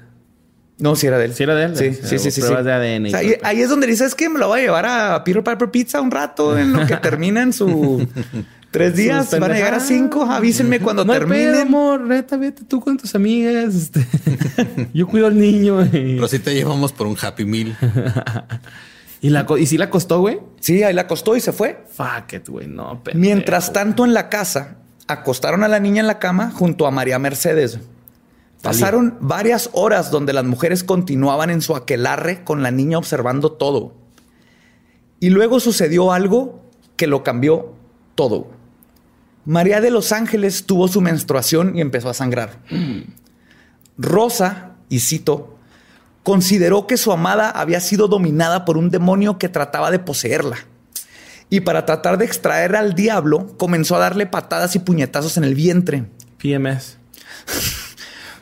No, 0.77 0.95
si 0.95 1.07
era 1.07 1.17
de 1.17 1.25
él. 1.25 1.33
Sí 1.33 1.43
era 1.43 1.55
de 1.55 1.65
él. 1.65 1.75
Sí, 1.75 1.93
sea, 1.93 2.07
sí, 2.07 2.19
sí, 2.19 2.31
sí. 2.31 2.41
sí. 2.41 2.47
de 2.47 2.71
ADN 2.71 3.07
O 3.07 3.09
sea, 3.09 3.19
ahí, 3.43 3.61
es 3.61 3.67
donde 3.69 3.87
dices 3.87 4.15
que 4.15 4.29
me 4.29 4.39
lo 4.39 4.47
voy 4.47 4.61
a 4.61 4.63
llevar 4.63 4.85
a 4.85 5.21
Peter 5.25 5.43
Piper 5.43 5.69
Pizza 5.69 5.99
un 5.99 6.11
rato 6.11 6.57
en 6.57 6.71
lo 6.71 6.87
que 6.87 6.95
termina 7.03 7.41
en 7.41 7.51
su 7.51 8.07
Tres 8.73 8.95
días, 8.95 9.29
van 9.39 9.51
a 9.51 9.53
llegar 9.53 9.75
a 9.75 9.79
cinco. 9.79 10.23
Avísenme 10.23 10.79
cuando 10.79 11.05
no 11.05 11.13
hay 11.13 11.19
terminen. 11.19 11.51
pedo, 11.51 11.61
amor. 11.61 12.01
Neta, 12.01 12.37
vete 12.37 12.63
tú 12.63 12.81
con 12.81 12.97
tus 12.97 13.13
amigas. 13.13 13.75
este. 13.75 14.03
Yo 14.95 15.07
cuido 15.07 15.27
al 15.27 15.37
niño. 15.37 15.85
Y, 15.85 16.17
Rosita 16.17 16.51
llevamos 16.51 16.91
por 16.91 17.05
un 17.05 17.15
Happy 17.21 17.45
Meal. 17.45 17.77
y, 19.21 19.29
la, 19.29 19.45
y 19.59 19.67
sí 19.67 19.77
la 19.77 19.91
costó, 19.91 20.21
güey. 20.21 20.39
Sí, 20.59 20.81
ahí 20.81 20.91
la 20.91 21.03
acostó 21.03 21.35
y 21.35 21.39
se 21.39 21.51
fue. 21.51 21.85
Fuck 21.87 22.33
it, 22.33 22.49
güey. 22.49 22.65
No, 22.65 23.03
pendejo. 23.03 23.19
Mientras 23.19 23.71
tanto, 23.73 24.05
en 24.05 24.15
la 24.15 24.27
casa, 24.29 24.77
acostaron 25.07 25.63
a 25.63 25.67
la 25.67 25.79
niña 25.79 25.99
en 25.99 26.07
la 26.07 26.17
cama 26.17 26.49
junto 26.49 26.87
a 26.87 26.91
María 26.91 27.19
Mercedes. 27.19 27.77
Pasaron 28.63 29.17
varias 29.19 29.69
horas 29.73 30.09
donde 30.09 30.33
las 30.33 30.45
mujeres 30.45 30.83
continuaban 30.83 31.51
en 31.51 31.61
su 31.61 31.75
aquelarre 31.75 32.43
con 32.43 32.63
la 32.63 32.71
niña 32.71 32.97
observando 32.97 33.51
todo. 33.51 33.93
Y 35.19 35.29
luego 35.29 35.59
sucedió 35.59 36.11
algo 36.11 36.63
que 36.95 37.05
lo 37.05 37.23
cambió 37.23 37.75
todo. 38.15 38.62
María 39.45 39.81
de 39.81 39.91
los 39.91 40.11
Ángeles 40.11 40.65
tuvo 40.65 40.87
su 40.87 41.01
menstruación 41.01 41.75
y 41.75 41.81
empezó 41.81 42.09
a 42.09 42.13
sangrar. 42.13 42.59
Rosa, 43.97 44.71
y 44.89 44.99
cito, 44.99 45.57
consideró 46.23 46.87
que 46.87 46.97
su 46.97 47.11
amada 47.11 47.49
había 47.49 47.79
sido 47.79 48.07
dominada 48.07 48.65
por 48.65 48.77
un 48.77 48.89
demonio 48.89 49.37
que 49.37 49.49
trataba 49.49 49.91
de 49.91 49.99
poseerla. 49.99 50.57
Y 51.49 51.59
para 51.59 51.85
tratar 51.85 52.17
de 52.17 52.25
extraer 52.25 52.75
al 52.75 52.95
diablo, 52.95 53.55
comenzó 53.57 53.95
a 53.95 53.99
darle 53.99 54.25
patadas 54.25 54.75
y 54.75 54.79
puñetazos 54.79 55.37
en 55.37 55.43
el 55.43 55.55
vientre. 55.55 56.05
PMS. 56.37 56.97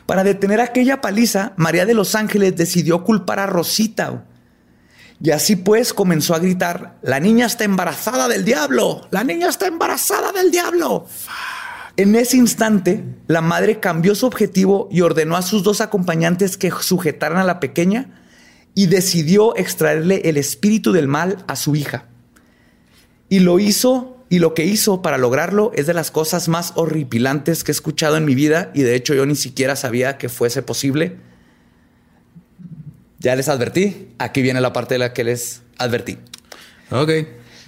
Para 0.06 0.24
detener 0.24 0.60
aquella 0.60 1.00
paliza, 1.00 1.52
María 1.56 1.86
de 1.86 1.94
los 1.94 2.14
Ángeles 2.14 2.56
decidió 2.56 3.04
culpar 3.04 3.38
a 3.38 3.46
Rosita. 3.46 4.24
Y 5.22 5.30
así 5.30 5.54
pues 5.54 5.94
comenzó 5.94 6.34
a 6.34 6.40
gritar, 6.40 6.98
la 7.00 7.20
niña 7.20 7.46
está 7.46 7.62
embarazada 7.62 8.26
del 8.26 8.44
diablo, 8.44 9.06
la 9.12 9.22
niña 9.22 9.48
está 9.48 9.68
embarazada 9.68 10.32
del 10.32 10.50
diablo. 10.50 11.06
En 11.96 12.16
ese 12.16 12.38
instante, 12.38 13.04
la 13.28 13.40
madre 13.40 13.78
cambió 13.78 14.16
su 14.16 14.26
objetivo 14.26 14.88
y 14.90 15.02
ordenó 15.02 15.36
a 15.36 15.42
sus 15.42 15.62
dos 15.62 15.80
acompañantes 15.80 16.56
que 16.56 16.72
sujetaran 16.72 17.38
a 17.38 17.44
la 17.44 17.60
pequeña 17.60 18.20
y 18.74 18.86
decidió 18.86 19.56
extraerle 19.56 20.22
el 20.24 20.38
espíritu 20.38 20.90
del 20.90 21.06
mal 21.06 21.44
a 21.46 21.54
su 21.54 21.76
hija. 21.76 22.06
Y 23.28 23.40
lo 23.40 23.60
hizo, 23.60 24.24
y 24.28 24.40
lo 24.40 24.54
que 24.54 24.64
hizo 24.64 25.02
para 25.02 25.18
lograrlo 25.18 25.70
es 25.76 25.86
de 25.86 25.94
las 25.94 26.10
cosas 26.10 26.48
más 26.48 26.72
horripilantes 26.74 27.62
que 27.62 27.70
he 27.70 27.74
escuchado 27.74 28.16
en 28.16 28.24
mi 28.24 28.34
vida, 28.34 28.72
y 28.74 28.82
de 28.82 28.96
hecho 28.96 29.14
yo 29.14 29.24
ni 29.24 29.36
siquiera 29.36 29.76
sabía 29.76 30.18
que 30.18 30.28
fuese 30.28 30.62
posible. 30.62 31.18
Ya 33.22 33.36
les 33.36 33.48
advertí, 33.48 34.08
aquí 34.18 34.42
viene 34.42 34.60
la 34.60 34.72
parte 34.72 34.94
de 34.94 34.98
la 34.98 35.12
que 35.12 35.24
les 35.24 35.62
advertí. 35.78 36.18
Ok. 36.90 37.10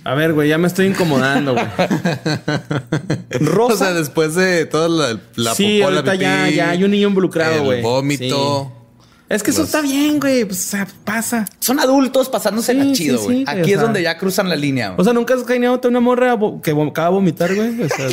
A 0.07 0.15
ver, 0.15 0.35
güey, 0.35 0.51
ya 0.51 0.59
me 0.59 0.67
estoy 0.67 0.87
incomodando, 0.87 1.55
güey. 1.55 1.65
Rosa, 3.41 3.75
O 3.75 3.77
sea, 3.77 3.95
después 3.95 4.35
de 4.35 4.67
toda 4.67 4.89
la, 4.89 5.19
la 5.37 5.55
sí, 5.55 5.81
ahorita 5.81 6.15
ya, 6.15 6.45
pipí, 6.45 6.57
ya 6.57 6.71
hay 6.71 6.85
un 6.85 6.91
niño 6.91 7.09
involucrado, 7.09 7.65
güey. 7.65 7.81
vómito. 7.81 8.73
Sí. 8.81 8.84
Es 9.29 9.43
que 9.43 9.53
eso 9.53 9.63
está 9.65 9.81
bien, 9.81 10.21
güey. 10.21 10.45
Pues, 10.45 10.67
o 10.67 10.71
sea, 10.71 10.87
pasa. 11.05 11.47
son 11.59 11.81
adultos 11.81 12.29
pasándose 12.29 12.75
la 12.75 12.85
Sí, 12.85 12.93
chido, 12.93 13.23
güey. 13.23 13.39
sí, 13.39 13.45
aquí 13.47 13.61
o 13.61 13.65
es 13.65 13.71
sea. 13.71 13.81
donde 13.83 14.03
ya 14.03 14.19
cruzan 14.19 14.49
la 14.51 14.57
línea. 14.57 14.89
güey. 14.89 15.01
O 15.01 15.05
sea, 15.05 15.13
nunca 15.15 15.35
has 15.35 15.43
caído 15.45 15.81
a 15.83 15.89
una 15.89 16.01
morra 16.01 16.37
que 16.63 16.73
acaba 16.73 17.09
de 17.09 17.15
vomitar, 17.15 17.55
güey. 17.55 17.83
O 17.83 17.89
sea, 17.89 18.07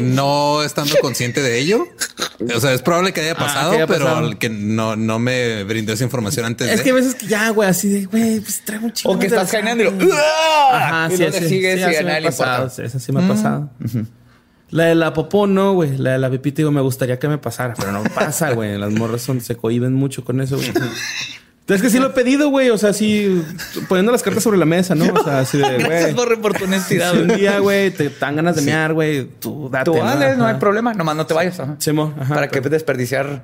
No 0.00 0.62
estando 0.62 0.94
consciente 1.00 1.42
de 1.42 1.58
ello. 1.58 1.86
O 2.54 2.60
sea, 2.60 2.72
es 2.72 2.82
probable 2.82 3.12
que 3.12 3.20
haya 3.20 3.34
pasado, 3.34 3.68
Ah, 3.68 3.70
que 3.72 3.76
haya 3.82 3.86
pero 3.86 4.04
pasado. 4.06 4.38
que 4.38 4.48
no, 4.48 4.96
no 4.96 5.18
me 5.18 5.64
brindó 5.64 5.92
esa 5.92 6.04
información 6.04 6.46
antes 6.46 6.68
es 6.70 6.78
de. 6.78 6.84
que 6.84 6.90
a 6.90 6.94
veces 6.94 7.14
que 7.14 7.26
ya, 7.26 7.50
güey, 7.50 7.68
así 7.68 7.88
de, 7.88 8.04
güey, 8.06 8.40
pues 8.40 8.62
traigo 8.64 8.86
un 8.86 8.92
chingo. 8.92 9.14
o 9.14 9.18
que 9.18 9.26
estás 9.26 9.50
caminando 9.50 9.84
y 9.84 9.90
lo... 9.90 10.14
Ajá, 10.72 11.08
y 11.12 11.16
sí, 11.16 11.22
luego 11.22 11.38
sí, 11.38 11.48
sigue 11.48 11.74
sí, 11.76 12.04
me 12.04 12.12
ha 12.12 12.20
le 12.20 12.26
pasado. 12.26 12.70
sí, 12.70 12.82
Esa 12.82 12.98
sí 12.98 13.12
me 13.12 13.24
ha 13.24 13.28
pasado. 13.28 13.70
La 14.70 14.84
de 14.84 14.94
la 14.94 15.12
popó, 15.12 15.46
no, 15.46 15.74
güey. 15.74 15.96
La 15.96 16.12
de 16.12 16.18
la 16.18 16.30
pipí, 16.30 16.52
te 16.52 16.62
digo, 16.62 16.72
me 16.72 16.80
gustaría 16.80 17.18
que 17.18 17.28
me 17.28 17.38
pasara, 17.38 17.74
pero 17.74 17.92
no 17.92 18.02
pasa, 18.14 18.52
güey. 18.52 18.76
Las 18.78 18.92
morras 18.92 19.22
son, 19.22 19.40
se 19.40 19.56
cohiben 19.56 19.94
mucho 19.94 20.24
con 20.24 20.40
eso, 20.40 20.56
güey. 20.56 20.72
Es 21.68 21.82
que 21.82 21.90
sí 21.90 21.98
lo 21.98 22.06
he 22.06 22.10
pedido, 22.10 22.48
güey. 22.48 22.70
O 22.70 22.78
sea, 22.78 22.92
sí, 22.92 23.42
poniendo 23.88 24.12
las 24.12 24.22
cartas 24.22 24.42
sobre 24.44 24.56
la 24.56 24.66
mesa, 24.66 24.94
¿no? 24.94 25.12
O 25.12 25.24
sea, 25.24 25.40
así 25.40 25.58
de, 25.58 25.64
Gracias 25.78 26.14
güey. 26.14 26.28
por, 26.28 26.40
por 26.40 26.54
tu 26.56 26.64
honestidad. 26.64 27.12
Si 27.12 27.18
un 27.18 27.26
güey. 27.26 27.40
día, 27.40 27.58
güey, 27.58 27.90
te 27.90 28.08
dan 28.08 28.36
ganas 28.36 28.54
de 28.56 28.62
mear, 28.62 28.92
güey, 28.92 29.24
tú 29.40 29.68
date. 29.68 29.84
Tú 29.90 29.96
dale, 29.96 30.36
no 30.36 30.46
hay 30.46 30.54
problema. 30.56 30.94
Nomás 30.94 31.16
no 31.16 31.26
te 31.26 31.34
vayas. 31.34 31.58
ajá. 31.58 31.74
Simón, 31.78 32.14
ajá. 32.20 32.34
Para 32.34 32.48
que 32.48 32.60
desperdiciar 32.60 33.42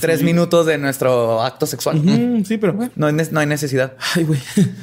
tres 0.00 0.22
minutos 0.22 0.66
de 0.66 0.78
nuestro 0.78 1.42
acto 1.42 1.64
sexual. 1.66 2.00
Sí, 2.44 2.58
pero 2.58 2.72
bueno. 2.72 2.90
No, 2.96 3.06
hay 3.06 3.12
no 3.30 3.38
hay 3.40 3.46
necesidad. 3.46 3.92
Ay, 4.16 4.24
güey. 4.24 4.40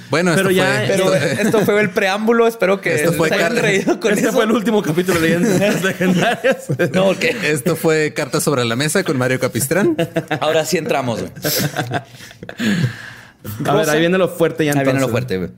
Bueno, 0.10 0.32
pero 0.36 0.50
esto 0.50 0.62
ya. 0.64 0.66
fue- 0.78 0.88
Pero 0.88 1.14
esto, 1.42 1.60
fue 1.66 1.82
el 1.82 1.90
preámbulo. 1.90 2.48
Espero 2.48 2.80
que 2.80 2.96
Esto 2.96 3.12
fue 3.14 3.28
se 3.28 3.36
hayan 3.36 3.58
reído 3.58 4.00
con 4.00 4.14
este 4.14 4.24
eso. 4.28 4.32
fue 4.34 4.46
el 4.46 4.52
último 4.52 4.82
capítulo 4.82 5.20
de 5.20 5.38
leyendas 5.40 5.84
legendarias. 5.84 6.68
No, 6.94 7.06
porque 7.08 7.36
Esto 7.44 7.76
fue 7.76 8.14
Cartas 8.14 8.44
sobre 8.44 8.64
la 8.64 8.76
Mesa 8.78 9.04
con 9.04 9.18
Mario 9.18 9.40
Capistrán. 9.42 9.96
ahora 10.40 10.64
sí 10.64 10.78
entramos. 10.78 11.20
güey. 11.20 11.32
A 13.66 13.74
ver, 13.74 13.82
Rosa- 13.82 13.92
ahí 13.94 14.00
viene 14.00 14.18
lo 14.18 14.28
fuerte 14.30 14.66
ya 14.66 14.74
Ahí 14.74 14.84
viene 14.84 15.00
lo 15.00 15.10
fuerte. 15.10 15.38
güey. 15.38 15.52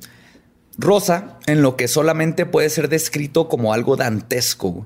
Rosa, 0.77 1.37
en 1.45 1.61
lo 1.61 1.75
que 1.75 1.87
solamente 1.87 2.45
puede 2.45 2.69
ser 2.69 2.87
descrito 2.89 3.49
como 3.49 3.73
algo 3.73 3.95
dantesco, 3.95 4.69
güey, 4.71 4.85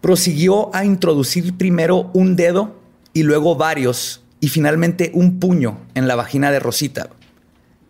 prosiguió 0.00 0.74
a 0.74 0.84
introducir 0.84 1.56
primero 1.56 2.10
un 2.14 2.36
dedo 2.36 2.76
y 3.12 3.22
luego 3.22 3.56
varios 3.56 4.22
y 4.40 4.48
finalmente 4.48 5.10
un 5.14 5.38
puño 5.38 5.78
en 5.94 6.08
la 6.08 6.16
vagina 6.16 6.50
de 6.50 6.60
Rosita. 6.60 7.08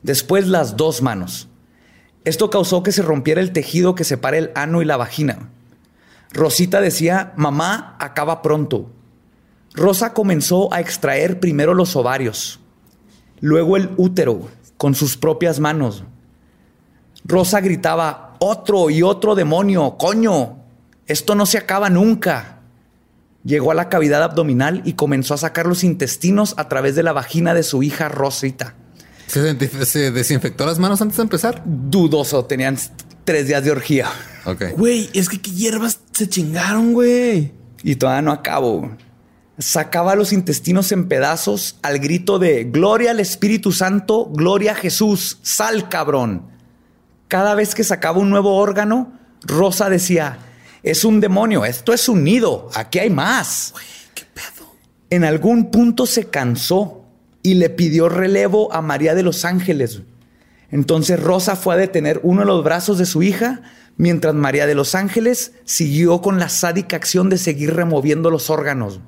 Después 0.03 0.46
las 0.48 0.77
dos 0.77 1.00
manos. 1.03 1.48
Esto 2.24 2.50
causó 2.50 2.83
que 2.83 2.92
se 2.92 3.03
rompiera 3.03 3.40
el 3.40 3.53
tejido 3.53 3.94
que 3.94 4.05
separa 4.05 4.37
el 4.38 4.50
ano 4.55 4.83
y 4.83 4.85
la 4.85 4.96
vagina. 4.96 5.48
Rosita 6.33 6.81
decía, 6.81 7.33
mamá, 7.37 7.96
acaba 8.00 8.42
pronto. 8.42 8.90
Rosa 9.74 10.12
comenzó 10.12 10.72
a 10.72 10.81
extraer 10.81 11.40
primero 11.40 11.74
los 11.74 11.96
ovarios, 11.96 12.61
luego 13.40 13.77
el 13.77 13.90
útero 13.97 14.49
con 14.77 14.94
sus 14.94 15.16
propias 15.16 15.61
manos. 15.61 16.05
Rosa 17.25 17.61
gritaba, 17.61 18.37
otro 18.38 18.90
y 18.90 19.03
otro 19.03 19.35
demonio, 19.35 19.97
coño, 19.99 20.59
esto 21.07 21.35
no 21.35 21.47
se 21.47 21.59
acaba 21.59 21.90
nunca. 21.90 22.61
Llegó 23.44 23.70
a 23.70 23.75
la 23.75 23.88
cavidad 23.88 24.23
abdominal 24.23 24.83
y 24.85 24.94
comenzó 24.94 25.35
a 25.35 25.38
sacar 25.38 25.66
los 25.66 25.85
intestinos 25.85 26.55
a 26.57 26.68
través 26.68 26.94
de 26.94 27.03
la 27.03 27.12
vagina 27.12 27.55
de 27.55 27.62
su 27.62 27.83
hija 27.83 28.09
Rosita. 28.09 28.75
¿Se, 29.27 30.11
desinfectó 30.11 30.66
las 30.66 30.79
manos 30.79 31.01
antes 31.03 31.16
de 31.16 31.23
empezar? 31.23 31.62
Dudoso, 31.64 32.44
tenían 32.44 32.79
tres 33.25 33.49
días 33.49 33.64
de 33.64 33.70
orgía. 33.70 34.09
Ok. 34.44 34.64
Güey, 34.77 35.11
es 35.12 35.29
que 35.29 35.40
qué 35.40 35.51
hierbas 35.51 35.99
se 36.12 36.29
chingaron, 36.29 36.92
güey. 36.92 37.53
Y 37.83 37.97
todavía 37.97 38.23
no 38.23 38.33
acabo. 38.33 38.90
Sacaba 39.59 40.17
los 40.17 40.33
intestinos 40.33 40.90
en 40.90 41.07
pedazos 41.07 41.79
al 41.83 42.01
grito 42.01 42.38
de 42.38 42.64
Gloria 42.64 43.12
al 43.12 43.21
Espíritu 43.21 43.71
Santo, 43.71 44.27
Gloria 44.33 44.73
a 44.73 44.75
Jesús, 44.75 45.38
sal 45.43 45.88
cabrón. 45.88 46.49
Cada 47.29 47.55
vez 47.55 47.75
que 47.75 47.85
sacaba 47.85 48.19
un 48.19 48.31
nuevo 48.31 48.57
órgano, 48.57 49.12
Rosa 49.43 49.88
decía, 49.88 50.38
es 50.83 51.05
un 51.05 51.21
demonio, 51.21 51.64
esto 51.64 51.93
es 51.93 52.09
un 52.09 52.25
nido, 52.25 52.69
aquí 52.75 52.99
hay 52.99 53.11
más. 53.11 53.75
¿Qué 54.14 54.25
pedo? 54.25 54.67
En 55.09 55.25
algún 55.25 55.71
punto 55.71 56.07
se 56.07 56.25
cansó 56.25 57.05
y 57.43 57.55
le 57.55 57.71
pidió 57.71 58.09
relevo 58.09 58.73
a 58.73 58.83
María 58.83 59.14
de 59.14 59.23
los 59.23 59.45
Ángeles. 59.45 60.03
Entonces 60.71 61.21
Rosa 61.21 61.55
fue 61.55 61.75
a 61.75 61.79
detener 61.79 62.21
uno 62.25 62.40
de 62.40 62.47
los 62.47 62.64
brazos 62.64 62.99
de 62.99 63.07
su 63.07 63.23
hija, 63.23 63.62
mientras 63.97 64.35
María 64.35 64.67
de 64.67 64.75
los 64.75 64.97
Ángeles 64.97 65.53
siguió 65.64 66.21
con 66.21 66.40
la 66.40 66.49
sádica 66.49 66.97
acción 66.97 67.29
de 67.29 67.38
seguir 67.38 67.75
removiendo 67.75 68.31
los 68.31 68.51
órganos. 68.51 69.01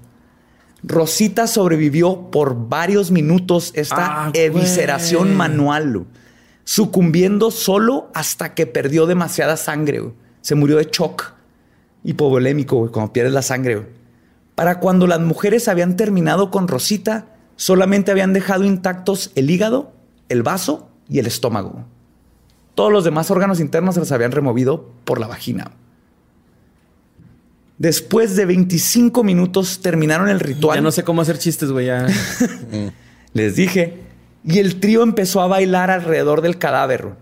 Rosita 0.88 1.48
sobrevivió 1.48 2.30
por 2.30 2.68
varios 2.68 3.10
minutos 3.10 3.72
esta 3.74 4.26
Ah, 4.26 4.30
evisceración 4.34 5.24
güey. 5.24 5.34
manual, 5.34 6.06
sucumbiendo 6.62 7.50
solo 7.50 8.08
hasta 8.14 8.54
que 8.54 8.66
perdió 8.66 9.06
demasiada 9.06 9.56
sangre. 9.56 9.98
güey. 10.00 10.14
Se 10.42 10.54
murió 10.54 10.76
de 10.76 10.88
shock 10.90 11.32
hipovolémico, 12.04 12.90
cuando 12.92 13.12
pierdes 13.12 13.32
la 13.32 13.42
sangre. 13.42 13.84
Para 14.54 14.78
cuando 14.78 15.08
las 15.08 15.20
mujeres 15.20 15.66
habían 15.66 15.96
terminado 15.96 16.52
con 16.52 16.68
Rosita, 16.68 17.26
solamente 17.56 18.12
habían 18.12 18.32
dejado 18.32 18.64
intactos 18.64 19.32
el 19.34 19.50
hígado, 19.50 19.92
el 20.28 20.44
vaso 20.44 20.88
y 21.08 21.18
el 21.18 21.26
estómago. 21.26 21.84
Todos 22.76 22.92
los 22.92 23.04
demás 23.04 23.30
órganos 23.32 23.58
internos 23.58 23.94
se 23.94 24.00
los 24.00 24.12
habían 24.12 24.30
removido 24.32 24.88
por 25.04 25.18
la 25.18 25.26
vagina. 25.26 25.72
Después 27.78 28.36
de 28.36 28.46
25 28.46 29.22
minutos 29.22 29.80
terminaron 29.80 30.28
el 30.28 30.40
ritual. 30.40 30.78
Ya 30.78 30.82
no 30.82 30.92
sé 30.92 31.04
cómo 31.04 31.22
hacer 31.22 31.38
chistes, 31.38 31.70
güey. 31.70 31.86
Ya. 31.86 32.06
Les 33.34 33.56
dije. 33.56 34.02
Y 34.44 34.60
el 34.60 34.80
trío 34.80 35.02
empezó 35.02 35.40
a 35.40 35.46
bailar 35.46 35.90
alrededor 35.90 36.40
del 36.40 36.56
cadáver. 36.56 37.14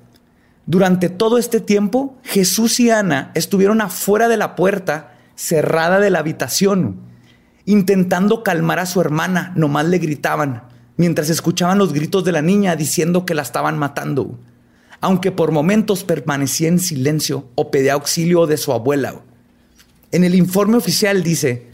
Durante 0.67 1.09
todo 1.09 1.39
este 1.39 1.61
tiempo, 1.61 2.19
Jesús 2.23 2.79
y 2.81 2.91
Ana 2.91 3.33
estuvieron 3.35 3.81
afuera 3.81 4.29
de 4.29 4.37
la 4.37 4.55
puerta 4.57 5.15
cerrada 5.35 6.01
de 6.01 6.11
la 6.11 6.21
habitación, 6.21 7.01
intentando 7.65 8.43
calmar 8.43 8.79
a 8.79 8.87
su 8.87 9.01
hermana. 9.01 9.53
Nomás 9.57 9.87
le 9.87 9.99
gritaban, 9.99 10.65
mientras 10.97 11.31
escuchaban 11.31 11.79
los 11.79 11.93
gritos 11.93 12.25
de 12.25 12.33
la 12.33 12.43
niña 12.43 12.77
diciendo 12.77 13.27
que 13.27 13.35
la 13.35 13.43
estaban 13.43 13.79
matando. 13.79 14.39
aunque 15.01 15.33
por 15.33 15.53
momentos 15.53 16.03
permanecía 16.03 16.69
en 16.69 16.79
silencio 16.79 17.51
o 17.57 17.71
pedía 17.71 17.93
auxilio 17.93 18.47
de 18.47 18.57
su 18.57 18.73
abuela. 18.73 19.21
En 20.15 20.23
el 20.23 20.37
informe 20.37 20.77
oficial 20.77 21.25
dice, 21.25 21.67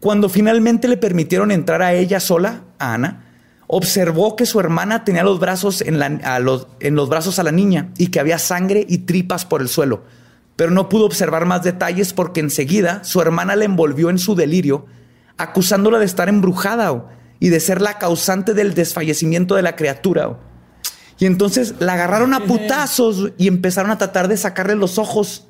cuando 0.00 0.30
finalmente 0.30 0.88
le 0.88 0.96
permitieron 0.96 1.50
entrar 1.50 1.82
a 1.82 1.92
ella 1.92 2.18
sola, 2.18 2.62
a 2.78 2.94
Ana, 2.94 3.26
observó 3.66 4.34
que 4.34 4.46
su 4.46 4.60
hermana 4.60 5.04
tenía 5.04 5.24
los 5.24 5.38
brazos 5.40 5.82
en, 5.82 5.98
la- 5.98 6.06
a 6.24 6.38
los, 6.38 6.68
en 6.80 6.94
los 6.94 7.10
brazos 7.10 7.38
a 7.38 7.42
la 7.42 7.52
niña 7.52 7.90
y 7.98 8.06
que 8.06 8.18
había 8.18 8.38
sangre 8.38 8.86
y 8.88 8.98
tripas 8.98 9.44
por 9.44 9.60
el 9.60 9.68
suelo. 9.68 10.04
Pero 10.56 10.70
no 10.70 10.88
pudo 10.88 11.04
observar 11.04 11.44
más 11.44 11.62
detalles 11.62 12.14
porque 12.14 12.40
enseguida 12.40 13.04
su 13.04 13.20
hermana 13.20 13.56
la 13.56 13.66
envolvió 13.66 14.08
en 14.08 14.16
su 14.18 14.34
delirio, 14.34 14.86
acusándola 15.36 15.98
de 15.98 16.06
estar 16.06 16.30
embrujada 16.30 17.10
y 17.40 17.50
de 17.50 17.60
ser 17.60 17.82
la 17.82 17.98
causante 17.98 18.54
del 18.54 18.72
desfallecimiento 18.72 19.54
de 19.54 19.62
la 19.62 19.76
criatura. 19.76 20.38
Y 21.18 21.26
entonces 21.26 21.74
la 21.78 21.92
agarraron 21.92 22.32
a 22.32 22.40
putazos 22.46 23.32
y 23.36 23.48
empezaron 23.48 23.90
a 23.90 23.98
tratar 23.98 24.28
de 24.28 24.38
sacarle 24.38 24.76
los 24.76 24.96
ojos. 24.96 25.48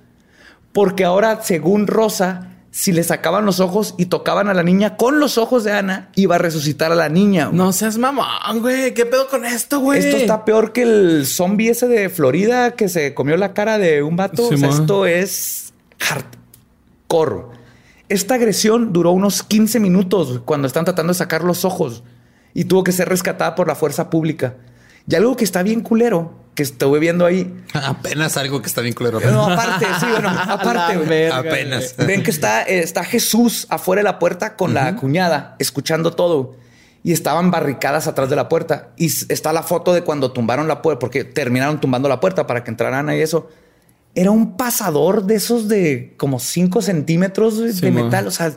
Porque 0.74 1.04
ahora, 1.04 1.40
según 1.42 1.86
Rosa, 1.86 2.50
si 2.72 2.90
le 2.90 3.04
sacaban 3.04 3.46
los 3.46 3.60
ojos 3.60 3.94
y 3.96 4.06
tocaban 4.06 4.48
a 4.48 4.54
la 4.54 4.64
niña 4.64 4.96
con 4.96 5.20
los 5.20 5.38
ojos 5.38 5.62
de 5.62 5.70
Ana, 5.70 6.10
iba 6.16 6.34
a 6.34 6.38
resucitar 6.38 6.90
a 6.90 6.96
la 6.96 7.08
niña. 7.08 7.48
No 7.52 7.72
seas 7.72 7.96
mamón, 7.96 8.60
güey. 8.60 8.92
¿Qué 8.92 9.06
pedo 9.06 9.28
con 9.28 9.44
esto, 9.44 9.78
güey? 9.78 10.00
Esto 10.00 10.16
está 10.16 10.44
peor 10.44 10.72
que 10.72 10.82
el 10.82 11.26
zombie 11.26 11.70
ese 11.70 11.86
de 11.86 12.08
Florida 12.08 12.72
que 12.72 12.88
se 12.88 13.14
comió 13.14 13.36
la 13.36 13.54
cara 13.54 13.78
de 13.78 14.02
un 14.02 14.16
vato. 14.16 14.48
Sí, 14.48 14.54
O 14.54 14.58
sea, 14.58 14.68
ma. 14.68 14.74
esto 14.74 15.06
es 15.06 15.72
hardcore. 16.00 17.42
Esta 18.08 18.34
agresión 18.34 18.92
duró 18.92 19.12
unos 19.12 19.44
15 19.44 19.78
minutos 19.78 20.40
cuando 20.44 20.66
están 20.66 20.84
tratando 20.84 21.12
de 21.12 21.18
sacar 21.18 21.44
los 21.44 21.64
ojos 21.64 22.02
y 22.52 22.64
tuvo 22.64 22.82
que 22.82 22.90
ser 22.90 23.08
rescatada 23.08 23.54
por 23.54 23.68
la 23.68 23.76
fuerza 23.76 24.10
pública. 24.10 24.56
Y 25.06 25.14
algo 25.14 25.36
que 25.36 25.44
está 25.44 25.62
bien 25.62 25.80
culero, 25.80 26.34
que 26.54 26.62
estuve 26.62 26.98
viendo 26.98 27.26
ahí. 27.26 27.54
Apenas 27.74 28.36
algo 28.36 28.60
que 28.62 28.68
está 28.68 28.80
bien 28.80 28.94
culero. 28.94 29.20
No, 29.20 29.46
aparte, 29.46 29.86
sí, 30.00 30.06
bueno, 30.10 30.28
aparte. 30.48 30.96
Verga, 30.96 31.38
Apenas. 31.38 31.94
Ven 31.96 32.22
que 32.22 32.30
está, 32.30 32.62
eh, 32.62 32.80
está 32.80 33.04
Jesús 33.04 33.66
afuera 33.70 34.00
de 34.00 34.04
la 34.04 34.18
puerta 34.18 34.56
con 34.56 34.74
la 34.74 34.96
cuñada, 34.96 35.56
escuchando 35.58 36.12
todo. 36.12 36.56
Y 37.02 37.12
estaban 37.12 37.50
barricadas 37.50 38.06
atrás 38.06 38.30
de 38.30 38.36
la 38.36 38.48
puerta. 38.48 38.88
Y 38.96 39.06
está 39.06 39.52
la 39.52 39.62
foto 39.62 39.92
de 39.92 40.02
cuando 40.02 40.32
tumbaron 40.32 40.68
la 40.68 40.80
puerta, 40.80 40.98
porque 40.98 41.24
terminaron 41.24 41.78
tumbando 41.80 42.08
la 42.08 42.18
puerta 42.18 42.46
para 42.46 42.64
que 42.64 42.70
entraran 42.70 43.10
ahí 43.10 43.20
eso. 43.20 43.50
Era 44.14 44.30
un 44.30 44.56
pasador 44.56 45.24
de 45.24 45.34
esos 45.34 45.68
de 45.68 46.14
como 46.16 46.38
5 46.38 46.80
centímetros 46.80 47.56
Sí, 47.56 47.80
de 47.80 47.90
metal. 47.90 48.26
O 48.26 48.30
sea, 48.30 48.56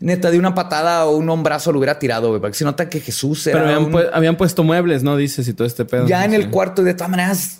neta, 0.00 0.30
de 0.30 0.38
una 0.38 0.54
patada 0.54 1.06
o 1.06 1.16
un 1.16 1.28
hombrazo 1.30 1.72
lo 1.72 1.78
hubiera 1.78 1.98
tirado, 1.98 2.28
güey. 2.28 2.40
Porque 2.40 2.56
se 2.56 2.64
nota 2.64 2.88
que 2.88 3.00
Jesús 3.00 3.46
era 3.46 3.58
Pero 3.60 3.70
habían, 3.74 3.84
un- 3.86 3.92
pu- 3.92 4.10
habían 4.12 4.36
puesto 4.36 4.62
muebles, 4.62 5.02
¿no? 5.02 5.16
Dices 5.16 5.46
y 5.48 5.54
todo 5.54 5.66
este 5.66 5.84
pedo. 5.84 6.06
ya 6.06 6.24
en 6.24 6.30
Sí. 6.32 6.36
el 6.36 6.50
cuarto, 6.50 6.82
de 6.82 6.94
todas 6.94 7.10
maneras, 7.10 7.58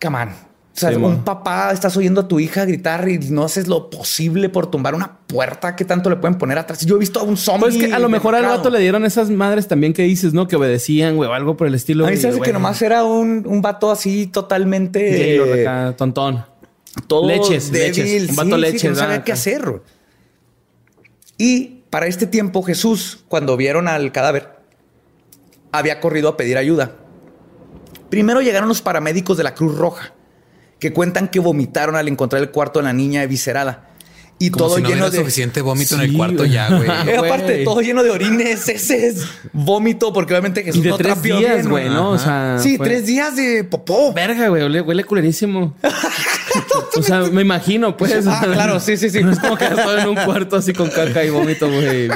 come 0.00 0.18
on. 0.22 0.28
O 0.28 0.80
sea, 0.80 0.90
Sí, 0.90 0.94
un 0.96 1.24
papá, 1.24 1.72
estás 1.72 1.96
oyendo 1.96 2.20
a 2.20 2.28
tu 2.28 2.38
hija 2.38 2.64
gritar 2.64 3.08
y 3.08 3.18
no 3.30 3.42
haces 3.42 3.66
lo 3.66 3.90
posible 3.90 4.48
por 4.48 4.70
tumbar 4.70 4.94
una 4.94 5.16
puerta. 5.26 5.74
¿Qué 5.74 5.84
tanto 5.84 6.08
le 6.08 6.14
pueden 6.14 6.38
poner 6.38 6.56
atrás? 6.56 6.86
Yo 6.86 6.94
he 6.94 6.98
visto 7.00 7.18
a 7.18 7.24
un 7.24 7.36
zombie. 7.36 7.62
Pues 7.62 7.74
es 7.74 7.84
que 7.88 7.92
a 7.92 7.98
lo 7.98 8.08
mejor 8.08 8.36
al 8.36 8.44
vato 8.46 8.70
le 8.70 8.78
dieron 8.78 9.04
esas 9.04 9.28
madres 9.28 9.66
también 9.66 9.92
que 9.92 10.02
dices, 10.04 10.34
¿no? 10.34 10.46
Que 10.46 10.54
obedecían, 10.54 11.16
güey, 11.16 11.28
o 11.28 11.32
algo 11.32 11.56
por 11.56 11.66
el 11.66 11.74
estilo. 11.74 12.06
A 12.06 12.10
mí 12.10 12.16
se 12.16 12.28
hace 12.28 12.40
que 12.40 12.52
nomás 12.52 12.80
era 12.80 13.02
un, 13.02 13.42
un 13.44 13.60
vato 13.60 13.90
así 13.90 14.28
totalmente 14.28 15.00
Gaylord 15.00 15.58
eh, 15.58 15.66
acá, 15.68 15.96
tontón. 15.96 16.44
todo 17.08 17.26
Leches, 17.26 17.72
débil, 17.72 17.96
leches. 17.96 18.30
Un 18.30 18.36
vato 18.36 18.48
sí, 18.50 18.54
sí, 18.54 18.60
leches, 18.60 18.90
no 18.90 18.94
sabía 18.96 19.08
¿verdad? 19.10 19.24
qué 19.24 19.32
hacer. 19.32 19.82
Y 21.38 21.82
para 21.90 22.06
este 22.06 22.26
tiempo 22.26 22.62
Jesús, 22.62 23.24
cuando 23.28 23.56
vieron 23.56 23.88
al 23.88 24.12
cadáver, 24.12 24.50
había 25.72 26.00
corrido 26.00 26.28
a 26.28 26.36
pedir 26.36 26.58
ayuda. 26.58 26.96
Primero 28.10 28.40
llegaron 28.40 28.68
los 28.68 28.82
paramédicos 28.82 29.36
de 29.36 29.44
la 29.44 29.54
Cruz 29.54 29.76
Roja, 29.76 30.12
que 30.78 30.92
cuentan 30.92 31.28
que 31.28 31.40
vomitaron 31.40 31.96
al 31.96 32.08
encontrar 32.08 32.42
el 32.42 32.50
cuarto 32.50 32.80
de 32.80 32.84
la 32.84 32.92
niña 32.92 33.22
eviscerada. 33.22 33.84
Y 34.40 34.50
Como 34.50 34.66
todo 34.66 34.76
si 34.76 34.82
no 34.82 34.88
lleno 34.88 35.10
de... 35.10 35.18
suficiente 35.18 35.60
vómito 35.62 35.96
en 35.96 36.02
el 36.02 36.12
cuarto 36.16 36.44
ya, 36.44 36.68
güey. 36.68 36.88
Eh, 37.08 37.16
aparte, 37.18 37.64
todo 37.64 37.80
lleno 37.80 38.04
de 38.04 38.10
orines, 38.10 38.68
ese 38.68 39.08
es 39.08 39.24
vómito, 39.52 40.12
porque 40.12 40.32
obviamente 40.32 40.62
Jesús 40.62 40.80
Y 40.80 40.84
de 40.84 40.90
no 40.90 40.96
tres 40.96 41.20
días, 41.22 41.66
güey, 41.66 41.88
¿no? 41.88 42.10
O 42.10 42.18
sea. 42.18 42.56
Sí, 42.60 42.76
fue- 42.76 42.86
tres 42.86 43.06
días 43.06 43.34
de 43.34 43.64
popó. 43.64 44.12
Verga, 44.12 44.48
güey, 44.48 44.62
huele, 44.62 44.80
huele 44.80 45.04
culerísimo. 45.04 45.74
o 46.96 47.02
sea, 47.02 47.22
me 47.22 47.42
imagino, 47.42 47.96
pues. 47.96 48.26
Ah, 48.26 48.40
claro, 48.52 48.80
sí, 48.80 48.96
sí, 48.96 49.10
sí. 49.10 49.20
No 49.22 49.32
es 49.32 49.38
como 49.38 49.56
que 49.56 49.66
estoy 49.66 50.00
en 50.00 50.08
un 50.08 50.16
cuarto 50.16 50.56
así 50.56 50.72
con 50.72 50.88
caca 50.90 51.24
y 51.24 51.30
vómito, 51.30 51.68
güey, 51.70 52.08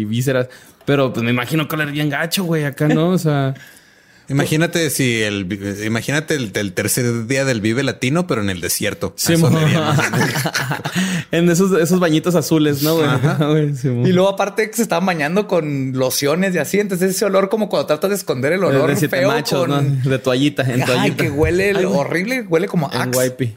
y 0.00 0.04
vísceras. 0.04 0.48
Pero 0.84 1.12
pues 1.12 1.22
me 1.24 1.30
imagino 1.30 1.68
que 1.68 1.76
oler 1.76 1.90
bien 1.92 2.08
gacho, 2.10 2.44
güey, 2.44 2.64
acá, 2.64 2.88
¿no? 2.88 3.10
O 3.10 3.18
sea, 3.18 3.54
Imagínate 4.28 4.88
si 4.88 5.20
el 5.20 5.46
imagínate 5.84 6.34
el, 6.36 6.52
el 6.54 6.72
tercer 6.72 7.26
día 7.26 7.44
del 7.44 7.60
Vive 7.60 7.82
Latino, 7.82 8.26
pero 8.26 8.40
en 8.40 8.50
el 8.50 8.60
desierto. 8.60 9.12
sí, 9.16 9.34
en 11.32 11.50
esos, 11.50 11.72
esos 11.78 12.00
bañitos 12.00 12.34
azules, 12.34 12.82
¿no, 12.82 12.96
güey? 12.96 13.08
Güey, 13.52 13.74
sí, 13.76 13.88
mo. 13.88 14.06
Y 14.06 14.12
luego 14.12 14.28
aparte 14.30 14.70
que 14.70 14.76
se 14.76 14.82
estaban 14.82 15.04
bañando 15.06 15.46
con 15.48 15.92
lociones 15.92 16.54
y 16.54 16.58
así, 16.58 16.78
entonces 16.80 17.14
ese 17.14 17.24
olor 17.24 17.48
como 17.48 17.68
cuando 17.68 17.86
tratas 17.86 18.10
de 18.10 18.16
esconder 18.16 18.52
el 18.52 18.64
olor 18.64 18.88
de 18.90 18.96
siete 18.96 19.18
feo 19.18 19.28
machos, 19.28 19.66
con... 19.66 19.70
¿no? 20.02 20.10
De 20.10 20.18
toallita, 20.18 20.62
en 20.62 20.80
Ay, 20.80 20.86
toallita. 20.86 21.16
que 21.24 21.30
huele 21.30 21.70
el- 21.70 21.76
Ay, 21.78 21.84
horrible, 21.86 22.42
huele 22.48 22.68
como 22.68 22.90
En 22.92 23.00
axe. 23.02 23.18
wipey. 23.18 23.56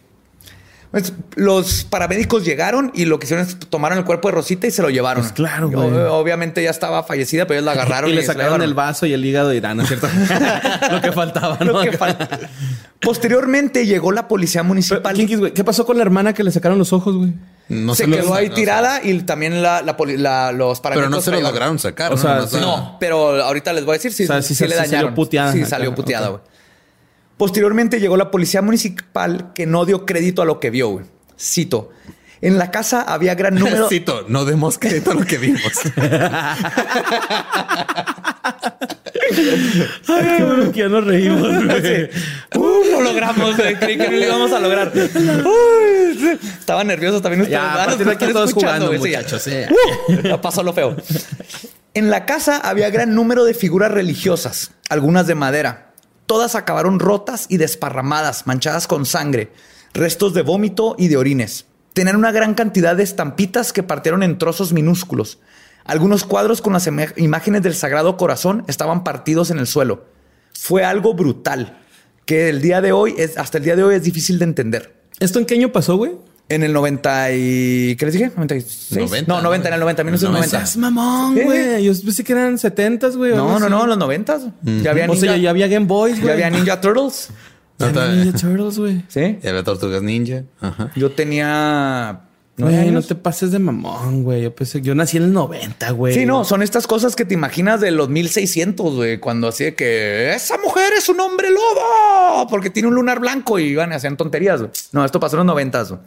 Pues, 0.95 1.11
los 1.35 1.83
paramédicos 1.83 2.45
llegaron 2.45 2.89
y 2.95 3.03
lo 3.03 3.19
que 3.19 3.25
hicieron 3.25 3.45
es 3.45 3.57
tomaron 3.59 3.97
el 3.97 4.05
cuerpo 4.05 4.29
de 4.29 4.35
Rosita 4.35 4.65
y 4.65 4.71
se 4.71 4.81
lo 4.81 4.89
llevaron. 4.89 5.23
Pues 5.23 5.33
claro, 5.33 5.69
Y, 5.69 5.73
güey. 5.75 5.89
ob- 5.89 6.09
Obviamente 6.11 6.63
ya 6.63 6.69
estaba 6.69 7.03
fallecida, 7.03 7.45
pero 7.45 7.59
ellos 7.59 7.65
la 7.65 7.71
agarraron 7.81 8.09
Y 8.09 8.13
le 8.13 8.21
se 8.21 8.27
la 8.27 8.33
sacaron 8.33 8.51
llevaron. 8.59 8.69
el 8.69 8.73
vaso 8.75 9.05
y 9.05 9.11
el 9.11 9.25
hígado 9.25 9.53
y 9.53 9.59
¿no 9.59 9.81
es 9.81 9.89
cierto? 9.89 10.07
Lo 10.91 11.01
que 11.01 11.11
faltaba, 11.11 11.57
¿no? 11.59 11.73
Lo 11.73 11.81
que 11.81 11.97
falta. 11.97 12.39
Posteriormente 13.01 13.85
llegó 13.85 14.11
la 14.13 14.27
policía 14.27 14.61
Pero, 14.61 14.67
municipal. 14.69 15.53
¿Qué 15.53 15.63
pasó 15.65 15.85
con 15.85 15.97
la 15.97 16.03
hermana 16.03 16.33
que 16.33 16.43
le 16.43 16.51
sacaron 16.51 16.77
los 16.77 16.93
ojos, 16.93 17.15
güey? 17.15 17.33
No 17.67 17.93
se 17.95 18.07
lo- 18.07 18.15
quedó 18.15 18.33
ahí 18.33 18.45
o 18.45 18.47
sea, 18.49 18.55
tirada 18.55 19.01
y 19.03 19.19
también 19.23 19.61
la, 19.61 19.81
la 19.81 20.51
los 20.53 20.79
Pero 20.79 20.81
paramédicos 20.83 21.11
no 21.11 21.21
se 21.21 21.31
lo 21.31 21.41
lograron 21.41 21.77
sacar. 21.79 22.13
O 22.13 22.15
¿no? 22.15 22.21
sea, 22.21 22.47
sí. 22.47 22.55
era- 22.57 22.65
No, 22.65 22.97
pero 22.99 23.43
ahorita 23.43 23.73
les 23.73 23.83
voy 23.83 23.95
a 23.95 23.97
decir 23.97 24.13
si, 24.13 24.23
O 24.23 24.27
sea, 24.27 24.41
sí 24.41 24.49
si 24.49 24.55
se- 24.55 24.67
le 24.67 24.75
sí 24.75 24.81
dañaron. 24.81 24.99
salió 25.01 25.15
puteada 25.15 25.51
Sí, 25.51 25.65
salió 25.65 25.93
puteada, 25.93 26.27
güey. 26.29 26.41
Posteriormente 27.37 27.99
llegó 27.99 28.15
la 28.17 28.31
policía 28.31 28.61
municipal 28.61 29.51
que 29.53 29.65
no 29.65 29.85
dio 29.85 30.05
crédito 30.05 30.41
a 30.41 30.45
lo 30.45 30.59
que 30.59 30.69
vio, 30.69 30.89
güey. 30.89 31.05
Cito. 31.39 31.91
En 32.41 32.57
la 32.57 32.71
casa 32.71 33.01
había 33.01 33.35
gran 33.35 33.55
número. 33.59 33.89
Cito, 33.89 34.25
no 34.27 34.45
demos 34.45 34.77
crédito 34.77 35.11
a 35.11 35.15
lo 35.15 35.25
que 35.25 35.37
vimos. 35.37 35.61
Ay, 40.07 40.37
qué 40.37 40.43
bueno 40.43 40.71
que 40.71 40.79
ya 40.79 40.87
nos 40.89 41.03
reímos, 41.05 41.41
güey. 41.65 42.09
Uh, 42.55 42.83
lo 42.91 43.01
logramos, 43.01 43.57
güey. 43.57 43.75
Creí 43.75 43.97
que 43.97 44.05
no 44.09 44.17
lo 44.17 44.23
íbamos 44.25 44.51
a 44.51 44.59
lograr. 44.59 44.91
Uy, 44.95 46.17
sí. 46.19 46.39
Estaba 46.59 46.83
nervioso 46.83 47.21
también 47.21 47.41
ustedes. 47.41 47.59
Ya, 47.61 47.73
a 47.73 47.85
partir 47.85 48.05
de 48.05 48.11
aquí 48.11 48.23
están 48.25 48.33
todos 48.33 48.49
escuchando, 48.49 48.85
jugando, 48.87 48.99
güey, 48.99 49.01
sí, 49.01 49.11
ya. 49.11 49.17
muchachos. 49.19 49.47
eh. 49.47 49.67
Uh, 50.07 50.21
ya 50.27 50.41
pasó 50.41 50.63
lo 50.63 50.73
feo. 50.73 50.95
En 51.93 52.09
la 52.09 52.25
casa 52.25 52.57
había 52.57 52.89
gran 52.89 53.15
número 53.15 53.45
de 53.45 53.53
figuras 53.53 53.91
religiosas, 53.91 54.71
algunas 54.89 55.27
de 55.27 55.35
madera. 55.35 55.93
Todas 56.25 56.55
acabaron 56.55 56.99
rotas 56.99 57.45
y 57.49 57.57
desparramadas, 57.57 58.47
manchadas 58.47 58.87
con 58.87 59.05
sangre, 59.05 59.51
restos 59.93 60.33
de 60.33 60.41
vómito 60.41 60.95
y 60.97 61.07
de 61.07 61.17
orines. 61.17 61.65
Tenían 61.93 62.15
una 62.15 62.31
gran 62.31 62.55
cantidad 62.55 62.95
de 62.95 63.03
estampitas 63.03 63.71
que 63.71 63.83
partieron 63.83 64.23
en 64.23 64.37
trozos 64.37 64.73
minúsculos. 64.73 65.39
Algunos 65.85 66.23
cuadros 66.23 66.61
con 66.61 66.73
las 66.73 66.89
imágenes 67.17 67.61
del 67.61 67.75
Sagrado 67.75 68.17
Corazón 68.17 68.63
estaban 68.67 69.03
partidos 69.03 69.51
en 69.51 69.59
el 69.59 69.67
suelo. 69.67 70.05
Fue 70.53 70.83
algo 70.83 71.13
brutal 71.13 71.77
que 72.25 72.49
el 72.49 72.61
día 72.61 72.81
de 72.81 72.91
hoy 72.91 73.13
es 73.17 73.37
hasta 73.37 73.59
el 73.59 73.63
día 73.63 73.75
de 73.75 73.83
hoy 73.83 73.95
es 73.95 74.03
difícil 74.03 74.39
de 74.39 74.45
entender. 74.45 74.95
¿Esto 75.19 75.37
en 75.37 75.45
qué 75.45 75.53
año 75.53 75.71
pasó, 75.71 75.95
güey? 75.95 76.13
En 76.47 76.61
el 76.61 76.73
90 76.73 77.31
y... 77.33 77.95
¿Qué 77.97 78.05
les 78.05 78.13
dije? 78.13 78.31
¿96? 78.31 78.95
90, 78.95 79.33
no, 79.33 79.41
90, 79.41 79.67
en 79.67 79.73
el 79.73 79.79
90, 79.79 80.03
1990. 80.03 80.61
Es 80.63 80.77
mamón, 80.77 81.35
Sí, 81.35 81.41
güey. 81.43 81.83
Yo 81.83 81.91
pensé 82.03 82.23
que 82.23 82.33
eran 82.33 82.59
70, 82.59 83.09
güey. 83.09 83.35
No, 83.35 83.59
no, 83.59 83.67
no, 83.67 83.83
en 83.83 83.89
los 83.89 83.97
90. 83.97 84.39
Ya 84.83 84.91
había 84.91 85.09
O 85.09 85.15
sea, 85.15 85.31
Ninja, 85.31 85.37
ya, 85.37 85.49
había 85.49 85.67
Game 85.67 85.87
Boys, 85.87 86.15
güey. 86.21 86.27
ya 86.27 86.33
había 86.33 86.49
Ninja 86.51 86.79
Turtles. 86.79 87.29
Ya 87.79 87.87
había 87.87 88.07
Ninja 88.09 88.37
Turtles, 88.37 88.77
güey. 88.77 89.03
Sí. 89.07 89.39
Ya 89.41 89.49
había 89.49 89.63
tortugas 89.63 90.03
ninja. 90.03 90.43
Ajá. 90.61 90.91
Yo 90.95 91.11
tenía... 91.11 92.21
¿nueve 92.57 92.77
Güey, 92.77 92.91
no 92.91 93.01
te 93.01 93.15
pases 93.15 93.51
de 93.51 93.59
mamón, 93.59 94.23
güey. 94.23 94.43
Yo 94.43 94.55
pensé, 94.55 94.81
yo 94.81 94.93
nací 94.95 95.17
en 95.17 95.23
el 95.23 95.33
90, 95.33 95.91
güey. 95.91 96.13
Sí, 96.13 96.25
no, 96.25 96.45
son 96.45 96.61
estas 96.61 96.87
cosas 96.87 97.15
que 97.15 97.25
te 97.25 97.33
imaginas 97.33 97.81
de 97.81 97.91
los 97.91 98.07
1600, 98.09 98.95
güey, 98.95 99.19
cuando 99.19 99.47
así 99.47 99.65
de 99.65 99.75
que 99.75 100.33
esa 100.33 100.57
mujer 100.59 100.93
es 100.97 101.09
un 101.09 101.19
hombre 101.19 101.49
lobo 101.49 102.47
porque 102.49 102.69
tiene 102.69 102.87
un 102.87 102.95
lunar 102.95 103.19
blanco 103.19 103.59
y 103.59 103.75
van 103.75 103.91
y 103.91 103.95
hacían 103.95 104.15
tonterías. 104.15 104.61
güey. 104.61 104.71
No, 104.91 105.03
esto 105.03 105.19
pasó 105.19 105.35
en 105.35 105.39
los 105.39 105.47
90. 105.47 105.83
güey. 105.83 105.99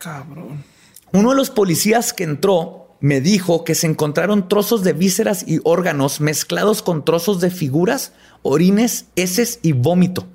Cabrón. 0.00 0.64
Uno 1.12 1.30
de 1.30 1.36
los 1.36 1.50
policías 1.50 2.12
que 2.14 2.24
entró 2.24 2.96
me 3.00 3.20
dijo 3.20 3.64
que 3.64 3.74
se 3.74 3.86
encontraron 3.86 4.48
trozos 4.48 4.82
de 4.82 4.94
vísceras 4.94 5.46
y 5.46 5.60
órganos 5.64 6.20
mezclados 6.20 6.82
con 6.82 7.04
trozos 7.04 7.40
de 7.40 7.50
figuras, 7.50 8.12
orines, 8.42 9.06
heces 9.14 9.58
y 9.62 9.72
vómito. 9.72 10.26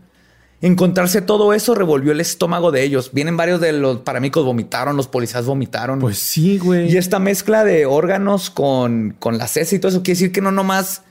Encontrarse 0.61 1.21
todo 1.21 1.53
eso 1.53 1.75
revolvió 1.75 2.11
el 2.11 2.21
estómago 2.21 2.71
de 2.71 2.83
ellos. 2.83 3.11
Vienen 3.11 3.37
varios 3.37 3.59
de 3.59 3.73
los 3.73 3.99
paramicos 3.99 4.45
vomitaron, 4.45 4.97
los 4.97 5.07
policías 5.07 5.45
vomitaron. 5.45 5.99
Pues 5.99 6.19
sí, 6.19 6.57
güey. 6.59 6.91
Y 6.91 6.97
esta 6.97 7.19
mezcla 7.19 7.63
de 7.63 7.85
órganos 7.85 8.49
con, 8.49 9.15
con 9.19 9.37
la 9.37 9.47
cesa 9.47 9.75
y 9.75 9.79
todo 9.79 9.89
eso 9.89 10.03
quiere 10.03 10.19
decir 10.19 10.31
que 10.31 10.41
no 10.41 10.51
nomás 10.51 11.03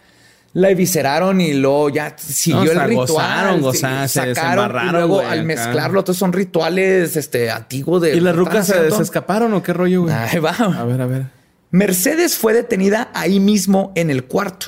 La 0.55 0.71
evisceraron 0.71 1.41
y 1.41 1.53
luego 1.55 1.89
ya 1.91 2.15
siguió 2.17 2.73
No, 2.75 2.83
el 2.83 2.89
ritual. 2.89 3.07
gozaron, 3.09 3.61
gozaron, 3.61 4.09
se- 4.09 4.21
se 4.21 4.35
sacaron 4.37 4.87
y 4.89 4.91
luego 4.93 5.15
güey, 5.17 5.27
al 5.27 5.39
acá. 5.41 5.43
mezclarlo, 5.47 6.05
todos 6.05 6.17
son 6.17 6.33
rituales 6.33 7.17
este, 7.17 7.51
antiguos 7.51 8.01
de. 8.03 8.15
¿Y 8.17 8.21
las 8.21 8.37
rucas 8.37 8.69
se, 8.69 8.87
escaparon 8.87 9.53
o 9.55 9.63
qué 9.63 9.73
rollo, 9.73 10.03
güey? 10.03 10.15
Ahí 10.15 10.39
va. 10.39 10.51
A 10.53 10.85
ver, 10.85 11.01
a 11.03 11.07
ver. 11.07 11.27
Mercedes 11.73 12.37
fue 12.37 12.53
detenida 12.53 13.11
ahí 13.15 13.41
mismo 13.41 13.91
en 13.97 14.11
el 14.11 14.25
cuarto. 14.27 14.67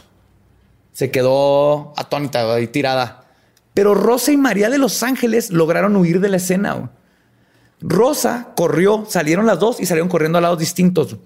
Se 0.92 1.12
quedó 1.12 1.94
atónita 1.96 2.52
ahí 2.52 2.66
tirada. 2.66 3.22
Pero 3.72 3.94
Rosa 3.94 4.32
y 4.32 4.36
María 4.36 4.70
de 4.70 4.78
Los 4.78 5.04
Ángeles 5.04 5.50
lograron 5.52 5.94
huir 5.94 6.20
de 6.20 6.28
la 6.30 6.38
escena. 6.38 6.72
güey. 6.72 6.88
Rosa 7.80 8.48
corrió, 8.56 9.04
salieron 9.08 9.46
las 9.46 9.60
dos 9.60 9.80
y 9.80 9.86
salieron 9.86 10.08
corriendo 10.08 10.38
a 10.38 10.40
lados 10.40 10.58
distintos. 10.58 11.16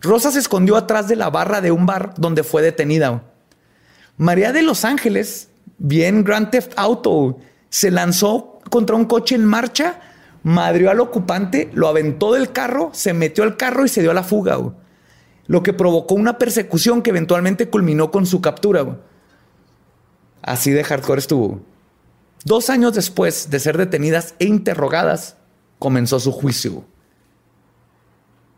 Rosa 0.00 0.30
se 0.32 0.38
escondió 0.38 0.76
atrás 0.76 1.06
de 1.08 1.14
la 1.16 1.28
barra 1.30 1.60
de 1.60 1.70
un 1.70 1.86
bar 1.86 2.14
donde 2.16 2.42
fue 2.42 2.62
detenida. 2.62 3.22
María 4.20 4.52
de 4.52 4.62
Los 4.62 4.84
Ángeles, 4.84 5.48
bien 5.78 6.22
Grand 6.24 6.50
Theft 6.50 6.74
Auto, 6.76 7.38
se 7.70 7.90
lanzó 7.90 8.60
contra 8.70 8.94
un 8.94 9.06
coche 9.06 9.34
en 9.34 9.44
marcha, 9.44 10.00
madrió 10.42 10.90
al 10.90 11.00
ocupante, 11.00 11.70
lo 11.72 11.88
aventó 11.88 12.32
del 12.32 12.52
carro, 12.52 12.90
se 12.92 13.14
metió 13.14 13.44
al 13.44 13.56
carro 13.56 13.84
y 13.84 13.88
se 13.88 14.02
dio 14.02 14.10
a 14.10 14.14
la 14.14 14.22
fuga. 14.22 14.56
güey 14.56 14.74
lo 15.50 15.64
que 15.64 15.72
provocó 15.72 16.14
una 16.14 16.38
persecución 16.38 17.02
que 17.02 17.10
eventualmente 17.10 17.68
culminó 17.68 18.12
con 18.12 18.24
su 18.24 18.40
captura. 18.40 18.82
güey. 18.82 18.98
Así 20.42 20.70
de 20.70 20.84
hardcore 20.84 21.18
estuvo. 21.18 21.60
Dos 22.44 22.70
años 22.70 22.94
después 22.94 23.50
de 23.50 23.58
ser 23.58 23.76
detenidas 23.76 24.36
e 24.38 24.44
interrogadas, 24.44 25.38
comenzó 25.80 26.20
su 26.20 26.30
juicio. 26.30 26.84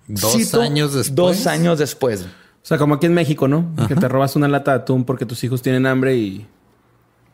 Dos 0.07 0.35
Cito, 0.35 0.61
años 0.61 0.93
después. 0.93 1.15
Dos 1.15 1.47
años 1.47 1.79
después. 1.79 2.27
O 2.63 2.65
sea, 2.65 2.79
como 2.79 2.95
aquí 2.95 3.07
en 3.07 3.15
México, 3.15 3.49
¿no? 3.49 3.75
Que 3.89 3.97
te 3.97 4.09
robas 4.09 4.37
una 4.37 4.47
lata 4.49 4.71
de 4.73 4.77
atún 4.79 5.05
porque 5.05 5.27
tus 5.27 5.43
hijos 5.45 5.63
tienen 5.63 5.87
hambre 5.87 6.17
y. 6.17 6.47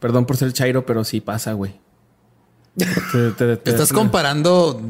Perdón 0.00 0.24
por 0.26 0.36
ser 0.36 0.52
chairo, 0.52 0.86
pero 0.86 1.04
sí 1.04 1.20
pasa, 1.20 1.52
güey. 1.52 1.74
Te- 2.76 2.86
te- 3.32 3.56
te- 3.56 3.70
Estás 3.70 3.88
te- 3.88 3.94
comparando 3.94 4.80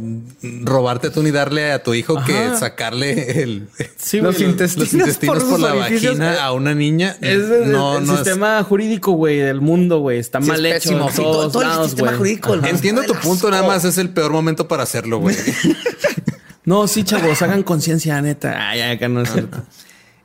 robarte 0.63 1.09
tú 1.09 1.23
y 1.23 1.31
darle 1.31 1.73
a 1.73 1.83
tu 1.83 1.95
hijo 1.95 2.23
que 2.23 2.51
sacarle 2.55 3.43
el, 3.43 3.69
Sí, 3.97 4.21
Los 4.21 4.39
intestinos 4.41 4.93
los 4.93 5.01
intestinos 5.07 5.43
por 5.45 5.59
la 5.59 5.73
orificios, 5.73 6.19
vagina 6.19 6.45
a 6.45 6.53
una 6.53 6.75
niña. 6.75 7.17
Es 7.23 7.51
el, 7.51 7.73
no, 7.73 7.97
el 7.97 8.05
no 8.07 8.13
es- 8.13 8.19
sistema 8.19 8.63
jurídico, 8.63 9.13
güey, 9.13 9.39
del 9.39 9.63
mundo, 9.63 10.01
güey. 10.01 10.19
Está 10.19 10.43
Sí, 10.43 10.49
mal 10.49 10.67
es 10.67 10.85
hecho 10.87 10.91
pésimo. 10.91 11.09
en 11.09 11.15
todo- 11.51 11.63
el 11.63 11.85
sistema 11.89 12.09
güey. 12.09 12.19
jurídico. 12.19 12.55
Entiendo 12.57 13.03
tu 13.05 13.15
punto, 13.15 13.51
nada 13.51 13.67
más 13.67 13.85
es 13.87 13.97
el 13.97 14.11
peor 14.11 14.33
momento 14.33 14.69
para 14.69 14.83
hacerlo, 14.83 15.19
güey. 15.19 15.35
No, 16.65 16.87
sí, 16.87 17.03
chavos, 17.03 17.41
hagan 17.41 17.63
conciencia, 17.63 18.21
neta. 18.21 18.69
Ay, 18.69 18.83
acá 18.83 19.09
no 19.09 19.23
es 19.23 19.33
cierto. 19.33 19.63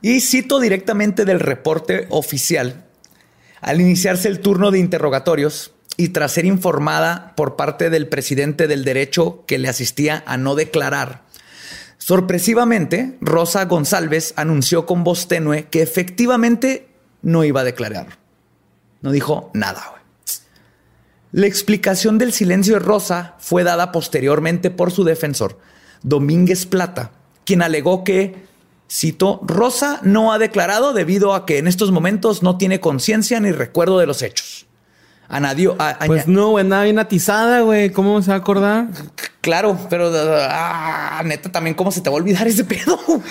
Y 0.06 0.20
cito 0.20 0.60
directamente 0.60 1.24
del 1.24 1.40
reporte 1.40 2.06
oficial. 2.10 2.84
Al 3.62 3.80
iniciarse 3.80 4.28
el 4.28 4.40
turno 4.40 4.70
de 4.70 4.78
interrogatorios 4.78 5.72
y 5.96 6.08
tras 6.08 6.32
ser 6.32 6.44
informada 6.44 7.32
por 7.36 7.56
parte 7.56 7.88
del 7.88 8.06
presidente 8.06 8.66
del 8.66 8.84
derecho 8.84 9.44
que 9.46 9.56
le 9.56 9.70
asistía 9.70 10.22
a 10.26 10.36
no 10.36 10.56
declarar, 10.56 11.22
sorpresivamente 11.96 13.16
Rosa 13.22 13.64
González 13.64 14.34
anunció 14.36 14.84
con 14.84 15.04
voz 15.04 15.26
tenue 15.26 15.68
que 15.70 15.80
efectivamente 15.80 16.86
no 17.22 17.42
iba 17.42 17.62
a 17.62 17.64
declarar. 17.64 18.18
No 19.00 19.10
dijo 19.10 19.50
nada. 19.54 20.02
La 21.32 21.46
explicación 21.46 22.18
del 22.18 22.34
silencio 22.34 22.74
de 22.74 22.80
Rosa 22.80 23.36
fue 23.38 23.64
dada 23.64 23.90
posteriormente 23.90 24.70
por 24.70 24.90
su 24.90 25.02
defensor, 25.02 25.58
Domínguez 26.02 26.66
Plata, 26.66 27.12
quien 27.46 27.62
alegó 27.62 28.04
que, 28.04 28.52
cito, 28.90 29.40
Rosa 29.44 30.00
no 30.02 30.32
ha 30.32 30.38
declarado 30.38 30.92
debido 30.92 31.34
a 31.34 31.46
que 31.46 31.58
en 31.58 31.66
estos 31.66 31.90
momentos 31.90 32.42
no 32.42 32.58
tiene 32.58 32.80
conciencia 32.80 33.40
ni 33.40 33.50
recuerdo 33.52 33.98
de 33.98 34.06
los 34.06 34.22
hechos. 34.22 34.66
A- 35.78 35.96
aña- 36.00 36.06
Pues 36.06 36.28
no, 36.28 36.50
güey, 36.50 36.64
nada 36.66 36.84
bien 36.84 36.98
atizada, 36.98 37.60
güey. 37.62 37.90
¿Cómo 37.90 38.20
se 38.22 38.28
va 38.28 38.34
a 38.36 38.38
acordar? 38.38 38.88
claro, 39.40 39.78
pero 39.90 40.10
ah, 40.14 41.22
neta, 41.24 41.50
también 41.50 41.74
cómo 41.74 41.90
se 41.92 42.00
te 42.00 42.08
va 42.10 42.16
a 42.16 42.18
olvidar 42.18 42.46
ese 42.46 42.64
pedo. 42.64 42.98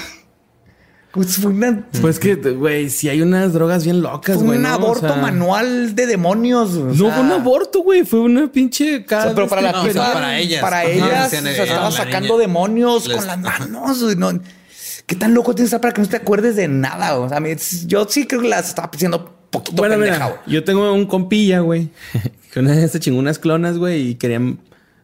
Pues 1.11 1.35
fue 1.37 1.51
una- 1.51 1.85
Pues 2.01 2.17
que, 2.17 2.33
güey, 2.33 2.89
si 2.89 3.07
hay 3.07 3.21
unas 3.21 3.53
drogas 3.53 3.83
bien 3.83 4.01
locas, 4.01 4.35
fue 4.37 4.45
güey. 4.45 4.57
un 4.57 4.63
¿no? 4.63 4.69
O 4.69 4.73
aborto 4.73 5.07
sea, 5.07 5.17
manual 5.17 5.93
de 5.93 6.07
demonios. 6.07 6.71
o 6.73 6.85
No 6.85 6.93
sea, 6.95 7.13
fue 7.13 7.23
un 7.23 7.31
aborto, 7.31 7.83
güey. 7.83 8.03
Fue 8.03 8.19
una 8.19 8.51
pinche 8.51 8.97
O 8.97 9.05
cara. 9.05 9.23
sea, 9.25 9.35
pero 9.35 9.47
para 9.47 9.61
la 9.61 9.71
No, 9.73 9.83
o 9.83 9.91
sea, 9.91 9.93
para, 10.01 10.13
para 10.13 10.37
ellas. 10.39 10.61
Para 10.61 10.85
ellas, 10.85 11.31
o 11.31 11.35
eh, 11.35 11.53
sea, 11.53 11.63
estaba 11.65 11.91
sacando 11.91 12.33
niña. 12.33 12.39
demonios 12.47 13.07
Les- 13.07 13.17
con 13.17 13.27
las 13.27 13.37
manos. 13.39 14.17
no. 14.17 14.39
¿Qué 15.05 15.15
tan 15.15 15.33
loco 15.33 15.53
tienes 15.53 15.69
que 15.69 15.75
estar 15.75 15.81
para 15.81 15.93
que 15.93 16.01
no 16.01 16.07
te 16.07 16.17
acuerdes 16.17 16.55
de 16.55 16.67
nada? 16.67 17.17
O 17.19 17.27
sea, 17.27 17.39
yo 17.85 18.05
sí 18.07 18.25
creo 18.25 18.41
que 18.41 18.47
las 18.47 18.69
estaba 18.69 18.89
haciendo 18.93 19.33
poquito 19.49 19.77
Bueno, 19.77 19.95
pendeja, 19.95 20.27
mira, 20.27 20.41
yo 20.47 20.63
tengo 20.63 20.91
un 20.93 21.05
compilla, 21.05 21.59
güey, 21.59 21.89
que 22.53 22.59
una 22.59 22.71
vez 22.71 22.91
se 22.91 22.99
chingó 22.99 23.19
unas 23.19 23.39
clonas, 23.39 23.77
güey, 23.77 24.09
y 24.09 24.15
querían 24.15 24.59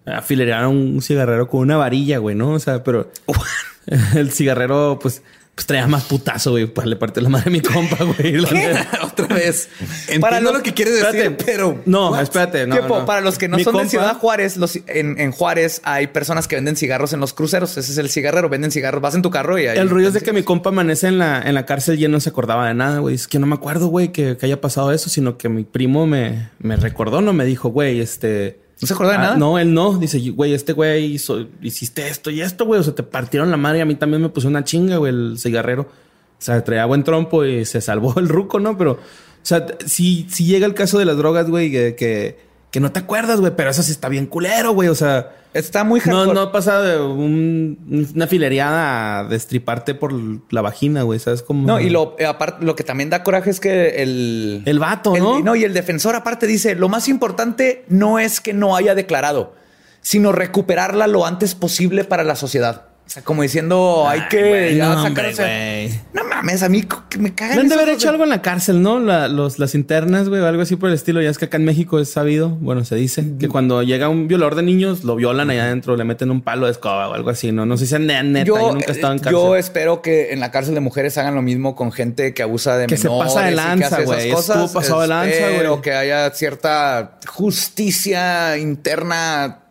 afilerar 0.05 0.63
a 0.63 0.67
un 0.67 1.01
cigarrero 1.01 1.47
con 1.47 1.61
una 1.61 1.77
varilla, 1.77 2.17
güey, 2.17 2.35
¿no? 2.35 2.51
O 2.51 2.59
sea, 2.59 2.83
pero 2.83 3.11
el 4.15 4.31
cigarrero, 4.31 4.99
pues, 5.01 5.21
pues 5.59 5.65
traía 5.67 5.87
más 5.87 6.05
putazo, 6.05 6.51
güey, 6.51 6.67
para 6.67 6.87
le 6.87 6.95
parte 6.95 7.19
la 7.19 7.27
madre 7.27 7.49
a 7.49 7.51
mi 7.51 7.59
compa, 7.59 7.97
güey. 8.01 8.37
Otra 9.03 9.27
vez. 9.27 9.67
Entiendo 10.03 10.21
Para 10.21 10.39
lo, 10.39 10.53
lo- 10.53 10.63
que 10.63 10.73
quieres 10.73 10.93
decir, 10.93 11.19
Espérate. 11.19 11.43
pero. 11.43 11.81
No, 11.85 12.11
What? 12.11 12.21
espérate, 12.23 12.65
no. 12.65 13.05
Para 13.05 13.19
los 13.19 13.37
que 13.37 13.49
no 13.49 13.57
Mi 13.57 13.65
son 13.65 13.75
de 13.75 13.89
Ciudad 13.89 14.15
Juárez, 14.17 14.55
los, 14.55 14.77
en, 14.87 15.19
en 15.19 15.31
Juárez 15.33 15.81
hay 15.83 16.07
personas 16.07 16.47
que 16.47 16.55
venden 16.55 16.77
cigarros 16.77 17.11
en 17.11 17.19
los 17.19 17.33
cruceros. 17.33 17.75
Ese 17.77 17.91
es 17.91 17.97
el 17.97 18.09
cigarrero, 18.09 18.47
venden 18.47 18.71
cigarros. 18.71 19.01
Vas 19.01 19.15
en 19.15 19.21
tu 19.21 19.31
carro 19.31 19.59
y 19.59 19.67
ahí. 19.67 19.77
El 19.77 19.89
rollo 19.89 20.07
es 20.07 20.13
de 20.13 20.21
que 20.21 20.31
mi 20.31 20.43
compa 20.43 20.69
amanece 20.69 21.07
en 21.07 21.17
la, 21.17 21.41
en 21.41 21.53
la 21.55 21.65
cárcel 21.65 21.99
y 21.99 22.05
él 22.05 22.11
no 22.11 22.21
se 22.21 22.29
acordaba 22.29 22.65
de 22.65 22.73
nada, 22.73 22.99
güey. 22.99 23.15
Es 23.15 23.27
que 23.27 23.37
no 23.37 23.45
me 23.45 23.55
acuerdo, 23.55 23.87
güey, 23.87 24.13
que, 24.13 24.37
que 24.37 24.45
haya 24.45 24.61
pasado 24.61 24.93
eso, 24.93 25.09
sino 25.09 25.37
que 25.37 25.49
mi 25.49 25.65
primo 25.65 26.07
me, 26.07 26.51
me 26.59 26.77
recordó, 26.77 27.19
no 27.19 27.33
me 27.33 27.43
dijo, 27.43 27.67
güey, 27.67 27.99
este. 27.99 28.59
¿No 28.81 28.87
se 28.87 28.93
acordaba 28.93 29.17
de 29.17 29.23
Ah, 29.23 29.27
nada? 29.27 29.37
No, 29.37 29.59
él 29.59 29.73
no. 29.73 29.97
Dice, 29.97 30.19
güey, 30.31 30.53
este 30.53 30.73
güey 30.73 31.05
hizo, 31.13 31.47
hiciste 31.61 32.07
esto 32.07 32.29
y 32.31 32.41
esto, 32.41 32.65
güey. 32.65 32.79
O 32.79 32.83
sea, 32.83 32.95
te 32.95 33.03
partieron 33.03 33.51
la 33.51 33.57
madre 33.57 33.79
y 33.79 33.81
a 33.81 33.85
mí 33.85 33.95
también 33.95 34.21
me 34.21 34.29
puso 34.29 34.47
una 34.47 34.63
chinga, 34.63 34.97
güey, 34.97 35.11
el 35.13 35.35
cigarrero. 35.37 35.81
O 35.83 36.41
sea, 36.41 36.63
traía 36.63 36.85
buen 36.85 37.03
trompo 37.03 37.43
y 37.43 37.65
se 37.65 37.81
salvó 37.81 38.13
el 38.19 38.29
ruco, 38.29 38.59
¿no? 38.59 38.77
Pero, 38.77 38.93
o 38.93 38.99
sea, 39.43 39.65
si, 39.85 40.25
si 40.29 40.45
llega 40.45 40.65
el 40.65 40.73
caso 40.73 40.97
de 40.97 41.05
las 41.05 41.17
drogas, 41.17 41.49
güey, 41.49 41.69
que, 41.71 41.95
que, 41.95 42.39
que 42.71 42.79
no 42.79 42.91
te 42.91 42.99
acuerdas, 42.99 43.39
güey, 43.39 43.53
pero 43.55 43.69
eso 43.71 43.81
sí 43.83 43.91
está 43.91 44.09
bien 44.09 44.25
culero, 44.27 44.71
güey. 44.73 44.89
O 44.89 44.95
sea, 44.95 45.35
Está 45.51 45.83
muy 45.83 45.99
no, 46.05 46.17
hardcore. 46.17 46.33
no 46.39 46.51
pasa 46.51 46.79
de 46.79 47.01
un- 47.01 48.11
una 48.15 48.27
filereada 48.27 49.19
a 49.19 49.23
destriparte 49.23 49.95
por 49.95 50.13
la 50.51 50.61
vagina, 50.61 51.01
güey. 51.01 51.17
¿Sabes 51.17 51.41
cómo? 51.41 51.65
No, 51.65 51.79
y 51.79 51.89
lo, 51.89 52.15
eh, 52.19 52.27
aparte, 52.27 52.63
lo 52.63 52.75
que 52.75 52.83
también 52.83 53.09
da 53.09 53.23
coraje 53.23 53.49
es 53.49 53.59
que 53.59 54.03
el. 54.03 54.61
El 54.67 54.77
vato, 54.77 55.15
el- 55.15 55.23
¿no? 55.23 55.39
No, 55.39 55.55
y 55.55 55.63
el 55.63 55.73
defensor 55.73 56.15
aparte 56.15 56.45
dice: 56.45 56.75
lo 56.75 56.87
más 56.87 57.07
importante 57.07 57.83
no 57.87 58.19
es 58.19 58.41
que 58.41 58.53
no 58.53 58.75
haya 58.75 58.93
declarado, 58.93 59.55
sino 60.01 60.31
recuperarla 60.31 61.07
lo 61.07 61.25
antes 61.25 61.55
posible 61.55 62.03
para 62.03 62.23
la 62.23 62.35
sociedad. 62.35 62.88
O 63.09 63.11
sea, 63.11 63.23
como 63.23 63.41
diciendo, 63.41 64.05
hay 64.07 64.27
que 64.29 64.49
güey, 64.49 64.75
ya 64.75 64.93
no, 64.93 65.03
hombre, 65.03 65.33
o. 65.33 66.15
No 66.15 66.25
mames, 66.25 66.61
a 66.61 66.69
mí 66.69 66.83
que 67.09 67.17
me 67.17 67.33
cagan. 67.33 67.55
Deben 67.55 67.67
de 67.67 67.73
esos 67.73 67.83
haber 67.83 67.95
hecho 67.95 68.09
algo 68.11 68.23
en 68.23 68.29
la 68.29 68.43
cárcel, 68.43 68.83
¿no? 68.83 68.99
La- 68.99 69.27
los, 69.27 69.57
las 69.57 69.73
internas, 69.73 70.29
güey, 70.29 70.41
o 70.41 70.45
algo 70.45 70.61
así 70.61 70.75
por 70.75 70.89
el 70.89 70.95
estilo. 70.95 71.19
Ya 71.19 71.31
es 71.31 71.39
que 71.39 71.45
acá 71.45 71.57
en 71.57 71.65
México 71.65 71.97
es 71.99 72.11
sabido, 72.11 72.49
bueno, 72.49 72.85
se 72.85 72.93
dice, 72.93 73.25
que 73.39 73.47
cuando 73.49 73.81
llega 73.81 74.09
un 74.09 74.27
violador 74.27 74.53
de 74.53 74.61
niños, 74.61 75.03
lo 75.05 75.15
violan 75.15 75.49
allá 75.49 75.63
adentro, 75.63 75.97
le 75.97 76.03
meten 76.03 76.29
un 76.29 76.41
palo 76.41 76.67
de 76.67 76.71
escoba 76.73 77.09
o 77.09 77.13
algo 77.15 77.31
así, 77.31 77.51
¿no? 77.51 77.65
No 77.65 77.77
sé 77.77 77.87
si 77.87 77.95
ne- 77.97 78.21
neta, 78.21 78.45
yo, 78.45 78.73
nunca 78.73 78.85
he 78.89 78.91
estado 78.91 79.13
en 79.13 79.17
eh, 79.17 79.21
cárcel. 79.23 79.41
yo 79.41 79.55
espero 79.55 80.03
que 80.03 80.31
en 80.31 80.39
la 80.39 80.51
cárcel 80.51 80.75
de 80.75 80.81
mujeres 80.81 81.17
hagan 81.17 81.33
lo 81.33 81.41
mismo 81.41 81.75
con 81.75 81.91
gente 81.91 82.35
que 82.35 82.43
abusa 82.43 82.77
de 82.77 82.85
Que 82.85 82.95
se 82.97 83.09
menores 83.09 83.33
pasa 83.33 83.45
de 83.45 83.47
y 83.47 83.49
que 83.49 83.55
lanza, 83.55 84.01
güey. 84.03 84.31
cosas. 84.31 84.57
Estuvo 84.57 84.73
pasado 84.81 85.01
de 85.01 85.07
lanza, 85.07 85.49
güey. 85.65 85.81
que 85.81 85.93
haya 85.93 86.29
cierta 86.29 87.17
justicia 87.25 88.55
interna, 88.59 89.61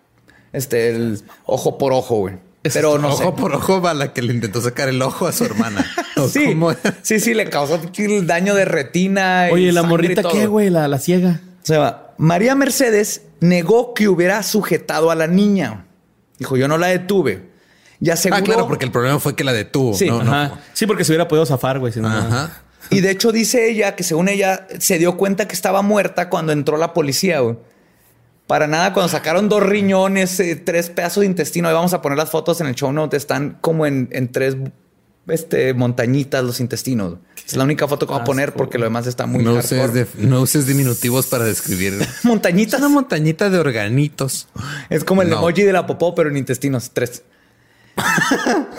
este, 0.53 0.89
el 0.91 1.21
ojo 1.47 1.79
por 1.79 1.93
ojo, 1.93 2.17
güey. 2.17 2.48
Pero 2.63 2.99
no 2.99 3.09
ojo 3.09 3.17
sé. 3.17 3.33
por 3.33 3.55
ojo 3.55 3.81
va 3.81 3.95
la 3.95 4.13
que 4.13 4.23
le 4.23 4.33
intentó 4.35 4.61
sacar 4.61 4.89
el 4.89 5.01
ojo 5.01 5.27
a 5.27 5.33
su 5.33 5.45
hermana. 5.45 5.87
¿O 6.17 6.29
Sí, 6.29 6.57
sí, 7.03 7.21
sí, 7.21 7.35
le 7.35 7.49
causó 7.49 7.81
el 7.97 8.27
daño 8.27 8.55
de 8.55 8.65
retina. 8.65 9.49
y 9.49 9.53
Oye, 9.53 9.73
¿la 9.73 9.83
y 9.83 9.87
morrita 9.87 10.23
qué, 10.23 10.47
güey? 10.47 10.71
La, 10.71 10.89
la 10.89 10.99
ciega. 10.99 11.41
O 11.63 11.67
sea, 11.67 12.09
María 12.19 12.55
Mercedes 12.55 13.23
negó 13.41 13.95
que 13.95 14.09
hubiera 14.09 14.43
sujetado 14.43 15.11
a 15.11 15.15
la 15.15 15.27
niña. 15.27 15.87
Dijo, 16.39 16.57
yo 16.57 16.69
no 16.69 16.79
la 16.79 16.89
detuve. 16.89 17.49
Y 18.01 18.11
aseguró, 18.11 18.41
Ah, 18.41 18.45
claro, 18.45 18.67
porque 18.69 18.85
el 18.85 18.91
problema 18.93 19.19
fue 19.19 19.35
que 19.35 19.45
la 19.45 19.53
detuvo. 19.53 19.95
Sí, 19.95 20.07
no, 20.09 20.23
no. 20.23 20.33
Ajá. 20.33 20.61
Sí, 20.73 20.87
porque 20.87 21.05
se 21.05 21.13
hubiera 21.13 21.27
podido 21.29 21.47
zafar, 21.47 21.79
güey. 21.79 21.93
Si 21.93 22.01
no, 22.01 22.09
Ajá. 22.09 22.63
Y 22.91 23.01
de 23.01 23.11
hecho 23.11 23.33
dice 23.33 23.69
ella 23.71 23.95
que 23.97 24.03
según 24.03 24.29
ella 24.29 24.67
se 24.79 24.99
dio 24.99 25.17
cuenta 25.17 25.47
que 25.47 25.55
estaba 25.55 25.83
muerta 25.83 26.31
cuando 26.31 26.53
entró 26.53 26.77
la 26.79 26.95
policía, 26.95 27.41
güey. 27.41 27.57
Para 28.49 28.67
nada, 28.67 28.93
cuando 28.93 29.09
sacaron 29.11 29.49
dos 29.49 29.63
riñones, 29.63 30.41
eh, 30.41 30.57
tres 30.57 30.91
pedazos 30.91 31.21
de 31.21 31.27
intestino, 31.27 31.69
ahí 31.69 31.75
vamos 31.75 31.93
a 31.93 32.03
poner 32.03 32.19
las 32.19 32.31
fotos 32.31 32.61
en 32.61 32.67
el 32.67 32.75
show 32.75 32.91
note, 32.93 33.17
están 33.17 33.59
como 33.61 33.87
en, 33.87 34.09
en 34.11 34.33
tres 34.33 34.57
este, 35.29 35.75
montañitas 35.75 36.43
los 36.43 36.59
intestinos. 36.59 37.19
Es 37.47 37.55
la 37.57 37.65
única 37.65 37.87
foto 37.87 38.07
que 38.07 38.13
voy 38.15 38.23
a 38.23 38.25
poner 38.25 38.55
porque 38.55 38.79
lo 38.79 38.85
demás 38.85 39.07
está 39.07 39.27
muy 39.27 39.45
No 39.45 39.55
hardcore. 39.55 39.85
uses, 39.85 39.95
de- 40.17 40.27
no 40.27 40.41
uses 40.41 40.67
diminutivos 40.67 41.27
para 41.27 41.45
describir. 41.45 41.95
Montañitas. 42.25 42.75
Es 42.75 42.81
una 42.81 42.89
montañita 42.89 43.51
de 43.51 43.59
organitos. 43.59 44.49
Es 44.91 45.05
como 45.05 45.21
el 45.23 45.29
No. 45.31 45.37
emoji 45.39 45.63
de 45.63 45.73
la 45.75 45.87
popó, 45.87 46.15
pero 46.15 46.31
en 46.31 46.39
intestinos, 46.39 46.91
tres. 46.95 47.23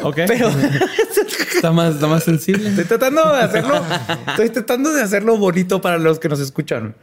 Ok. 0.01 0.15
Pero 0.27 0.49
está 1.55 1.71
más, 1.71 1.95
está 1.95 2.07
más 2.07 2.23
sensible. 2.23 2.69
estoy 2.69 2.85
tratando 2.85 3.31
de 3.33 3.41
hacerlo. 3.41 3.81
Estoy 4.29 4.49
tratando 4.49 4.91
de 4.93 5.01
hacerlo 5.03 5.37
bonito 5.37 5.81
para 5.81 5.97
los 5.99 6.17
que 6.19 6.29
nos 6.29 6.39
escuchan. 6.39 6.95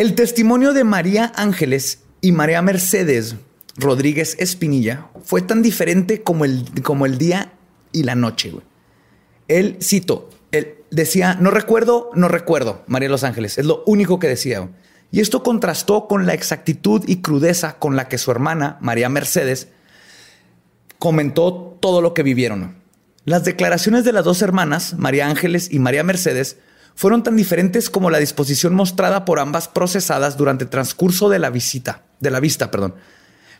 El 0.00 0.14
testimonio 0.14 0.72
de 0.72 0.82
María 0.82 1.30
Ángeles 1.36 2.04
y 2.22 2.32
María 2.32 2.62
Mercedes 2.62 3.36
Rodríguez 3.76 4.34
Espinilla 4.38 5.08
fue 5.22 5.42
tan 5.42 5.60
diferente 5.60 6.22
como 6.22 6.46
el, 6.46 6.64
como 6.82 7.04
el 7.04 7.18
día 7.18 7.52
y 7.92 8.04
la 8.04 8.14
noche. 8.14 8.48
güey. 8.48 8.64
Él, 9.46 9.76
cito, 9.82 10.30
él 10.52 10.76
decía, 10.90 11.36
no 11.38 11.50
recuerdo, 11.50 12.08
no 12.14 12.28
recuerdo, 12.28 12.82
María 12.86 13.10
Los 13.10 13.24
Ángeles. 13.24 13.58
Es 13.58 13.66
lo 13.66 13.82
único 13.84 14.18
que 14.18 14.28
decía. 14.28 14.70
Y 15.12 15.20
esto 15.20 15.42
contrastó 15.42 16.08
con 16.08 16.24
la 16.24 16.32
exactitud 16.32 17.04
y 17.06 17.16
crudeza 17.20 17.78
con 17.78 17.94
la 17.94 18.08
que 18.08 18.16
su 18.16 18.30
hermana, 18.30 18.78
María 18.80 19.10
Mercedes, 19.10 19.68
comentó 20.98 21.76
todo 21.78 22.00
lo 22.00 22.14
que 22.14 22.22
vivieron. 22.22 22.76
Las 23.26 23.44
declaraciones 23.44 24.04
de 24.04 24.14
las 24.14 24.24
dos 24.24 24.40
hermanas, 24.40 24.94
María 24.94 25.26
Ángeles 25.26 25.68
y 25.70 25.78
María 25.78 26.04
Mercedes, 26.04 26.56
fueron 27.00 27.22
tan 27.22 27.34
diferentes 27.34 27.88
como 27.88 28.10
la 28.10 28.18
disposición 28.18 28.74
mostrada 28.74 29.24
por 29.24 29.38
ambas 29.38 29.68
procesadas 29.68 30.36
durante 30.36 30.64
el 30.64 30.70
transcurso 30.70 31.30
de 31.30 31.38
la 31.38 31.48
visita, 31.48 32.02
de 32.20 32.30
la 32.30 32.40
vista, 32.40 32.70
perdón. 32.70 32.94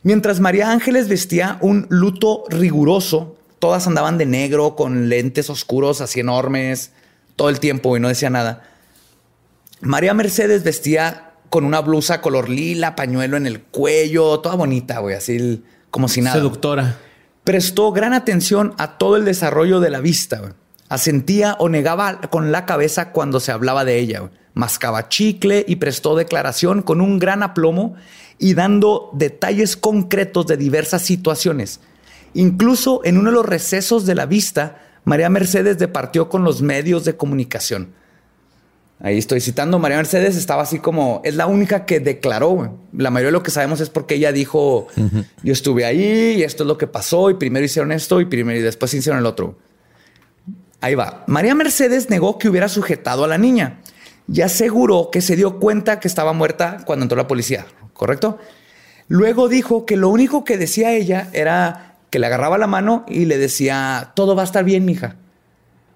Mientras 0.02 0.40
María 0.40 0.70
Ángeles 0.70 1.08
vestía 1.08 1.56
un 1.62 1.86
luto 1.88 2.44
riguroso, 2.50 3.38
todas 3.58 3.86
andaban 3.86 4.18
de 4.18 4.26
negro 4.26 4.76
con 4.76 5.08
lentes 5.08 5.48
oscuros 5.48 6.02
así 6.02 6.20
enormes 6.20 6.90
todo 7.34 7.48
el 7.48 7.60
tiempo 7.60 7.96
y 7.96 8.00
no 8.00 8.08
decía 8.08 8.28
nada. 8.28 8.62
María 9.80 10.12
Mercedes 10.12 10.62
vestía 10.62 11.32
con 11.48 11.64
una 11.64 11.80
blusa 11.80 12.20
color 12.20 12.50
lila, 12.50 12.94
pañuelo 12.94 13.38
en 13.38 13.46
el 13.46 13.62
cuello, 13.62 14.40
toda 14.40 14.54
bonita, 14.54 14.98
güey, 14.98 15.16
así 15.16 15.64
como 15.90 16.08
si 16.08 16.20
nada. 16.20 16.36
Seductora. 16.36 16.98
Prestó 17.44 17.90
gran 17.90 18.12
atención 18.12 18.74
a 18.76 18.98
todo 18.98 19.16
el 19.16 19.24
desarrollo 19.24 19.80
de 19.80 19.88
la 19.88 20.00
vista. 20.00 20.40
güey. 20.40 20.52
Asentía 20.90 21.54
o 21.60 21.68
negaba 21.68 22.20
con 22.20 22.50
la 22.50 22.66
cabeza 22.66 23.12
cuando 23.12 23.38
se 23.38 23.52
hablaba 23.52 23.84
de 23.84 23.98
ella. 23.98 24.20
güey. 24.20 24.32
Mascaba 24.54 25.08
chicle 25.08 25.64
y 25.66 25.76
prestó 25.76 26.16
declaración 26.16 26.82
con 26.82 27.00
un 27.00 27.20
gran 27.20 27.44
aplomo 27.44 27.94
y 28.38 28.54
dando 28.54 29.10
detalles 29.12 29.76
concretos 29.76 30.48
de 30.48 30.56
diversas 30.56 31.02
situaciones. 31.02 31.80
Incluso 32.34 33.02
en 33.04 33.18
uno 33.18 33.30
de 33.30 33.36
los 33.36 33.46
recesos 33.46 34.04
de 34.04 34.16
la 34.16 34.26
vista, 34.26 34.82
María 35.04 35.30
Mercedes 35.30 35.78
departió 35.78 36.28
con 36.28 36.42
los 36.42 36.60
medios 36.60 37.04
de 37.04 37.16
comunicación. 37.16 37.94
Ahí 38.98 39.16
estoy 39.16 39.40
citando, 39.40 39.78
María 39.78 39.96
Mercedes 39.96 40.36
estaba 40.36 40.64
así 40.64 40.80
como, 40.80 41.22
es 41.24 41.36
la 41.36 41.46
única 41.46 41.86
que 41.86 42.00
declaró. 42.00 42.78
La 42.92 43.10
mayoría 43.10 43.28
de 43.28 43.32
lo 43.38 43.42
que 43.44 43.52
sabemos 43.52 43.80
es 43.80 43.90
porque 43.90 44.16
ella 44.16 44.32
dijo, 44.32 44.88
yo 45.44 45.52
estuve 45.52 45.84
ahí 45.84 46.34
y 46.36 46.42
esto 46.42 46.64
es 46.64 46.66
lo 46.66 46.76
que 46.76 46.88
pasó 46.88 47.30
y 47.30 47.34
primero 47.34 47.64
hicieron 47.64 47.92
esto 47.92 48.20
y 48.20 48.24
primero 48.24 48.58
y 48.58 48.62
después 48.62 48.92
hicieron 48.92 49.20
el 49.20 49.26
otro. 49.26 49.56
Ahí 50.80 50.94
va. 50.94 51.24
María 51.26 51.54
Mercedes 51.54 52.08
negó 52.10 52.38
que 52.38 52.48
hubiera 52.48 52.68
sujetado 52.68 53.24
a 53.24 53.28
la 53.28 53.38
niña 53.38 53.80
y 54.32 54.40
aseguró 54.40 55.10
que 55.10 55.20
se 55.20 55.36
dio 55.36 55.58
cuenta 55.58 56.00
que 56.00 56.08
estaba 56.08 56.32
muerta 56.32 56.78
cuando 56.86 57.04
entró 57.04 57.16
la 57.16 57.26
policía, 57.28 57.66
¿correcto? 57.92 58.38
Luego 59.08 59.48
dijo 59.48 59.84
que 59.86 59.96
lo 59.96 60.08
único 60.08 60.44
que 60.44 60.56
decía 60.56 60.92
ella 60.92 61.28
era 61.32 61.96
que 62.10 62.18
le 62.18 62.26
agarraba 62.26 62.56
la 62.58 62.66
mano 62.66 63.04
y 63.08 63.24
le 63.26 63.38
decía, 63.38 64.12
todo 64.14 64.34
va 64.36 64.42
a 64.42 64.44
estar 64.44 64.64
bien, 64.64 64.84
mija. 64.84 65.16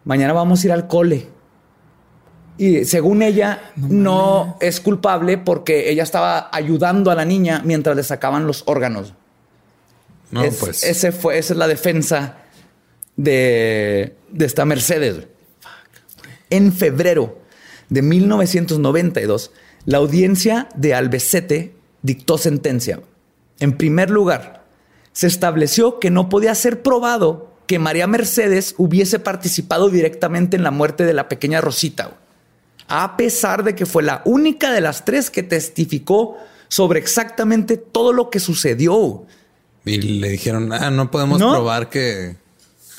Mañana 0.05 0.33
vamos 0.33 0.63
a 0.63 0.67
ir 0.67 0.73
al 0.73 0.87
cole. 0.87 1.29
Y 2.59 2.85
según 2.85 3.23
ella, 3.23 3.73
no, 3.77 4.57
es 4.61 4.81
culpable 4.81 5.39
porque 5.39 5.91
ella 5.91 6.03
estaba 6.05 6.51
ayudando 6.53 7.11
a 7.11 7.15
la 7.15 7.25
niña 7.25 7.63
mientras 7.65 7.97
le 7.97 8.03
sacaban 8.05 8.47
los 8.47 8.63
órganos. 8.67 9.15
No, 10.31 10.45
Es- 10.45 10.57
pues. 10.57 10.85
ese 10.85 11.11
fue, 11.11 11.39
esa 11.39 11.55
es 11.55 11.59
la 11.59 11.67
defensa 11.67 12.37
de, 13.17 14.15
de 14.31 14.45
esta 14.47 14.65
Mercedes. 14.65 15.27
En 16.51 16.73
febrero 16.73 17.39
de 17.89 18.03
1992, 18.03 19.51
la 19.87 19.99
audiencia 19.99 20.69
de 20.75 20.95
Albacete 20.95 21.75
dictó 22.03 22.39
sentencia. 22.39 23.01
En 23.61 23.77
primer 23.77 24.11
lugar, 24.11 24.65
se 25.13 25.27
estableció 25.27 26.01
que 26.01 26.11
no 26.11 26.29
podía 26.29 26.55
ser 26.55 26.83
probado 26.83 27.53
que 27.67 27.79
María 27.79 28.07
Mercedes 28.07 28.75
hubiese 28.79 29.19
participado 29.19 29.89
directamente 29.89 30.57
en 30.57 30.63
la 30.65 30.71
muerte 30.71 31.05
de 31.05 31.15
la 31.15 31.29
pequeña 31.29 31.61
Rosita, 31.61 32.19
a 32.89 33.17
pesar 33.17 33.65
de 33.65 33.75
que 33.75 33.87
fue 33.87 34.03
la 34.03 34.23
única 34.27 34.71
de 34.73 34.81
las 34.83 35.05
tres 35.05 35.31
que 35.31 35.43
testificó 35.43 36.37
sobre 36.69 36.99
exactamente 36.99 37.77
todo 37.77 38.13
lo 38.13 38.29
que 38.29 38.41
sucedió. 38.41 39.25
Y 39.87 39.99
le 39.99 40.29
dijeron, 40.31 40.73
ah, 40.73 40.91
no 40.91 41.11
podemos 41.11 41.39
No. 41.39 41.53
probar 41.53 41.89
que, 41.89 42.37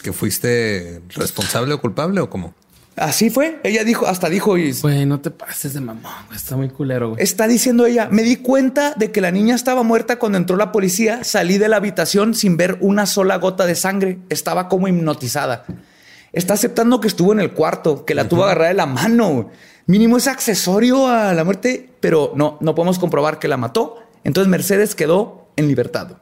que 0.05 0.13
fuiste 0.13 1.01
responsable 1.15 1.73
o 1.73 1.81
culpable 1.81 2.21
o 2.21 2.29
cómo. 2.29 2.53
Así 2.95 3.31
fue. 3.31 3.59
Ella 3.63 3.83
dijo, 3.83 4.05
hasta 4.05 4.29
dijo, 4.29 4.55
y 4.55 4.71
Güey, 4.71 5.07
no 5.07 5.19
te 5.19 5.31
pases 5.31 5.73
de 5.73 5.81
mamón. 5.81 6.13
güey. 6.27 6.37
Está 6.37 6.55
muy 6.55 6.69
culero, 6.69 7.09
güey. 7.09 7.23
está 7.23 7.47
diciendo 7.47 7.87
ella, 7.87 8.07
me 8.11 8.21
di 8.21 8.35
cuenta 8.35 8.93
de 8.95 9.11
que 9.11 9.19
la 9.19 9.31
niña 9.31 9.55
estaba 9.55 9.81
muerta 9.81 10.19
cuando 10.19 10.37
entró 10.37 10.57
la 10.57 10.71
policía, 10.71 11.23
salí 11.23 11.57
de 11.57 11.69
la 11.69 11.77
habitación 11.77 12.35
sin 12.35 12.55
ver 12.55 12.77
una 12.81 13.07
sola 13.07 13.37
gota 13.37 13.65
de 13.65 13.73
sangre, 13.73 14.19
estaba 14.29 14.69
como 14.69 14.87
hipnotizada. 14.87 15.65
Está 16.31 16.53
aceptando 16.53 17.01
que 17.01 17.07
estuvo 17.07 17.33
en 17.33 17.39
el 17.39 17.51
cuarto, 17.53 18.05
que 18.05 18.13
la 18.13 18.29
tuvo 18.29 18.43
agarrada 18.43 18.69
de 18.69 18.75
la 18.75 18.85
mano. 18.85 19.49
Mínimo 19.87 20.17
es 20.17 20.27
accesorio 20.27 21.07
a 21.07 21.33
la 21.33 21.43
muerte, 21.43 21.89
pero 21.99 22.31
no, 22.35 22.59
no 22.61 22.75
podemos 22.75 22.99
comprobar 22.99 23.39
que 23.39 23.47
la 23.47 23.57
mató. 23.57 23.97
Entonces 24.23 24.49
Mercedes 24.49 24.93
quedó 24.93 25.49
en 25.55 25.67
libertad. 25.67 26.17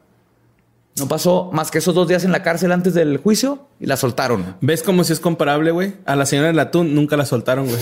No 0.96 1.08
pasó 1.08 1.50
más 1.52 1.72
que 1.72 1.80
esos 1.80 1.96
dos 1.96 2.08
días 2.08 2.24
en 2.24 2.32
la 2.32 2.44
cárcel 2.44 2.72
antes 2.72 2.94
del 2.94 3.18
juicio 3.18 3.68
y 3.80 3.88
la 3.88 3.98
soltaron. 3.98 4.58
¿Ves 4.62 4.84
cómo 4.84 5.04
si 5.04 5.14
es 5.14 5.20
comparable, 5.20 5.72
güey? 5.72 5.96
A 6.06 6.16
la 6.16 6.26
señora 6.28 6.50
del 6.50 6.60
atún 6.60 6.94
nunca 6.94 7.18
la 7.18 7.26
soltaron, 7.26 7.68
güey. 7.68 7.82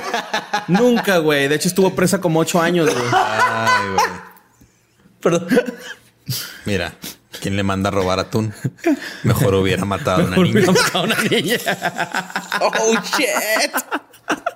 nunca, 0.68 1.18
güey. 1.18 1.48
De 1.48 1.56
hecho, 1.56 1.68
estuvo 1.68 1.94
presa 1.94 2.20
como 2.20 2.40
ocho 2.40 2.60
años, 2.60 2.88
güey. 2.90 3.06
Ay, 3.12 3.88
güey. 3.94 4.06
Perdón. 5.20 5.48
Mira, 6.64 6.94
¿quién 7.42 7.56
le 7.56 7.62
manda 7.62 7.88
a 7.88 7.92
robar 7.92 8.18
atún? 8.18 8.54
Mejor 9.22 9.54
hubiera 9.56 9.84
matado 9.84 10.22
a 10.22 10.26
una 10.26 10.36
niña. 10.36 10.50
Hubiera 10.50 10.72
matado 10.72 10.98
a 10.98 11.02
una 11.02 11.22
niña. 11.24 11.58
Oh, 12.62 12.94
shit. 13.16 13.72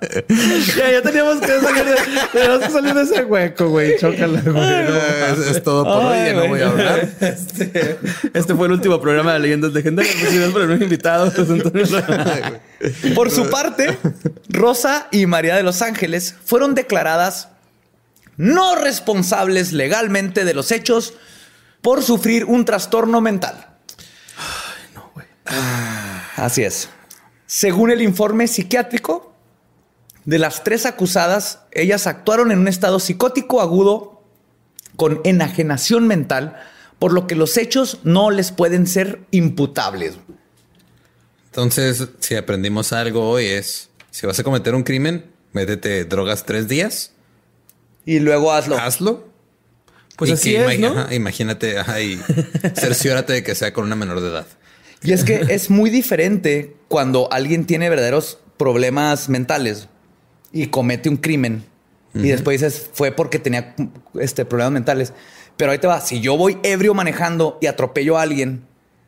ya, 0.77 0.91
ya 0.93 1.03
teníamos 1.03 1.41
que 1.41 1.61
salir 1.61 1.85
de, 1.85 1.97
teníamos 2.33 2.59
que 2.61 2.71
salir 2.71 2.95
de 2.95 3.03
ese 3.03 3.25
hueco, 3.25 3.69
güey. 3.69 3.99
Chócala, 3.99 4.41
güey. 4.41 4.55
No. 4.55 5.41
es, 5.43 5.57
es 5.57 5.63
todo 5.63 5.85
por 5.85 6.05
hoy, 6.05 6.19
Ay, 6.19 6.27
ya 6.27 6.33
no 6.33 6.39
güey. 6.41 6.51
voy 6.51 6.61
a 6.61 6.69
hablar. 6.69 7.09
Este, 7.21 7.99
este 8.35 8.55
fue 8.55 8.67
el 8.67 8.73
último 8.73 9.01
programa 9.01 9.33
de 9.35 9.39
leyendas 9.41 9.73
legendarias. 9.73 10.15
Muchas 10.17 10.51
por 10.51 10.65
los 10.65 10.81
invitados. 10.81 11.35
Por 13.15 13.31
su 13.31 13.49
parte, 13.49 13.97
Rosa 14.49 15.09
y 15.11 15.27
María 15.27 15.57
de 15.57 15.63
los 15.63 15.81
Ángeles 15.81 16.35
fueron 16.45 16.75
declaradas 16.75 17.49
no 18.37 18.75
responsables 18.75 19.73
legalmente 19.73 20.45
de 20.45 20.55
los 20.55 20.71
hechos 20.71 21.15
por 21.81 22.03
sufrir 22.03 22.45
un 22.45 22.65
trastorno 22.65 23.21
mental. 23.21 23.69
Así 26.37 26.63
es. 26.63 26.89
Según 27.47 27.91
el 27.91 28.03
informe 28.03 28.49
psiquiátrico, 28.49 29.34
de 30.25 30.39
las 30.39 30.65
tres 30.65 30.87
acusadas, 30.87 31.61
ellas 31.73 32.07
actuaron 32.07 32.51
en 32.53 32.59
un 32.61 32.69
estado 32.69 32.99
psicótico 33.01 33.61
agudo 33.61 34.23
con 34.97 35.21
enajenación 35.25 36.07
mental, 36.07 36.57
por 36.99 37.13
lo 37.13 37.27
que 37.27 37.35
los 37.35 37.57
hechos 37.57 37.99
no 38.05 38.31
les 38.31 38.53
pueden 38.53 38.87
ser 38.87 39.21
imputables. 39.33 40.15
Entonces, 41.47 42.09
si 42.21 42.35
aprendimos 42.37 42.93
algo 42.93 43.29
hoy 43.29 43.47
es, 43.47 43.91
si 44.11 44.27
vas 44.27 44.39
a 44.39 44.43
cometer 44.45 44.75
un 44.75 44.83
crimen, 44.83 45.27
métete 45.53 46.05
drogas 46.05 46.45
tres 46.45 46.69
días, 46.69 47.13
Y 48.07 48.19
luego 48.19 48.53
hazlo. 48.53 48.77
hazlo. 48.79 49.29
Pues 50.17 50.31
Y 50.31 50.33
así 50.35 50.51
que 50.53 50.65
es, 50.65 50.79
ima- 50.79 50.95
¿no? 50.95 51.01
ajá, 51.01 51.15
imagínate, 51.15 51.79
ajá, 51.79 52.01
y 52.01 52.17
cerciórate 52.77 53.33
de 53.33 53.43
que 53.43 53.55
sea 53.55 53.73
con 53.73 53.85
una 53.85 53.97
menor 53.97 54.21
de 54.21 54.29
edad. 54.29 54.47
Y 55.03 55.13
es 55.13 55.25
que 55.25 55.35
es 55.49 55.71
muy 55.71 55.91
diferente 55.91 56.77
cuando 56.89 57.29
alguien 57.33 57.67
tiene 57.67 57.89
verdaderos 57.91 58.39
problemas 58.57 59.29
mentales 59.29 59.89
y 60.55 60.69
comete 60.69 61.09
un 61.11 61.19
crimen 61.19 61.65
y 62.15 62.29
después 62.29 62.61
dices 62.61 62.89
fue 62.93 63.11
porque 63.11 63.41
tenía 63.41 63.75
este, 64.21 64.45
problemas 64.45 64.73
mentales. 64.73 65.13
Pero 65.57 65.73
ahí 65.73 65.79
te 65.79 65.89
va, 65.89 66.01
si 66.01 66.21
yo 66.21 66.37
voy 66.37 66.59
ebrio 66.63 66.95
manejando 66.95 67.59
y 67.61 67.67
atropello 67.67 68.17
a 68.17 68.23
alguien, 68.23 68.63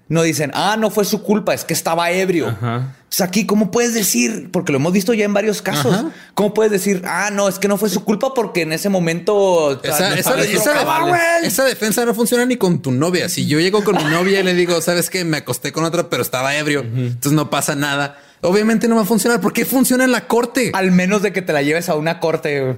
no 0.09 0.23
dicen, 0.23 0.51
ah, 0.55 0.77
no 0.77 0.91
fue 0.91 1.05
su 1.05 1.23
culpa, 1.23 1.55
es 1.55 1.65
que 1.65 1.73
estaba 1.73 2.11
ebrio. 2.11 2.49
Ajá. 2.49 2.95
Entonces 2.99 3.21
aquí, 3.21 3.47
¿cómo 3.47 3.71
puedes 3.71 3.95
decir? 3.95 4.51
Porque 4.53 4.73
lo 4.73 4.79
hemos 4.79 4.93
visto 4.93 5.15
ya 5.15 5.25
en 5.25 5.33
varios 5.35 5.63
casos. 5.63 5.95
Ajá. 5.95 6.11
¿Cómo 6.35 6.53
puedes 6.53 6.73
decir, 6.73 7.03
ah, 7.07 7.31
no, 7.33 7.49
es 7.49 7.61
que 7.61 7.69
no 7.69 7.77
fue 7.79 7.89
su 7.91 8.05
culpa 8.05 8.35
porque 8.35 8.63
en 8.63 8.73
ese 8.73 8.89
momento... 8.89 9.81
Esa, 9.85 10.09
no 10.11 10.15
esa- 10.17 10.19
estaba 10.19 10.43
esa- 10.43 10.75
drogado, 10.75 11.07
güey"? 11.09 11.21
esa 11.45 11.65
defensa 11.65 12.05
no 12.05 12.13
funciona 12.15 12.45
ni 12.45 12.57
con 12.57 12.83
tu 12.83 12.91
novia. 12.91 13.29
Si 13.29 13.47
yo 13.47 13.61
llego 13.61 13.85
con 13.85 13.97
mi 13.97 14.05
novia 14.05 14.41
y 14.41 14.43
le 14.43 14.55
digo, 14.55 14.81
sabes 14.81 15.11
que 15.11 15.25
me 15.25 15.37
acosté 15.39 15.73
con 15.73 15.85
otra, 15.85 16.09
pero 16.11 16.23
estaba 16.23 16.57
ebrio, 16.57 16.81
entonces 16.81 17.33
no 17.33 17.51
pasa 17.51 17.75
nada. 17.77 18.19
Obviamente 18.43 18.87
no 18.89 18.97
va 18.97 19.03
a 19.03 19.07
funcionar. 19.07 19.41
¿Por 19.41 19.53
qué 19.53 19.65
funciona 19.65 20.05
en 20.05 20.13
la 20.13 20.27
corte? 20.29 20.71
Al 20.75 20.91
menos 20.93 21.23
de 21.23 21.33
que 21.33 21.43
te 21.43 21.53
la 21.53 21.63
lleves 21.63 21.89
a 21.89 21.95
una 21.95 22.21
corte. 22.21 22.77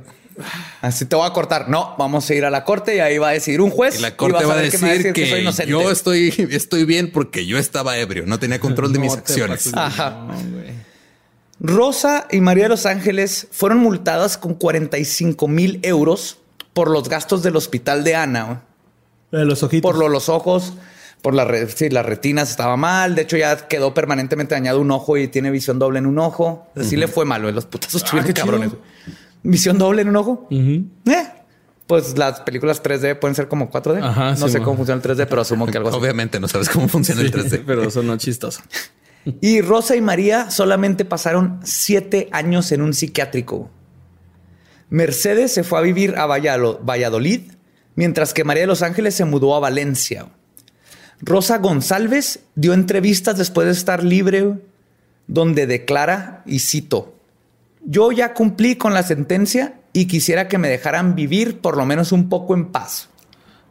Así 0.81 1.05
te 1.05 1.17
voy 1.17 1.27
a 1.29 1.33
cortar. 1.33 1.69
No, 1.69 1.97
vamos 1.99 2.31
a 2.31 2.35
ir 2.35 2.45
a 2.45 2.51
la 2.51 2.63
corte 2.65 2.95
y 2.97 3.01
ahí 3.01 3.19
va 3.19 3.31
a 3.31 3.33
decidir 3.33 3.61
un 3.61 3.71
juez. 3.71 3.99
Y 3.99 4.03
la 4.03 4.11
vas 4.11 4.17
corte 4.17 4.45
va 4.45 4.53
a 4.53 4.57
ver 4.57 4.71
que 4.71 4.79
decir 4.79 5.07
me 5.07 5.13
que, 5.13 5.27
soy 5.29 5.41
inocente. 5.41 5.71
yo 5.71 5.91
estoy, 5.91 6.33
estoy 6.51 6.85
bien 6.85 7.11
porque 7.11 7.45
yo 7.45 7.59
estaba 7.59 7.99
ebrio, 7.99 8.25
no 8.25 8.39
tenía 8.39 8.61
control 8.61 8.93
de 8.93 9.01
mis 9.01 9.13
No 9.13 9.19
acciones. 9.19 9.71
Ajá. 9.75 10.11
No. 10.29 10.35
Rosa 11.61 12.29
y 12.31 12.41
María 12.41 12.65
de 12.65 12.69
los 12.69 12.87
Ángeles 12.87 13.49
fueron 13.51 13.79
multadas 13.79 14.39
con 14.39 14.55
45 14.55 15.49
mil 15.49 15.81
euros 15.83 16.39
por 16.73 16.89
los 16.89 17.09
gastos 17.09 17.43
del 17.43 17.57
hospital 17.57 18.05
de 18.05 18.15
Ana. 18.15 18.63
de 19.33 19.45
los 19.45 19.63
ojitos. 19.65 19.83
Por 19.91 19.99
lo- 19.99 20.09
los 20.09 20.29
ojos, 20.29 20.75
por 21.23 21.35
la 21.35 21.45
re- 21.45 21.69
sí, 21.69 21.89
las 21.91 22.07
retinas 22.07 22.51
estaba 22.51 22.77
mal. 22.77 23.15
De 23.15 23.23
hecho, 23.23 23.37
ya 23.37 23.57
quedó 23.69 23.93
permanentemente 23.95 24.55
dañado 24.55 24.81
un 24.81 24.91
ojo 24.91 25.17
y 25.17 25.29
tiene 25.29 25.51
visión 25.51 25.79
doble 25.79 25.99
en 25.99 26.07
un 26.07 26.19
ojo. 26.19 26.69
Así 26.77 26.97
le 26.97 27.09
fue 27.09 27.25
malo. 27.25 27.51
Los 27.51 27.67
putazos 27.67 28.03
estuvieron 28.03 28.27
qué 28.27 28.35
cabrones. 28.35 28.71
Visión 29.43 29.79
doble 29.79 30.03
en 30.03 30.09
un 30.09 30.17
ojo. 30.17 30.47
Eh, 30.51 31.27
Pues 31.87 32.19
las 32.19 32.41
películas 32.41 32.83
3D 32.83 33.19
pueden 33.19 33.35
ser 33.35 33.49
como 33.49 33.71
4D. 33.71 34.03
Ajá, 34.03 34.31
no 34.35 34.47
sí, 34.47 34.53
sé 34.53 34.59
mo. 34.59 34.65
cómo 34.67 34.77
funciona 34.79 35.01
el 35.03 35.09
3D, 35.11 35.27
pero 35.29 35.41
asumo 35.43 35.67
que 35.67 35.77
algo 35.79 35.89
así. 35.89 35.99
Obviamente 35.99 36.39
no 36.39 36.47
sabes 36.49 36.69
cómo 36.69 36.87
funciona 36.89 37.21
el 37.23 37.33
3D. 37.33 37.63
Pero 37.67 37.91
sonó 37.91 38.17
chistoso. 38.17 38.61
Y 39.43 39.61
Rosa 39.61 39.95
y 39.97 40.01
María 40.01 40.51
solamente 40.51 41.05
pasaron 41.05 41.61
siete 41.63 42.29
años 42.33 42.73
en 42.73 42.81
un 42.81 42.95
psiquiátrico. 42.95 43.69
Mercedes 44.91 45.53
se 45.53 45.65
fue 45.65 45.79
a 45.79 45.83
vivir 45.83 46.15
a 46.17 46.25
Valladolid, 46.27 47.53
mientras 47.95 48.33
que 48.33 48.45
María 48.45 48.63
de 48.63 48.69
los 48.69 48.81
Ángeles 48.83 49.15
se 49.15 49.25
mudó 49.27 49.55
a 49.55 49.61
Valencia. 49.61 50.29
Rosa 51.21 51.59
González 51.59 52.41
dio 52.55 52.75
entrevistas 52.75 53.37
después 53.37 53.67
de 53.67 53.73
estar 53.73 54.05
libre, 54.05 54.55
donde 55.27 55.67
declara, 55.67 56.43
y 56.47 56.61
cito, 56.61 57.15
yo 57.85 58.13
ya 58.13 58.35
cumplí 58.35 58.77
con 58.77 58.95
la 58.95 59.03
sentencia 59.03 59.75
y 59.93 60.07
quisiera 60.07 60.49
que 60.49 60.59
me 60.59 60.69
dejaran 60.69 61.15
vivir 61.15 61.61
por 61.61 61.77
lo 61.77 61.87
menos 61.87 62.13
un 62.13 62.29
poco 62.29 62.55
en 62.55 62.67
paz. 62.67 63.09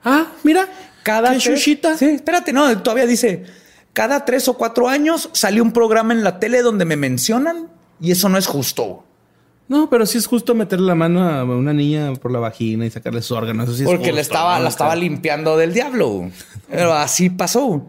Ah, 0.04 0.28
mira. 0.44 0.68
Cada 1.04 1.32
¿Qué 1.32 1.40
tres-? 1.40 1.64
Sí, 1.64 2.06
espérate, 2.06 2.52
no, 2.52 2.82
todavía 2.82 3.06
dice, 3.06 3.46
cada 3.94 4.26
tres 4.26 4.48
o 4.50 4.56
cuatro 4.56 4.90
años 4.90 5.30
salió 5.32 5.64
un 5.64 5.72
programa 5.72 6.14
en 6.14 6.24
la 6.24 6.40
tele 6.40 6.62
donde 6.62 6.84
me 6.84 6.98
mencionan 6.98 7.70
y 8.02 8.12
eso 8.12 8.28
no 8.28 8.38
es 8.38 8.46
justo. 8.46 9.06
No, 9.70 9.90
pero 9.90 10.06
sí 10.06 10.18
es 10.18 10.28
justo 10.28 10.56
meterle 10.56 10.88
la 10.88 10.96
mano 10.96 11.28
a 11.28 11.44
una 11.44 11.74
niña 11.74 12.14
por 12.14 12.32
la 12.32 12.40
vagina 12.40 12.86
y 12.86 12.90
sacarle 12.90 13.22
sus 13.22 13.32
órganos. 13.38 13.66
Eso 13.68 13.76
sí 13.78 13.84
es 13.84 13.90
porque 13.90 14.06
le 14.14 14.20
justo, 14.20 14.22
estaba, 14.22 14.58
¿no? 14.58 14.64
la 14.64 14.70
estaba 14.70 14.96
limpiando 14.96 15.58
del 15.58 15.74
diablo. 15.74 16.32
Pero 16.70 16.94
así 16.94 17.30
pasó. 17.30 17.86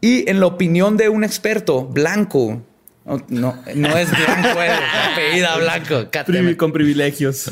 Y 0.00 0.28
en 0.28 0.40
la 0.40 0.46
opinión 0.46 0.96
de 0.96 1.08
un 1.08 1.22
experto 1.22 1.84
blanco, 1.84 2.62
no, 3.04 3.22
no, 3.28 3.56
no 3.76 3.96
es 3.96 4.10
blanco, 4.10 4.60
es 4.62 4.72
apellida 5.12 5.56
blanco. 5.58 6.10
Privi- 6.26 6.56
con 6.56 6.72
privilegios. 6.72 7.46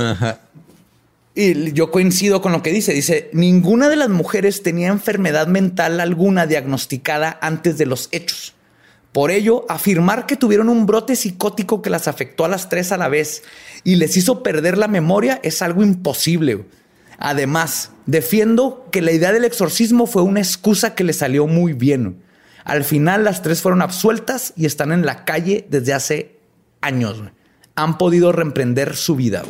Y 1.35 1.73
yo 1.73 1.91
coincido 1.93 2.41
con 2.41 2.51
lo 2.53 2.63
que 2.63 2.73
dice. 2.73 2.93
Dice, 2.93 3.31
ninguna 3.33 3.89
de 3.89 3.97
las 3.97 4.09
mujeres 4.09 4.63
tenía 4.63 4.89
enfermedad 4.89 5.47
mental 5.47 6.01
alguna 6.01 6.47
diagnosticada 6.47 7.39
antes 7.41 7.79
de 7.79 7.87
los 7.87 8.09
hechos. 8.11 8.55
Por 9.13 9.31
ello, 9.31 9.65
afirmar 9.69 10.27
que 10.27 10.37
tuvieron 10.37 10.69
un 10.69 10.85
brote 10.85 11.17
psicótico 11.17 11.81
que 11.81 11.91
las 11.91 12.09
afectó 12.09 12.45
a 12.45 12.49
las 12.49 12.69
tres 12.69 12.93
a 12.93 12.97
la 12.99 13.09
vez 13.09 13.43
y 13.85 13.97
les 13.97 14.17
hizo 14.17 14.43
perder 14.43 14.79
la 14.79 14.89
memoria 14.89 15.41
es 15.43 15.63
algo 15.63 15.83
imposible. 15.83 16.67
Además, 17.19 17.91
defiendo 18.07 18.89
que 18.93 19.03
la 19.03 19.13
idea 19.13 19.33
del 19.33 19.45
exorcismo 19.45 20.07
fue 20.07 20.23
una 20.23 20.41
excusa 20.41 20.95
que 20.95 21.05
le 21.05 21.13
salió 21.13 21.47
muy 21.47 21.73
bien. 21.73 22.23
Al 22.65 22.85
final, 22.85 23.25
las 23.25 23.43
tres 23.43 23.63
fueron 23.63 23.83
absueltas 23.83 24.53
y 24.57 24.67
están 24.67 24.93
en 24.93 25.05
la 25.05 25.25
calle 25.25 25.67
desde 25.69 25.95
hace 25.95 26.39
años. 26.81 27.23
Han 27.75 27.99
podido 27.99 28.31
reemprender 28.31 28.95
su 28.95 29.17
vida. 29.17 29.43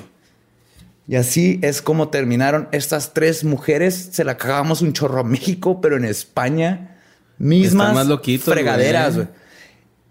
Y 1.07 1.17
así 1.17 1.59
es 1.63 1.83
como 1.83 2.09
terminaron 2.09 2.69
estas 2.71 3.15
tres 3.15 3.43
mujeres. 3.43 4.11
Se 4.13 4.25
la 4.25 4.37
cagamos 4.37 4.83
un 4.83 4.93
chorro 4.93 5.21
a 5.21 5.25
México, 5.25 5.81
pero 5.81 5.97
en 5.97 6.05
España, 6.05 6.99
mismas 7.39 7.95
más 7.95 8.07
loquitos, 8.07 8.53
fregaderas. 8.53 9.17
güey. 9.17 9.29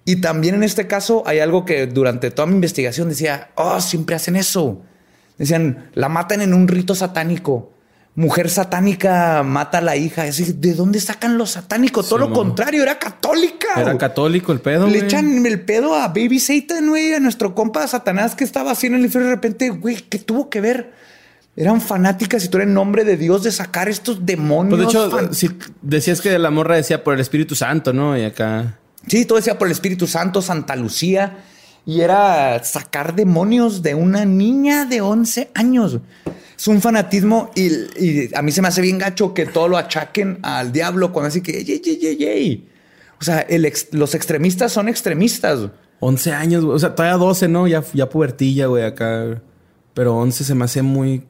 Y 0.07 0.21
también 0.21 0.55
en 0.55 0.63
este 0.63 0.87
caso 0.87 1.23
hay 1.25 1.39
algo 1.39 1.65
que 1.65 1.85
durante 1.85 2.31
toda 2.31 2.45
mi 2.45 2.53
investigación 2.53 3.09
decía, 3.09 3.49
oh, 3.55 3.81
siempre 3.81 4.15
hacen 4.15 4.37
eso. 4.37 4.81
Decían, 5.37 5.89
la 5.95 6.07
matan 6.07 6.39
en 6.39 6.53
un 6.53 6.69
rito 6.69 6.95
satánico. 6.95 7.73
Mujer 8.15 8.49
satánica 8.49 9.43
mata 9.43 9.79
a 9.79 9.81
la 9.81 9.97
hija. 9.97 10.25
Es 10.25 10.37
decir, 10.37 10.55
¿de 10.55 10.75
dónde 10.75 11.01
sacan 11.01 11.37
los 11.37 11.51
satánicos? 11.51 12.07
Todo 12.07 12.19
lo 12.19 12.31
contrario, 12.31 12.83
era 12.83 12.97
católica. 12.97 13.67
Era 13.75 13.97
católico 13.97 14.53
el 14.53 14.61
pedo. 14.61 14.87
Le 14.87 14.99
echan 14.99 15.45
el 15.45 15.59
pedo 15.59 15.93
a 15.93 16.07
Baby 16.07 16.39
Satan, 16.39 16.87
güey, 16.87 17.11
a 17.13 17.19
nuestro 17.19 17.53
compa 17.53 17.85
Satanás 17.85 18.33
que 18.33 18.45
estaba 18.45 18.71
así 18.71 18.87
en 18.87 18.95
el 18.95 19.01
infierno. 19.03 19.27
y 19.27 19.31
De 19.31 19.35
repente, 19.35 19.69
güey, 19.71 19.97
¿qué 19.97 20.19
tuvo 20.19 20.49
que 20.49 20.61
ver? 20.61 20.93
Eran 21.57 21.81
fanáticas 21.81 22.45
y 22.45 22.47
tú 22.47 22.55
eres 22.59 22.69
en 22.69 22.75
nombre 22.75 23.03
de 23.03 23.17
Dios 23.17 23.43
de 23.43 23.51
sacar 23.51 23.89
estos 23.89 24.25
demonios. 24.25 24.79
Pues 24.79 24.93
de 24.93 24.99
hecho, 24.99 25.33
si 25.33 25.49
decías 25.81 26.21
que 26.21 26.39
la 26.39 26.49
morra 26.49 26.77
decía 26.77 27.03
por 27.03 27.13
el 27.13 27.19
Espíritu 27.19 27.55
Santo, 27.55 27.91
¿no? 27.91 28.17
Y 28.17 28.23
acá. 28.23 28.79
Sí, 29.07 29.25
todo 29.25 29.37
decía 29.37 29.57
por 29.57 29.67
el 29.67 29.71
Espíritu 29.71 30.07
Santo, 30.07 30.41
Santa 30.41 30.75
Lucía. 30.75 31.43
Y 31.85 32.01
era 32.01 32.61
sacar 32.63 33.15
demonios 33.15 33.81
de 33.81 33.95
una 33.95 34.25
niña 34.25 34.85
de 34.85 34.99
11 34.99 35.51
años. 35.53 35.99
Es 36.57 36.67
un 36.67 36.81
fanatismo 36.81 37.51
y, 37.55 38.35
a 38.35 38.41
mí 38.41 38.51
se 38.51 38.61
me 38.61 38.67
hace 38.67 38.81
bien 38.81 38.97
gacho 38.97 39.33
que 39.33 39.45
todo 39.45 39.69
lo 39.69 39.77
achaquen 39.77 40.39
al 40.41 40.71
diablo 40.71 41.13
cuando 41.13 41.27
así 41.29 41.41
que, 41.41 41.63
yey, 41.63 41.79
yey, 41.79 42.17
yey. 42.17 42.67
O 43.21 43.23
sea, 43.23 43.47
los 43.91 44.15
extremistas 44.15 44.73
son 44.73 44.89
extremistas. 44.89 45.69
11 45.99 46.33
años. 46.33 46.63
O 46.63 46.77
sea, 46.77 46.93
todavía 46.93 47.17
12, 47.17 47.47
¿no? 47.47 47.67
Ya, 47.67 47.83
ya 47.93 48.09
pubertilla, 48.09 48.67
güey, 48.67 48.83
acá. 48.83 49.41
Pero 49.93 50.15
11 50.17 50.43
se 50.43 50.55
me 50.55 50.65
hace 50.65 50.81
muy. 50.81 51.23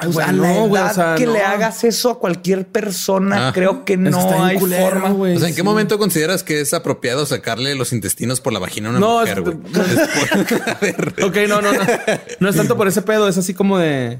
Ay, 0.00 0.08
O 0.08 0.12
sea, 0.12 0.26
güey, 0.26 0.36
la 0.40 0.54
no, 0.54 0.66
güey, 0.68 0.82
edad 0.82 0.90
o 0.90 0.94
sea, 0.94 1.14
que 1.16 1.26
no. 1.26 1.32
le 1.32 1.40
hagas 1.42 1.82
eso 1.84 2.10
a 2.10 2.18
cualquier 2.18 2.66
persona, 2.66 3.48
Ah. 3.48 3.52
creo 3.52 3.84
que 3.84 3.96
no 3.96 4.44
hay 4.44 4.58
culero, 4.58 4.90
forma. 4.90 5.08
güey. 5.10 5.36
O 5.36 5.38
sea, 5.38 5.48
¿en 5.48 5.54
qué 5.54 5.60
Sí. 5.60 5.64
momento 5.64 5.98
consideras 5.98 6.42
que 6.42 6.60
es 6.60 6.74
apropiado 6.74 7.24
sacarle 7.26 7.74
los 7.74 7.92
intestinos 7.92 8.40
por 8.40 8.52
la 8.52 8.58
vagina 8.58 8.88
a 8.88 8.90
una 8.90 9.00
No, 9.00 9.20
mujer, 9.20 9.38
es- 9.38 9.44
güey? 9.44 9.56
Después- 9.72 10.62
a 10.68 10.74
ver. 10.80 11.14
Ok, 11.24 11.36
no, 11.48 11.62
no, 11.62 11.72
no. 11.72 11.80
No 12.40 12.48
es 12.50 12.56
tanto 12.56 12.76
por 12.76 12.86
ese 12.88 13.02
pedo, 13.02 13.28
es 13.28 13.38
así 13.38 13.54
como 13.54 13.78
de. 13.78 14.18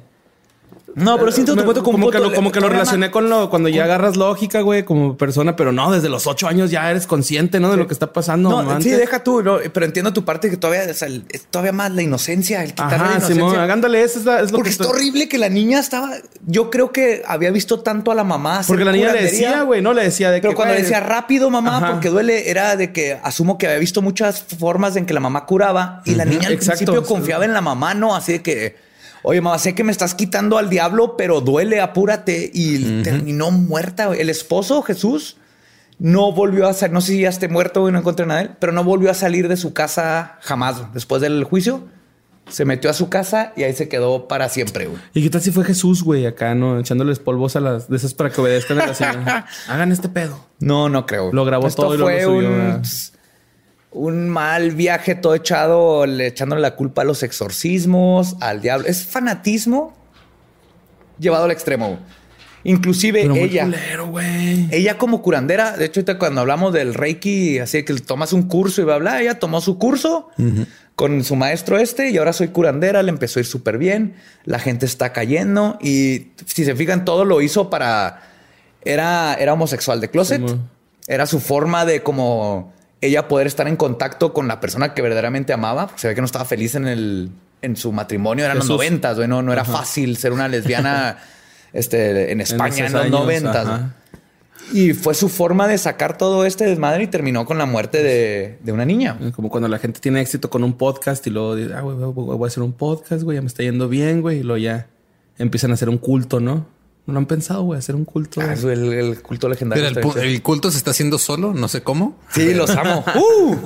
No, 0.95 1.19
pero 1.19 1.31
siento 1.31 1.55
Me- 1.55 1.63
tu 1.63 1.65
cuento 1.67 1.83
como, 1.85 1.99
como, 1.99 2.11
que 2.11 2.19
lo, 2.19 2.33
como 2.33 2.51
que 2.51 2.61
lo 2.61 2.69
relacioné 2.69 3.11
con 3.11 3.29
lo 3.29 3.51
cuando 3.51 3.69
ya 3.69 3.85
agarras 3.85 4.17
lógica, 4.17 4.63
güey, 4.63 4.85
como 4.85 5.17
persona, 5.17 5.55
pero 5.55 5.71
no, 5.71 5.93
desde 5.93 6.09
los 6.09 6.27
ocho 6.27 6.49
años 6.49 6.71
ya 6.71 6.91
eres 6.91 7.07
consciente, 7.07 7.61
¿no? 7.61 7.71
De 7.71 7.77
lo 7.77 7.87
que 7.87 7.93
está 7.93 8.13
pasando. 8.13 8.49
No, 8.51 8.59
antes. 8.71 8.85
sí, 8.85 8.91
deja 8.91 9.23
tú, 9.23 9.43
no, 9.43 9.59
pero 9.73 9.87
entiendo 9.87 10.13
tu 10.13 10.25
parte 10.25 10.51
que 10.51 10.57
todavía 10.57 10.91
o 10.91 10.95
sea, 10.95 11.07
el- 11.09 11.25
es 11.31 11.45
todavía 11.47 11.73
más 11.73 11.93
la 11.93 12.03
inocencia, 12.03 12.63
el 12.65 12.71
quitarle 12.71 12.97
la 12.99 13.05
Ajá, 13.05 13.11
inocencia. 13.19 13.35
Simón, 13.37 13.57
hagándole, 13.59 14.03
eso 14.03 14.19
es, 14.19 14.25
la- 14.25 14.41
es 14.41 14.51
lo 14.51 14.57
Porque 14.59 14.71
que 14.71 14.73
está 14.73 14.89
horrible 14.89 15.29
que 15.29 15.39
la 15.39 15.49
niña 15.49 15.79
estaba. 15.79 16.11
Yo 16.47 16.71
creo 16.71 16.91
que 16.91 17.23
había 17.27 17.51
visto 17.51 17.81
tanto 17.81 18.11
a 18.11 18.15
la 18.15 18.25
mamá. 18.25 18.63
Porque 18.67 18.85
la 18.85 18.93
niña 18.93 19.13
le 19.13 19.23
decía, 19.23 19.63
güey, 19.63 19.83
no 19.83 19.93
le 19.93 20.03
decía 20.05 20.31
de 20.31 20.41
Pero 20.41 20.51
que. 20.53 20.57
cuando 20.57 20.75
le 20.75 20.81
decía 20.83 21.01
rápido, 21.01 21.51
mamá, 21.51 21.77
Ajá. 21.79 21.93
porque 21.93 22.09
duele, 22.09 22.51
era 22.51 22.77
de 22.77 22.93
que 22.93 23.19
asumo 23.23 23.59
que 23.59 23.67
había 23.67 23.79
visto 23.79 24.03
muchas 24.03 24.43
formas 24.59 24.97
en 24.97 25.07
que 25.07 25.15
la 25.15 25.21
mamá 25.21 25.45
curaba 25.47 26.03
y 26.05 26.15
la 26.15 26.25
niña 26.25 26.49
al 26.49 26.55
exacto. 26.55 26.79
principio 26.87 27.05
confiaba 27.05 27.45
en 27.45 27.53
la 27.53 27.61
mamá, 27.61 27.95
no 27.95 28.17
así 28.17 28.33
de 28.33 28.43
que, 28.43 28.88
oye, 29.29 29.43
mamá, 29.43 29.59
sé 29.59 29.75
que 29.75 29.85
me 29.85 29.93
estás 29.93 30.15
quitando 30.15 30.57
al 30.57 30.71
diablo, 30.71 31.15
pero 31.19 31.43
duele, 31.43 31.83
apúrate. 31.83 32.51
Y 32.55 33.03
terminó 33.03 33.51
muerta. 33.51 34.11
El 34.17 34.31
esposo, 34.31 34.81
Jesús, 34.81 35.37
no 35.99 36.33
volvió 36.33 36.67
a 36.67 36.73
salir, 36.73 36.95
no 36.95 37.03
sé 37.03 37.13
si 37.13 37.21
ya 37.21 37.29
esté 37.29 37.47
muerto 37.47 37.87
y 37.91 37.93
no 37.93 37.99
encontré 37.99 38.25
nada 38.25 38.41
de 38.41 38.47
él, 38.47 38.53
pero 38.59 38.73
no 38.73 38.83
volvió 38.85 39.11
a 39.11 39.15
salir 39.15 39.49
de 39.49 39.59
su 39.59 39.75
casa 39.75 40.39
jamás. 40.41 40.95
Después 40.95 41.21
del 41.21 41.45
juicio, 41.45 41.83
se 42.49 42.65
metió 42.65 42.89
a 42.89 42.95
su 42.95 43.11
casa 43.11 43.53
y 43.55 43.65
ahí 43.65 43.75
se 43.75 43.91
quedó 43.91 44.29
para 44.29 44.49
siempre. 44.49 44.87
güey. 44.87 44.99
¿Y 45.13 45.23
qué 45.23 45.29
tal 45.29 45.43
si 45.43 45.51
fue 45.51 45.63
Jesús, 45.63 46.03
güey, 46.03 46.25
acá, 46.25 46.55
no? 46.55 46.79
Echándoles 46.79 47.19
polvos 47.19 47.55
a 47.55 47.61
las 47.61 47.91
de 47.91 47.99
esas 47.99 48.15
para 48.15 48.31
que 48.31 48.41
obedezcan 48.41 48.81
a 48.81 48.87
la 48.87 48.95
señora. 48.95 49.47
Hagan 49.69 49.93
este 49.93 50.09
pedo. 50.09 50.43
No, 50.59 50.89
no 50.89 51.05
creo. 51.05 51.35
Lo 51.35 51.45
grabó 51.45 51.67
Esto 51.67 51.83
todo 51.83 51.97
y 51.97 51.99
fue 51.99 52.23
lo 52.23 52.31
subió, 52.31 52.49
un, 52.49 52.57
¿verdad? 52.57 52.83
Un 53.91 54.29
mal 54.29 54.73
viaje 54.73 55.15
todo 55.15 55.35
echado, 55.35 56.07
le- 56.07 56.27
echándole 56.27 56.61
la 56.63 56.77
culpa 56.77 57.03
a 57.03 57.05
los 57.05 57.23
exorcismos, 57.23 58.37
al 58.41 58.61
diablo. 58.61 58.87
Es 58.87 59.05
fanatismo 59.07 59.97
llevado 61.19 61.45
al 61.45 61.51
extremo. 61.51 61.99
Inclusive 62.65 63.23
Pero 63.23 63.35
muy 63.37 63.45
ella, 63.45 63.65
culero, 63.65 64.13
ella 64.71 64.99
como 64.99 65.23
curandera, 65.23 65.77
de 65.77 65.87
hecho 65.87 66.01
ahorita 66.01 66.19
cuando 66.19 66.41
hablamos 66.41 66.73
del 66.73 66.93
Reiki, 66.93 67.61
así 67.61 67.85
que 67.85 67.95
tomas 67.95 68.33
un 68.33 68.43
curso 68.43 68.83
y 68.83 68.85
bla, 68.85 68.99
bla, 68.99 69.23
ella 69.23 69.39
tomó 69.39 69.61
su 69.61 69.79
curso 69.79 70.29
con 70.97 71.23
su 71.23 71.37
maestro 71.37 71.79
este 71.79 72.11
y 72.11 72.19
ahora 72.19 72.33
soy 72.33 72.49
curandera, 72.49 73.03
le 73.05 73.11
empezó 73.11 73.39
a 73.39 73.43
ir 73.43 73.47
súper 73.47 73.79
bien, 73.79 74.17
la 74.45 74.59
gente 74.59 74.87
está 74.87 75.13
cayendo 75.13 75.79
y 75.81 76.33
si 76.47 76.65
se 76.65 76.75
fijan 76.75 77.05
todo 77.05 77.25
lo 77.25 77.41
hizo 77.41 77.71
para, 77.71 78.23
era, 78.85 79.35
era 79.35 79.53
homosexual 79.53 80.01
de 80.01 80.11
closet, 80.11 80.43
era 81.07 81.27
su 81.27 81.39
forma 81.39 81.87
de 81.87 82.03
como 82.03 82.73
ella 83.01 83.29
poder 83.29 83.47
estar 83.47 83.69
en 83.69 83.77
contacto 83.77 84.33
con 84.33 84.49
la 84.49 84.61
persona 84.61 84.95
que 84.95 85.03
verdaderamente 85.03 85.53
amaba, 85.53 85.87
porque 85.87 86.01
se 86.01 86.09
ve 86.09 86.15
que 86.15 86.21
no 86.21 86.27
estaba 86.27 86.45
feliz 86.45 86.75
en 86.75 86.87
el, 86.87 87.31
en 87.63 87.77
su 87.77 87.93
matrimonio, 87.93 88.45
eran 88.45 88.57
Jesús. 88.57 88.71
los 88.71 88.79
noventas, 88.79 89.17
güey, 89.17 89.29
no, 89.29 89.43
no 89.43 89.53
era 89.53 89.65
fácil 89.65 90.17
ser 90.17 90.33
una 90.33 90.49
lesbiana 90.49 91.19
este, 91.73 92.33
en 92.33 92.41
España 92.41 92.87
en, 92.87 92.93
los 92.93 93.03
años, 93.03 93.21
noventas. 93.21 93.67
ajá. 93.67 93.95
Y 94.73 94.93
fue 94.93 95.15
su 95.15 95.29
forma 95.29 95.67
de 95.67 95.79
sacar 95.79 96.19
todo 96.19 96.45
este 96.45 96.65
desmadre 96.67 97.05
y 97.05 97.07
terminó 97.07 97.47
con 97.47 97.57
la 97.57 97.65
muerte 97.65 98.03
de, 98.03 98.59
de 98.63 98.73
una 98.73 98.85
niña. 98.85 99.17
Como 99.35 99.49
cuando 99.49 99.69
la 99.69 99.79
gente 99.79 100.01
tiene 100.01 100.21
éxito 100.21 100.51
con 100.51 100.63
un 100.63 100.75
podcast 100.75 101.27
y 101.27 101.31
luego 101.31 101.57
dice, 101.57 101.73
ah, 101.75 101.81
güey, 101.81 101.97
voy 101.97 102.45
a 102.45 102.47
hacer 102.47 102.63
un 102.63 102.73
podcast, 102.73 103.23
güey, 103.23 103.37
ya 103.37 103.41
me 103.41 103.47
está 103.47 103.63
yendo 103.63 103.89
bien, 103.89 104.21
güey. 104.21 104.41
Y 104.41 104.43
luego 104.43 104.59
ya 104.59 104.89
empiezan 105.39 105.71
a 105.71 105.75
hacer 105.75 105.89
un 105.89 105.97
culto, 105.97 106.41
¿no? 106.41 106.67
No 107.09 107.15
lo 107.15 107.21
han 107.21 107.27
pensado, 107.27 107.63
güey, 107.63 107.79
hacer 107.79 107.95
un 107.95 108.05
culto. 108.05 108.43
Ah, 108.43 108.53
el, 108.53 108.93
el 108.93 109.23
culto 109.23 109.49
legendario. 109.49 109.83
Mira, 109.83 110.23
el, 110.23 110.43
culto 110.43 110.71
se 110.71 110.77
está 110.77 110.91
haciendo 110.91 111.17
solo, 111.17 111.55
no 111.55 111.67
sé 111.67 111.83
cómo. 111.83 112.19
Sí, 112.35 112.53
los 112.53 112.69
amo. 112.69 113.03
¡Uh! 113.15 113.57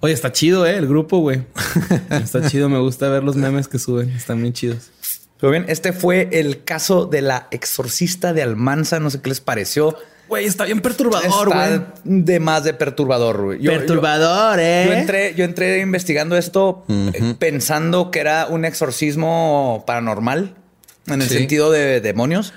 Oye, 0.00 0.12
está 0.12 0.30
chido, 0.32 0.66
¿eh? 0.66 0.76
El 0.76 0.86
grupo, 0.86 1.20
güey. 1.20 1.46
está 2.10 2.46
chido. 2.46 2.68
Me 2.68 2.78
gusta 2.78 3.08
ver 3.08 3.24
los 3.24 3.36
memes 3.36 3.68
que 3.68 3.78
suben. 3.78 4.10
Están 4.10 4.42
bien 4.42 4.52
chidos. 4.52 4.90
Pero 5.40 5.50
bien, 5.50 5.64
este 5.68 5.94
fue 5.94 6.28
el 6.30 6.62
caso 6.62 7.06
de 7.06 7.22
la 7.22 7.48
exorcista 7.52 8.34
de 8.34 8.42
Almanza. 8.42 9.00
No 9.00 9.08
sé 9.08 9.22
qué 9.22 9.30
les 9.30 9.40
pareció. 9.40 9.96
Güey, 10.28 10.44
está 10.44 10.66
bien 10.66 10.82
perturbador, 10.82 11.48
güey. 11.48 11.86
De 12.04 12.38
más 12.38 12.64
de 12.64 12.74
perturbador, 12.74 13.44
güey. 13.44 13.62
Perturbador, 13.62 14.58
Yo, 14.58 14.62
¿eh? 14.62 14.84
yo 14.86 14.92
entré, 14.92 15.34
yo 15.36 15.44
entré 15.46 15.80
investigando 15.80 16.36
esto 16.36 16.84
eh, 16.86 17.34
pensando 17.38 18.10
que 18.10 18.18
era 18.18 18.46
un 18.50 18.66
exorcismo 18.66 19.84
paranormal 19.86 20.54
en 21.08 21.22
el 21.22 21.28
Sí. 21.28 21.38
sentido 21.38 21.70
de 21.70 22.00
demonios. 22.00 22.52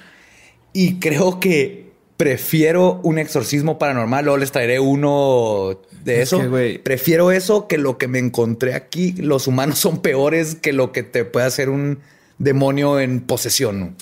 Y 0.74 0.96
creo 1.00 1.40
que 1.40 1.90
prefiero 2.18 3.00
un 3.04 3.18
exorcismo 3.18 3.80
paranormal. 3.80 4.26
Luego 4.26 4.38
les 4.38 4.52
traeré 4.52 4.80
uno 4.80 5.80
de 6.04 6.22
Es 6.22 6.34
eso. 6.34 6.40
que, 6.52 6.82
prefiero 6.84 7.32
eso 7.32 7.68
que 7.68 7.78
lo 7.78 7.98
que 7.98 8.08
me 8.08 8.20
encontré 8.20 8.74
aquí. 8.74 9.14
Los 9.14 9.48
humanos 9.48 9.80
son 9.80 10.02
peores 10.02 10.56
que 10.56 10.74
lo 10.74 10.92
que 10.92 11.04
te 11.04 11.26
puede 11.26 11.46
hacer 11.46 11.70
un 11.70 12.00
demonio 12.38 13.00
en 13.00 13.22
posesión. 13.22 13.80
¿no? 13.80 13.94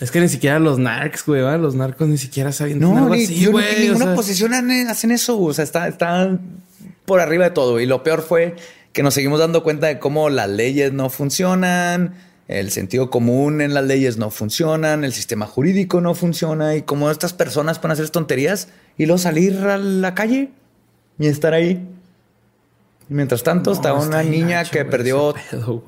Es 0.00 0.10
que 0.10 0.20
ni 0.20 0.28
siquiera 0.28 0.58
los 0.58 0.78
narcs, 0.78 1.24
güey, 1.26 1.40
¿va? 1.42 1.56
Los 1.56 1.74
narcos 1.74 2.06
ni 2.08 2.18
siquiera 2.18 2.52
saben 2.52 2.78
No, 2.80 2.96
algo 2.98 3.14
ni, 3.16 3.24
así, 3.24 3.46
güey. 3.46 3.64
en 3.76 3.82
ninguna 3.88 4.04
sea, 4.06 4.14
posición 4.14 4.54
han- 4.54 4.70
hacen 4.88 5.10
eso. 5.10 5.40
O 5.40 5.52
sea, 5.54 5.64
está, 5.64 5.88
está 5.88 6.38
por 7.04 7.20
arriba 7.20 7.44
de 7.44 7.50
todo. 7.50 7.80
Y 7.80 7.86
lo 7.86 8.02
peor 8.02 8.22
fue 8.22 8.56
que 8.92 9.02
nos 9.02 9.14
seguimos 9.14 9.40
dando 9.40 9.62
cuenta 9.62 9.86
de 9.88 9.98
cómo 9.98 10.28
las 10.30 10.48
leyes 10.50 10.92
no 10.92 11.08
funcionan, 11.10 12.14
el 12.48 12.70
sentido 12.70 13.10
común 13.10 13.60
en 13.60 13.74
las 13.74 13.84
leyes 13.84 14.18
no 14.18 14.30
funcionan, 14.30 15.04
el 15.04 15.12
sistema 15.12 15.46
jurídico 15.46 16.00
no 16.00 16.14
funciona 16.14 16.76
y 16.76 16.82
cómo 16.82 17.10
estas 17.10 17.32
personas 17.32 17.78
pueden 17.78 17.92
hacer 17.92 18.10
tonterías 18.10 18.68
y 18.96 19.06
luego 19.06 19.18
salir 19.18 19.58
a 19.58 19.78
la 19.78 20.14
calle 20.14 20.50
y 21.18 21.26
estar 21.26 21.54
ahí. 21.54 21.86
Y 23.08 23.14
mientras 23.14 23.42
tanto, 23.42 23.70
no, 23.70 23.76
está 23.76 23.94
una 23.94 24.22
niña 24.22 24.64
que 24.64 24.84
perdió. 24.84 25.34
pedo. 25.50 25.82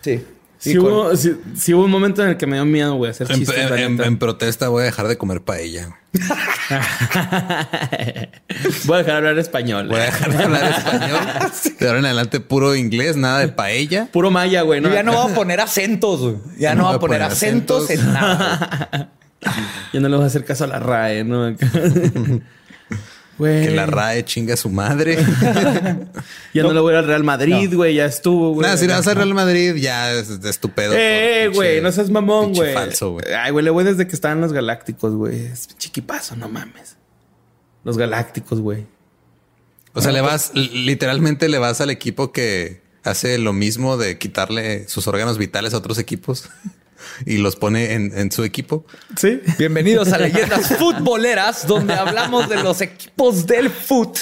Sí. 0.00 0.24
Sí, 0.72 0.76
con- 0.76 0.86
hubo, 0.92 1.16
sí, 1.16 1.32
sí 1.56 1.74
hubo 1.74 1.84
un 1.84 1.90
momento 1.90 2.22
en 2.22 2.30
el 2.30 2.36
que 2.36 2.46
me 2.46 2.56
dio 2.56 2.64
miedo, 2.64 2.94
güey, 2.94 3.10
hacer 3.10 3.30
En, 3.30 3.38
chistes. 3.38 3.70
en- 3.70 4.18
protesta 4.18 4.68
voy 4.68 4.82
a 4.82 4.84
dejar 4.86 5.08
de 5.08 5.18
comer 5.18 5.42
paella. 5.42 5.98
Voy 8.84 8.94
a 8.94 8.98
dejar 8.98 9.04
de 9.04 9.12
hablar 9.12 9.38
español. 9.38 9.88
Voy 9.88 9.98
a 9.98 10.04
dejar 10.04 10.32
de 10.36 10.44
hablar 10.44 10.64
español. 10.70 11.20
De 11.80 11.86
ahora 11.86 11.98
en 11.98 12.04
adelante 12.06 12.40
puro 12.40 12.74
inglés, 12.76 13.16
nada 13.16 13.40
de 13.40 13.48
paella. 13.48 14.08
Puro 14.12 14.30
maya, 14.30 14.62
güey. 14.62 14.80
Yo 14.80 14.90
ya 14.92 15.02
no 15.02 15.12
voy 15.20 15.32
a 15.32 15.34
poner 15.34 15.60
acentos. 15.60 16.20
güey. 16.20 16.36
Ya 16.58 16.74
no, 16.74 16.84
voy 16.86 16.94
a 16.94 16.98
poner 16.98 17.22
acentos, 17.22 17.90
en 17.90 18.12
nada. 18.12 19.10
Yo 19.92 20.00
no 20.00 20.08
le 20.08 20.16
voy 20.16 20.24
a 20.24 20.28
hacer 20.28 20.44
caso 20.44 20.64
a 20.64 20.66
la 20.68 20.78
RAE, 20.78 21.24
¿no? 21.24 21.54
Güey. 23.38 23.66
Que 23.66 23.70
la 23.72 23.86
RAE 23.86 24.24
chinga 24.24 24.54
a 24.54 24.56
su 24.56 24.70
madre. 24.70 25.18
Ya 26.54 26.62
no, 26.62 26.72
le 26.72 26.78
voy 26.80 26.90
a 26.90 26.92
ir 26.92 26.98
al 27.00 27.06
Real 27.08 27.24
Madrid, 27.24 27.74
güey. 27.74 27.96
Ya 27.96 28.04
estuvo, 28.06 28.52
güey. 28.54 28.62
Nada, 28.64 28.76
si 28.76 28.86
le 28.86 28.92
vas 28.92 29.06
a 29.08 29.14
Real 29.14 29.34
Madrid, 29.34 29.74
ya 29.74 30.12
es 30.12 30.30
estupendo. 30.30 30.94
Eh, 30.96 31.50
güey, 31.52 31.80
no 31.80 31.90
seas 31.90 32.10
mamón, 32.10 32.52
güey. 32.52 32.72
falso, 32.72 33.10
güey. 33.12 33.24
Ay, 33.34 33.50
güey, 33.50 33.64
le 33.64 33.70
voy 33.70 33.82
desde 33.82 34.06
que 34.06 34.14
estaban 34.14 34.40
los 34.40 34.52
Galácticos, 34.52 35.14
güey. 35.14 35.46
Es 35.46 35.66
chiquipazo, 35.76 36.36
no 36.36 36.48
mames. 36.48 36.96
Los 37.82 37.98
Galácticos, 37.98 38.60
güey. 38.60 38.86
O 39.94 40.00
sea, 40.00 40.12
le 40.12 40.20
vas, 40.20 40.52
l- 40.54 40.70
literalmente 40.72 41.48
le 41.48 41.58
vas 41.58 41.80
al 41.80 41.90
equipo 41.90 42.30
que 42.30 42.82
hace 43.02 43.36
lo 43.38 43.52
mismo 43.52 43.96
de 43.96 44.16
quitarle 44.16 44.88
sus 44.88 45.08
órganos 45.08 45.38
vitales 45.38 45.74
a 45.74 45.78
otros 45.78 45.98
equipos 45.98 46.48
y 47.26 47.38
los 47.38 47.56
pone 47.56 47.92
en, 47.94 48.16
en 48.16 48.30
su 48.32 48.44
equipo. 48.44 48.84
Sí. 49.16 49.40
Bienvenidos 49.58 50.12
a 50.12 50.18
Leyendas 50.18 50.68
Futboleras, 50.78 51.66
donde 51.66 51.94
hablamos 51.94 52.48
de 52.48 52.62
los 52.62 52.80
equipos 52.80 53.46
del 53.46 53.70
foot. 53.70 54.18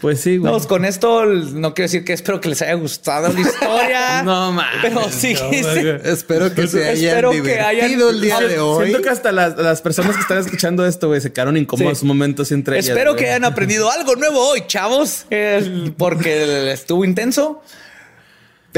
Pues 0.00 0.20
sí, 0.20 0.36
güey. 0.36 0.52
No, 0.52 0.60
con 0.68 0.84
esto 0.84 1.24
no 1.26 1.74
quiero 1.74 1.86
decir 1.86 2.04
que 2.04 2.12
espero 2.12 2.40
que 2.40 2.48
les 2.48 2.62
haya 2.62 2.74
gustado 2.74 3.32
la 3.32 3.40
historia. 3.40 4.22
No 4.24 4.52
mames. 4.52 4.78
Pero 4.80 5.10
sí, 5.10 5.34
no, 5.34 5.50
sí. 5.50 5.60
güey. 5.62 6.00
Espero 6.04 6.54
que 6.54 6.68
se 6.68 6.88
hayan 6.88 7.08
Espero 7.10 7.30
que 7.32 7.36
divertido 7.38 7.66
hayan- 8.08 8.14
el 8.14 8.20
día 8.20 8.38
de 8.40 8.60
hoy. 8.60 8.86
Siento 8.86 9.02
que 9.02 9.10
hasta 9.10 9.32
las, 9.32 9.56
las 9.56 9.82
personas 9.82 10.14
que 10.14 10.22
están 10.22 10.38
escuchando 10.38 10.86
esto, 10.86 11.08
güey, 11.08 11.20
se 11.20 11.32
quedaron 11.32 11.56
incómodos 11.56 11.98
Sí. 11.98 12.04
un 12.04 12.08
momento 12.08 12.44
entre 12.48 12.76
ellas. 12.76 12.88
Espero 12.88 13.12
güey. 13.14 13.24
que 13.24 13.30
hayan 13.30 13.44
aprendido 13.44 13.90
algo 13.90 14.14
nuevo 14.14 14.38
hoy, 14.50 14.62
chavos, 14.68 15.26
eh, 15.30 15.92
porque 15.96 16.70
estuvo 16.72 17.04
intenso. 17.04 17.60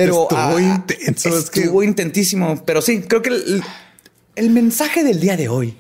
Pero 0.04 0.22
Estuvo 0.22 0.38
ah, 0.38 0.60
intenso, 0.60 1.28
es 1.38 1.50
que- 1.50 1.60
Estuvo 1.60 1.82
intentísimo. 1.82 2.62
Pero 2.64 2.82
sí, 2.82 3.02
creo 3.02 3.22
que 3.22 3.30
el, 3.30 3.62
el 4.36 4.50
mensaje 4.50 5.04
del 5.04 5.20
día 5.20 5.36
de 5.36 5.48
hoy 5.48 5.76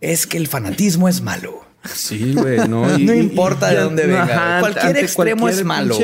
es 0.00 0.26
que 0.26 0.36
el 0.38 0.46
fanatismo 0.48 1.08
es 1.08 1.20
malo. 1.20 1.66
Sí, 1.94 2.34
güey, 2.34 2.68
no. 2.68 2.86
No 2.98 3.14
importa 3.14 3.70
de 3.70 3.76
dónde 3.76 4.06
venga, 4.06 4.58
cualquier 4.60 4.96
extremo 4.98 5.48
es 5.48 5.64
malo, 5.64 5.96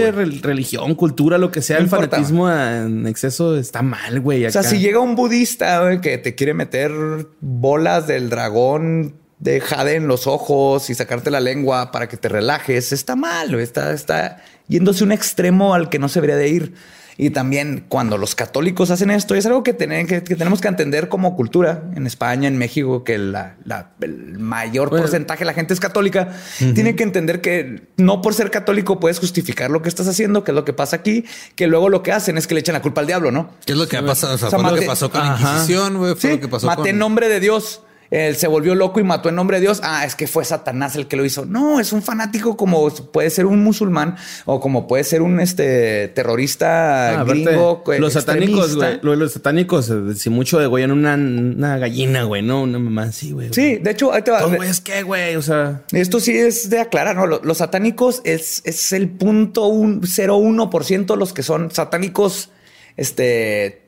religión, 0.43 0.95
cultura, 0.95 1.37
lo 1.37 1.51
que 1.51 1.63
sea, 1.63 1.77
No 1.77 1.81
el 1.81 1.87
importa. 1.87 2.09
fanatismo 2.11 2.51
en 2.51 3.07
exceso 3.07 3.57
está 3.57 3.83
mal, 3.83 4.21
güey. 4.21 4.47
O 4.47 4.51
sea, 4.51 4.63
si 4.63 4.79
llega 4.79 5.01
un 5.01 5.17
budista 5.17 6.01
que 6.01 6.17
te 6.19 6.35
quiere 6.35 6.55
meter 6.55 6.93
bolas 7.41 8.07
del 8.07 8.31
dragón 8.31 9.17
de 9.41 9.61
jade 9.61 9.97
en 9.97 10.07
los 10.07 10.27
ojos 10.27 10.89
y 10.91 10.95
sacarte 10.95 11.31
la 11.31 11.41
lengua 11.41 11.91
para 11.91 12.09
que 12.09 12.17
te 12.17 12.29
relajes, 12.29 12.93
está 12.93 13.17
mal, 13.17 13.53
está, 13.57 13.93
está 13.93 14.43
yéndose 14.69 15.05
un 15.05 15.13
extremo 15.13 15.75
al 15.75 15.91
que 15.91 15.99
no 15.99 16.09
se 16.09 16.21
debería 16.21 16.37
de 16.37 16.49
ir. 16.49 16.75
Y 17.17 17.31
también 17.31 17.85
cuando 17.89 18.19
los 18.19 18.35
católicos 18.35 18.91
hacen 18.91 19.11
esto, 19.11 19.35
es 19.35 19.47
algo 19.47 19.63
que, 19.63 19.73
tener- 19.73 20.07
que- 20.07 20.25
que 20.25 20.35
tenemos 20.35 20.61
que 20.61 20.69
entender 20.69 21.09
como 21.09 21.37
cultura 21.37 21.85
en 21.95 22.07
España, 22.07 22.49
en 22.49 22.57
México, 22.59 23.05
que 23.05 23.19
la- 23.19 23.55
la- 23.65 23.91
el 24.01 24.39
mayor 24.39 24.91
Bueno. 24.91 25.03
porcentaje 25.05 25.41
de 25.41 25.45
la 25.45 25.55
gente 25.55 25.75
es 25.75 25.81
católica. 25.81 26.35
Tiene 26.75 26.97
que 26.97 27.05
entender 27.05 27.41
que 27.41 27.89
no 27.97 28.21
por 28.21 28.35
ser 28.35 28.51
católico 28.51 28.99
puedes 28.99 29.21
justificar 29.21 29.71
lo 29.71 29.81
que 29.83 29.89
estás 29.89 30.09
haciendo, 30.09 30.43
que 30.45 30.51
es 30.51 30.55
lo 30.57 30.65
que 30.65 30.73
pasa 30.73 30.97
aquí, 30.97 31.25
que 31.55 31.67
luego 31.69 31.89
lo 31.89 32.03
que 32.03 32.11
hacen 32.13 32.37
es 32.37 32.47
que 32.47 32.55
le 32.55 32.61
echan 32.61 32.73
la 32.73 32.83
culpa 32.83 33.01
al 33.01 33.07
diablo, 33.07 33.31
¿no? 33.31 33.51
¿Qué 33.65 33.73
es 33.73 33.79
lo 33.79 33.87
que 33.87 33.97
ha 33.97 34.05
pasado? 34.05 34.35
O 34.35 34.39
sea, 34.39 34.49
O 34.49 34.51
sea, 34.51 34.59
fue 34.59 34.71
lo 34.71 34.77
que 34.77 34.87
pasó 34.87 35.11
con 35.11 35.21
la. 35.21 35.37
Inquisición, 35.39 35.99
güey. 35.99 36.13
Fue 36.17 36.21
Sí, 36.31 36.37
lo 36.37 36.41
que 36.41 36.49
pasó 36.49 36.67
maté 36.67 36.79
con... 36.83 36.89
en 36.89 36.99
nombre 36.99 37.29
de 37.29 37.39
Dios. 37.41 37.83
Él 38.15 38.37
se 38.37 38.47
volvió 38.47 38.77
loco 38.77 39.01
y 39.01 39.03
mató 39.03 39.29
en 39.29 39.35
nombre 39.35 39.57
de 39.57 39.63
Dios. 39.63 39.81
Ah, 39.83 40.05
es 40.05 40.15
que 40.15 40.27
fue 40.29 40.45
Satanás 40.45 40.95
el 40.95 41.09
que 41.09 41.17
lo 41.17 41.25
hizo. 41.25 41.47
No, 41.47 41.81
es 41.81 41.93
un 41.93 42.01
fanático 42.01 42.57
como 42.57 42.89
puede 42.91 43.29
ser 43.31 43.47
un 43.47 43.65
musulmán 43.65 44.15
o 44.45 44.61
como 44.61 44.87
puede 44.87 45.03
ser 45.03 45.21
un 45.23 45.41
este 45.41 46.07
terrorista 46.15 47.21
Ah, 47.21 47.25
gringo. 47.25 47.83
eh, 47.93 47.99
los 47.99 48.13
satánicos, 48.13 48.77
güey. 48.77 48.99
Lo- 49.03 49.17
Los 49.17 49.33
satánicos, 49.33 49.91
eh, 49.91 50.15
si 50.15 50.31
mucho 50.31 50.59
degollan 50.61 50.93
una, 50.93 51.15
una 51.15 51.77
gallina, 51.79 52.23
güey, 52.23 52.43
no 52.43 52.63
una 52.63 52.79
mamá 52.79 53.03
así, 53.05 53.33
güey. 53.33 53.49
Sí, 53.53 53.79
de 53.79 53.91
hecho, 53.91 54.13
ahí 54.13 54.23
te 54.23 54.31
va. 54.31 54.45
Güey, 54.45 54.69
es 54.71 54.81
que, 54.81 55.03
güey, 55.03 55.35
o 55.37 55.43
sea. 55.43 55.83
Esto 55.93 56.21
sí 56.21 56.37
es 56.37 56.71
de 56.71 56.79
aclarar, 56.81 57.17
¿no? 57.17 57.27
Lo- 57.27 57.41
Los, 57.43 57.59
satánicos 57.59 58.21
es, 58.25 58.63
es 58.65 58.93
el 58.93 59.09
punto 59.09 59.67
un, 59.67 60.03
0.1% 60.03 61.17
los 61.17 61.33
que 61.33 61.43
son 61.43 61.71
satánicos, 61.73 62.51
este, 62.97 63.84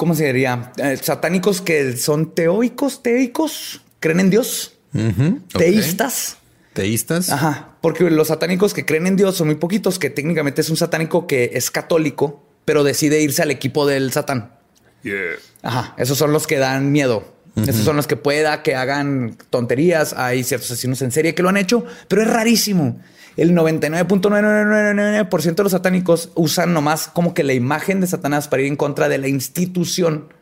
¿cómo 0.00 0.14
se 0.14 0.24
diría? 0.24 0.72
Eh, 0.78 0.96
satánicos 0.96 1.60
que 1.60 1.94
son 1.98 2.34
teoicos, 2.34 3.02
teicos, 3.02 3.82
creen 4.00 4.20
en 4.20 4.30
Dios, 4.30 4.78
ok. 4.94 5.58
teístas. 5.58 6.38
Teístas. 6.72 7.28
Ajá, 7.28 7.76
porque 7.82 8.08
los 8.08 8.28
satánicos 8.28 8.72
que 8.72 8.86
creen 8.86 9.06
en 9.06 9.16
Dios 9.16 9.36
son 9.36 9.48
muy 9.48 9.56
poquitos, 9.56 9.98
que 9.98 10.08
técnicamente 10.08 10.62
es 10.62 10.70
un 10.70 10.78
satánico 10.78 11.26
que 11.26 11.50
es 11.52 11.70
católico, 11.70 12.42
pero 12.64 12.82
decide 12.82 13.20
irse 13.20 13.42
al 13.42 13.50
equipo 13.50 13.86
del 13.86 14.10
satán. 14.10 14.54
Yeah. 15.02 15.36
Ajá, 15.60 15.94
esos 15.98 16.16
son 16.16 16.32
los 16.32 16.46
que 16.46 16.56
dan 16.56 16.92
miedo. 16.92 17.34
Esos 17.56 17.84
son 17.84 17.96
los 17.96 18.06
que 18.06 18.16
pueda 18.16 18.62
que 18.62 18.76
hagan 18.76 19.36
tonterías. 19.50 20.14
Hay 20.14 20.44
ciertos 20.44 20.70
asesinos 20.70 21.02
en 21.02 21.10
serie 21.10 21.34
que 21.34 21.42
lo 21.42 21.50
han 21.50 21.58
hecho, 21.58 21.84
pero 22.08 22.22
es 22.22 22.28
rarísimo. 22.28 23.02
El 23.40 23.54
99.999% 23.54 25.54
de 25.54 25.62
los 25.62 25.72
satánicos 25.72 26.30
usan 26.34 26.74
nomás 26.74 27.08
como 27.08 27.32
que 27.32 27.42
la 27.42 27.54
imagen 27.54 28.02
de 28.02 28.06
Satanás 28.06 28.48
para 28.48 28.60
ir 28.60 28.68
en 28.68 28.76
contra 28.76 29.08
de 29.08 29.16
la 29.16 29.28
institución. 29.28 30.34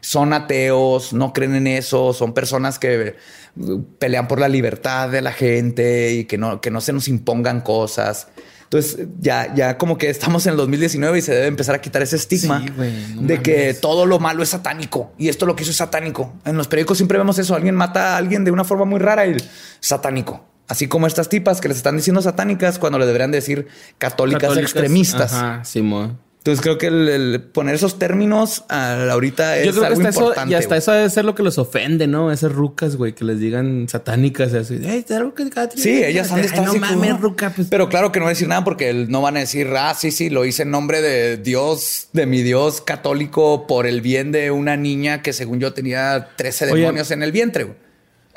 Son 0.00 0.32
ateos, 0.32 1.12
no 1.12 1.32
creen 1.32 1.54
en 1.54 1.68
eso, 1.68 2.12
son 2.12 2.34
personas 2.34 2.80
que 2.80 3.14
uh, 3.56 3.84
pelean 4.00 4.26
por 4.26 4.40
la 4.40 4.48
libertad 4.48 5.10
de 5.10 5.22
la 5.22 5.30
gente 5.30 6.12
y 6.12 6.24
que 6.24 6.38
no, 6.38 6.60
que 6.60 6.72
no 6.72 6.80
se 6.80 6.92
nos 6.92 7.06
impongan 7.06 7.60
cosas. 7.60 8.26
Entonces 8.64 9.06
ya, 9.20 9.54
ya 9.54 9.78
como 9.78 9.96
que 9.96 10.10
estamos 10.10 10.44
en 10.46 10.50
el 10.50 10.56
2019 10.56 11.18
y 11.18 11.22
se 11.22 11.32
debe 11.32 11.46
empezar 11.46 11.76
a 11.76 11.80
quitar 11.80 12.02
ese 12.02 12.16
estigma 12.16 12.64
Sí, 12.66 12.72
güey, 12.76 13.14
no 13.14 13.22
de 13.22 13.42
que 13.42 13.74
todo 13.74 14.06
lo 14.06 14.18
malo 14.18 14.42
es 14.42 14.48
satánico 14.48 15.12
y 15.18 15.28
esto 15.28 15.46
lo 15.46 15.54
que 15.54 15.62
hizo 15.62 15.70
es 15.70 15.76
satánico. 15.76 16.32
En 16.44 16.56
los 16.56 16.66
periódicos 16.66 16.98
siempre 16.98 17.16
vemos 17.16 17.38
eso. 17.38 17.54
Alguien 17.54 17.76
mata 17.76 18.14
a 18.14 18.16
alguien 18.16 18.42
de 18.42 18.50
una 18.50 18.64
forma 18.64 18.86
muy 18.86 18.98
rara 18.98 19.24
y 19.24 19.36
satánico. 19.78 20.49
Así 20.70 20.86
como 20.86 21.06
estas 21.06 21.28
tipas 21.28 21.60
que 21.60 21.68
les 21.68 21.76
están 21.76 21.96
diciendo 21.96 22.22
satánicas 22.22 22.78
cuando 22.78 22.98
le 22.98 23.04
deberían 23.06 23.30
decir 23.32 23.66
católicas, 23.98 24.56
extremistas. 24.56 25.34
Ajá, 25.34 25.64
Simón. 25.64 26.18
Entonces 26.38 26.62
creo 26.62 26.78
que 26.78 26.86
el, 26.86 27.06
el 27.06 27.42
poner 27.42 27.74
esos 27.74 27.98
términos 27.98 28.64
a- 28.70 29.10
ahorita 29.10 29.58
es 29.58 29.66
Yo 29.66 29.72
creo 29.72 29.82
que 29.82 29.86
algo 29.88 29.98
hasta 30.00 30.08
eso, 30.08 30.20
importante. 30.20 30.52
y 30.52 30.54
hasta 30.56 30.76
eso 30.78 30.92
debe 30.92 31.10
ser 31.10 31.26
lo 31.26 31.34
que 31.34 31.42
los 31.42 31.58
ofende, 31.58 32.06
¿no? 32.06 32.32
Esas 32.32 32.52
rucas, 32.52 32.96
güey, 32.96 33.12
que 33.14 33.26
les 33.26 33.38
digan 33.40 33.88
satánicas 33.90 34.52
y 34.52 34.56
así. 34.56 34.80
"Ey, 34.82 35.02
te 35.02 35.18
ruca, 35.18 35.44
te- 35.68 35.76
Sí, 35.76 36.02
ellas 36.02 36.30
han 36.32 36.40
de 36.40 36.46
estar 36.46 36.64
No 36.64 36.70
así 36.70 36.80
como, 36.80 36.92
mames, 36.96 37.20
ruca. 37.20 37.52
Pues. 37.54 37.68
Pero 37.68 37.90
claro 37.90 38.10
que 38.10 38.20
no 38.20 38.24
voy 38.24 38.30
a 38.30 38.34
decir 38.34 38.48
nada 38.48 38.64
porque 38.64 38.94
no 38.94 39.20
van 39.20 39.36
a 39.36 39.40
decir, 39.40 39.68
ah, 39.76 39.92
sí, 39.94 40.10
sí, 40.12 40.30
lo 40.30 40.46
hice 40.46 40.62
en 40.62 40.70
nombre 40.70 41.02
de 41.02 41.36
Dios, 41.36 42.08
de 42.14 42.24
mi 42.24 42.40
Dios 42.40 42.80
católico, 42.80 43.66
por 43.66 43.86
el 43.86 44.00
bien 44.00 44.32
de 44.32 44.50
una 44.50 44.78
niña 44.78 45.20
que 45.20 45.34
según 45.34 45.60
yo 45.60 45.74
tenía 45.74 46.28
13 46.36 46.64
Oye. 46.72 46.80
demonios 46.80 47.10
en 47.10 47.22
el 47.22 47.32
vientre. 47.32 47.64
güey. 47.64 47.76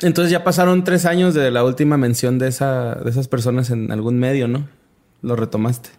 Entonces 0.04 0.32
ya 0.32 0.43
pasaron 0.43 0.84
tres 0.84 1.06
años 1.06 1.34
de 1.34 1.49
la 1.49 1.64
última 1.64 1.97
mención 1.97 2.38
de, 2.38 2.49
esa, 2.49 2.95
de 2.95 3.10
esas 3.10 3.28
personas 3.28 3.70
en 3.70 3.91
algún 3.91 4.20
medio, 4.20 4.47
¿no? 4.47 4.68
Lo 5.22 5.36
retomaste. 5.36 5.89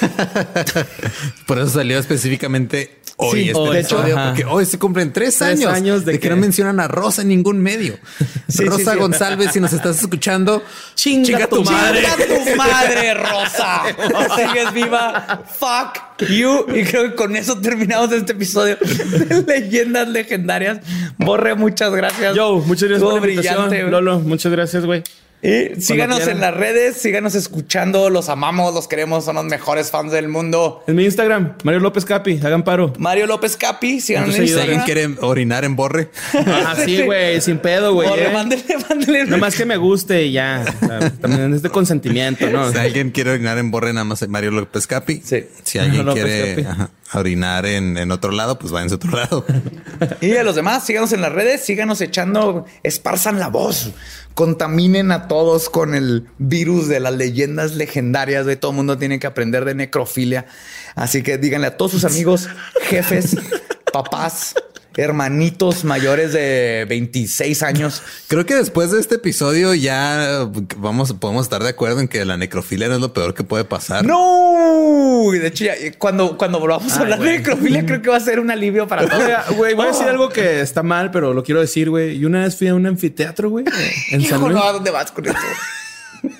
Por 1.46 1.58
eso 1.58 1.68
salió 1.68 1.98
específicamente 1.98 2.98
hoy 3.16 3.44
Sí, 3.44 3.48
este 3.50 3.78
episodio, 3.80 4.16
ajá. 4.18 4.26
porque 4.30 4.44
hoy 4.44 4.66
se 4.66 4.78
cumplen 4.78 5.12
tres, 5.12 5.36
Tres 5.38 5.50
años, 5.60 5.72
años 5.72 6.04
de 6.04 6.12
de, 6.12 6.18
que, 6.18 6.28
que- 6.28 6.30
no 6.34 6.36
mencionan 6.40 6.80
a 6.80 6.88
Rosa 6.88 7.22
en 7.22 7.28
ningún 7.28 7.60
medio. 7.62 7.98
Sí, 8.48 8.66
Rosa 8.66 8.78
sí, 8.78 8.90
sí. 8.92 8.98
González, 8.98 9.50
si 9.52 9.58
nos 9.60 9.72
estás 9.72 9.98
escuchando, 10.00 10.62
Chinga 10.94 11.46
tu 11.48 11.64
madre. 11.64 12.02
¡Chinga 12.02 12.44
tu 12.44 12.56
madre, 12.56 13.14
Rosa! 13.14 13.82
Sigues 14.36 14.72
viva. 14.74 15.42
Fuck 15.58 16.28
you. 16.28 16.66
Y 16.74 16.84
creo 16.84 17.10
que 17.10 17.14
con 17.14 17.34
eso 17.36 17.58
terminamos 17.60 18.12
este 18.12 18.32
episodio 18.32 18.76
de 18.80 19.42
Leyendas 19.60 20.08
Legendarias. 20.08 20.78
Borre, 21.18 21.54
muchas 21.54 21.90
gracias. 21.92 22.34
Yo, 22.36 22.56
muchas 22.58 22.88
gracias 22.88 22.98
Estuvo 22.98 23.10
por 23.18 23.26
la 23.26 23.32
invitación. 23.32 23.68
brillante. 23.70 23.90
Lolo, 23.90 24.20
muchas 24.20 24.52
gracias, 24.52 24.84
güey. 24.84 25.02
Y 25.44 25.80
síganos 25.80 26.16
quieran. 26.16 26.36
en 26.36 26.40
las 26.40 26.54
redes, 26.54 26.96
síganos 26.96 27.34
escuchando, 27.34 28.08
los 28.08 28.30
amamos, 28.30 28.72
los 28.74 28.88
queremos, 28.88 29.26
son 29.26 29.36
los 29.36 29.44
mejores 29.44 29.90
fans 29.90 30.10
del 30.10 30.28
mundo. 30.28 30.82
En 30.86 30.96
mi 30.96 31.04
Instagram, 31.04 31.54
Mario 31.64 31.80
López 31.80 32.06
Capi, 32.06 32.40
hagan 32.42 32.64
paro. 32.64 32.94
Mario 32.98 33.26
López 33.26 33.56
Capi, 33.58 34.00
síganos 34.00 34.34
en 34.34 34.40
Muchos 34.40 34.54
si 34.54 34.60
alguien 34.60 34.80
Instagram. 34.80 35.14
quiere 35.14 35.26
orinar 35.26 35.64
en 35.64 35.76
borre, 35.76 36.08
Ah, 36.46 36.74
sí, 36.82 37.02
güey, 37.02 37.40
sin 37.42 37.58
pedo, 37.58 37.92
güey. 37.92 38.08
Borre, 38.08 38.30
eh. 38.30 38.32
mándele, 38.32 38.64
mándele. 38.88 39.24
Nada 39.24 39.36
más 39.36 39.54
que 39.54 39.66
me 39.66 39.76
guste 39.76 40.24
y 40.24 40.32
ya. 40.32 40.64
O 40.82 40.86
sea, 40.86 41.10
también 41.10 41.52
es 41.52 41.60
de 41.62 41.68
consentimiento, 41.68 42.48
¿no? 42.48 42.72
si 42.72 42.78
alguien 42.78 43.10
quiere 43.10 43.32
orinar 43.32 43.58
en 43.58 43.70
borre, 43.70 43.92
nada 43.92 44.04
más 44.04 44.22
es 44.22 44.28
Mario 44.30 44.50
López 44.50 44.86
Capi. 44.86 45.20
Sí. 45.22 45.44
Si 45.62 45.78
alguien 45.78 46.06
López 46.06 46.24
quiere 46.24 46.66
ajá, 46.66 46.90
orinar 47.12 47.66
en, 47.66 47.98
en 47.98 48.10
otro 48.12 48.32
lado, 48.32 48.58
pues 48.58 48.72
váyanse 48.72 48.94
a 48.94 48.96
otro 48.96 49.10
lado. 49.10 49.44
Y 50.20 50.36
a 50.36 50.42
los 50.42 50.54
demás, 50.54 50.84
síganos 50.86 51.12
en 51.12 51.20
las 51.20 51.32
redes, 51.32 51.62
síganos 51.64 52.00
echando, 52.00 52.64
esparzan 52.82 53.38
la 53.38 53.48
voz, 53.48 53.90
contaminen 54.34 55.12
a 55.12 55.28
todos 55.28 55.70
con 55.70 55.94
el 55.94 56.26
virus 56.38 56.88
de 56.88 57.00
las 57.00 57.14
leyendas 57.14 57.74
legendarias. 57.74 58.46
De 58.46 58.56
todo 58.56 58.72
el 58.72 58.76
mundo 58.76 58.98
tiene 58.98 59.18
que 59.18 59.26
aprender 59.26 59.64
de 59.64 59.74
necrofilia. 59.74 60.46
Así 60.94 61.22
que 61.22 61.38
díganle 61.38 61.68
a 61.68 61.76
todos 61.76 61.92
sus 61.92 62.04
amigos, 62.04 62.48
jefes, 62.82 63.36
papás, 63.92 64.54
hermanitos 64.96 65.84
mayores 65.84 66.32
de 66.32 66.86
26 66.88 67.62
años. 67.62 68.02
Creo 68.28 68.46
que 68.46 68.54
después 68.54 68.90
de 68.90 69.00
este 69.00 69.16
episodio 69.16 69.74
ya 69.74 70.48
vamos, 70.76 71.12
podemos 71.14 71.46
estar 71.46 71.62
de 71.62 71.70
acuerdo 71.70 72.00
en 72.00 72.08
que 72.08 72.24
la 72.24 72.36
necrofilia 72.36 72.88
no 72.88 72.94
es 72.94 73.00
lo 73.00 73.12
peor 73.12 73.34
que 73.34 73.44
puede 73.44 73.64
pasar. 73.64 74.04
No, 74.04 75.28
de 75.32 75.46
hecho, 75.46 75.64
ya, 75.64 75.74
cuando, 75.98 76.36
cuando 76.38 76.58
volvamos 76.60 76.92
a 76.92 77.00
hablar 77.00 77.18
de 77.20 77.38
necrofilia, 77.38 77.84
creo 77.86 78.02
que 78.02 78.10
va 78.10 78.16
a 78.16 78.20
ser 78.20 78.40
un 78.40 78.50
alivio 78.50 78.86
para 78.86 79.08
todos. 79.08 79.56
Güey, 79.56 79.74
voy 79.74 79.86
a 79.86 79.90
decir 79.90 80.06
algo 80.06 80.28
que 80.28 80.60
está 80.60 80.82
mal, 80.82 81.10
pero 81.10 81.34
lo 81.34 81.42
quiero 81.42 81.60
decir, 81.60 81.90
güey. 81.90 82.18
Yo 82.18 82.28
una 82.28 82.42
vez 82.44 82.56
fui 82.56 82.68
a 82.68 82.74
un 82.74 82.86
anfiteatro, 82.86 83.50
güey, 83.50 83.64
en 84.10 84.20
San 84.22 84.38
Hijo, 84.38 84.48
Luis. 84.48 84.54
no, 84.54 84.64
¿a 84.64 84.72
dónde 84.72 84.90
vas 84.90 85.10
con 85.12 85.26
esto? 85.26 85.38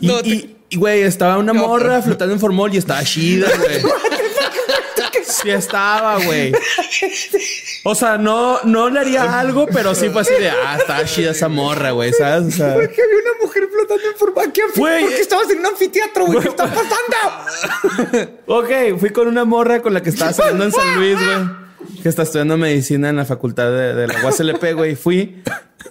Y, 0.01 0.07
No, 0.07 0.23
te- 0.23 0.29
y- 0.29 0.57
y, 0.71 0.77
güey, 0.77 1.03
estaba 1.03 1.39
una 1.39 1.53
No, 1.53 1.67
morra 1.69 1.91
pero- 1.91 2.03
flotando 2.03 2.35
en 2.35 2.41
formol 2.41 2.75
y 2.75 2.79
estaba 2.79 3.03
chida, 3.05 3.47
güey. 3.59 3.83
Sí 5.43 5.51
estaba, 5.51 6.19
güey. 6.25 6.53
O 7.85 7.95
sea, 7.95 8.17
no, 8.19 8.61
no 8.65 8.89
le 8.89 9.01
haría 9.01 9.39
algo, 9.41 9.67
pero 9.67 9.95
sí 9.95 10.09
fue 10.11 10.23
así 10.23 10.33
de, 10.35 10.51
ah, 10.51 10.77
está 10.79 11.05
chida 11.05 11.33
esa 11.33 11.49
morra, 11.49 11.91
güey, 11.91 12.13
¿sabes? 12.13 12.55
O 12.55 12.57
sea, 12.57 12.75
Porque 12.75 13.03
había 13.03 13.17
una 13.23 13.43
mujer 13.43 13.69
flotando 13.71 14.09
en 14.11 14.17
forma. 14.17 14.53
¿Qué 14.53 14.63
anfi- 14.63 14.79
Güey, 14.79 15.01
¿Por 15.03 15.11
qué 15.11 15.17
eh. 15.17 15.21
estabas 15.21 15.51
en 15.51 15.59
un 15.59 15.67
anfiteatro, 15.67 16.27
güey? 16.27 16.41
¿Qué 16.41 16.49
está 16.49 16.65
pasando? 16.67 18.31
ok, 18.47 18.71
fui 18.99 19.11
con 19.11 19.29
una 19.29 19.45
morra 19.45 19.81
con 19.83 19.93
la 19.95 20.03
que 20.03 20.11
estaba 20.11 20.33
saliendo 20.33 20.65
en 20.65 20.73
San 20.73 20.97
Luis, 20.97 21.15
güey. 21.17 21.65
Que 22.03 22.09
está 22.09 22.23
estudiando 22.23 22.57
medicina 22.57 23.11
en 23.11 23.17
la 23.17 23.25
facultad 23.27 23.71
de, 23.71 23.95
de 23.95 24.07
la 24.07 24.25
UASLP, 24.25 24.73
güey. 24.75 24.95
Fui 24.97 25.43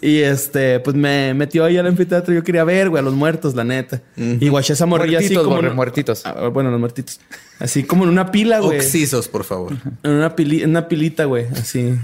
y 0.04 0.20
este, 0.22 0.80
pues 0.82 0.96
me 0.96 1.34
metió 1.34 1.64
ahí 1.66 1.78
al 1.78 1.88
anfiteatro. 1.88 2.34
Yo 2.34 2.44
quería 2.44 2.64
ver, 2.64 2.90
güey, 2.90 3.00
a 3.00 3.04
los 3.04 3.14
muertos, 3.14 3.56
la 3.56 3.64
neta. 3.64 4.02
Y 4.18 4.50
guaché 4.50 4.74
esa 4.74 4.86
morrilla 4.86 5.20
así 5.20 5.34
como. 5.34 5.56
borre, 5.56 5.70
en- 5.70 5.76
muertitos. 5.76 6.24
Ah, 6.26 6.50
bueno, 6.50 6.70
los 6.72 6.80
muertitos. 6.80 7.20
Así 7.60 7.84
como 7.84 8.04
en 8.04 8.10
una 8.10 8.32
pila, 8.32 8.60
güey. 8.60 8.80
Oxisos, 8.80 9.28
por 9.28 9.44
favor. 9.46 9.74
En 10.04 10.12
una, 10.12 10.36
pili- 10.36 10.62
en 10.64 10.72
una 10.72 10.88
pilita, 10.88 11.26
güey, 11.26 11.46
así. 11.54 11.96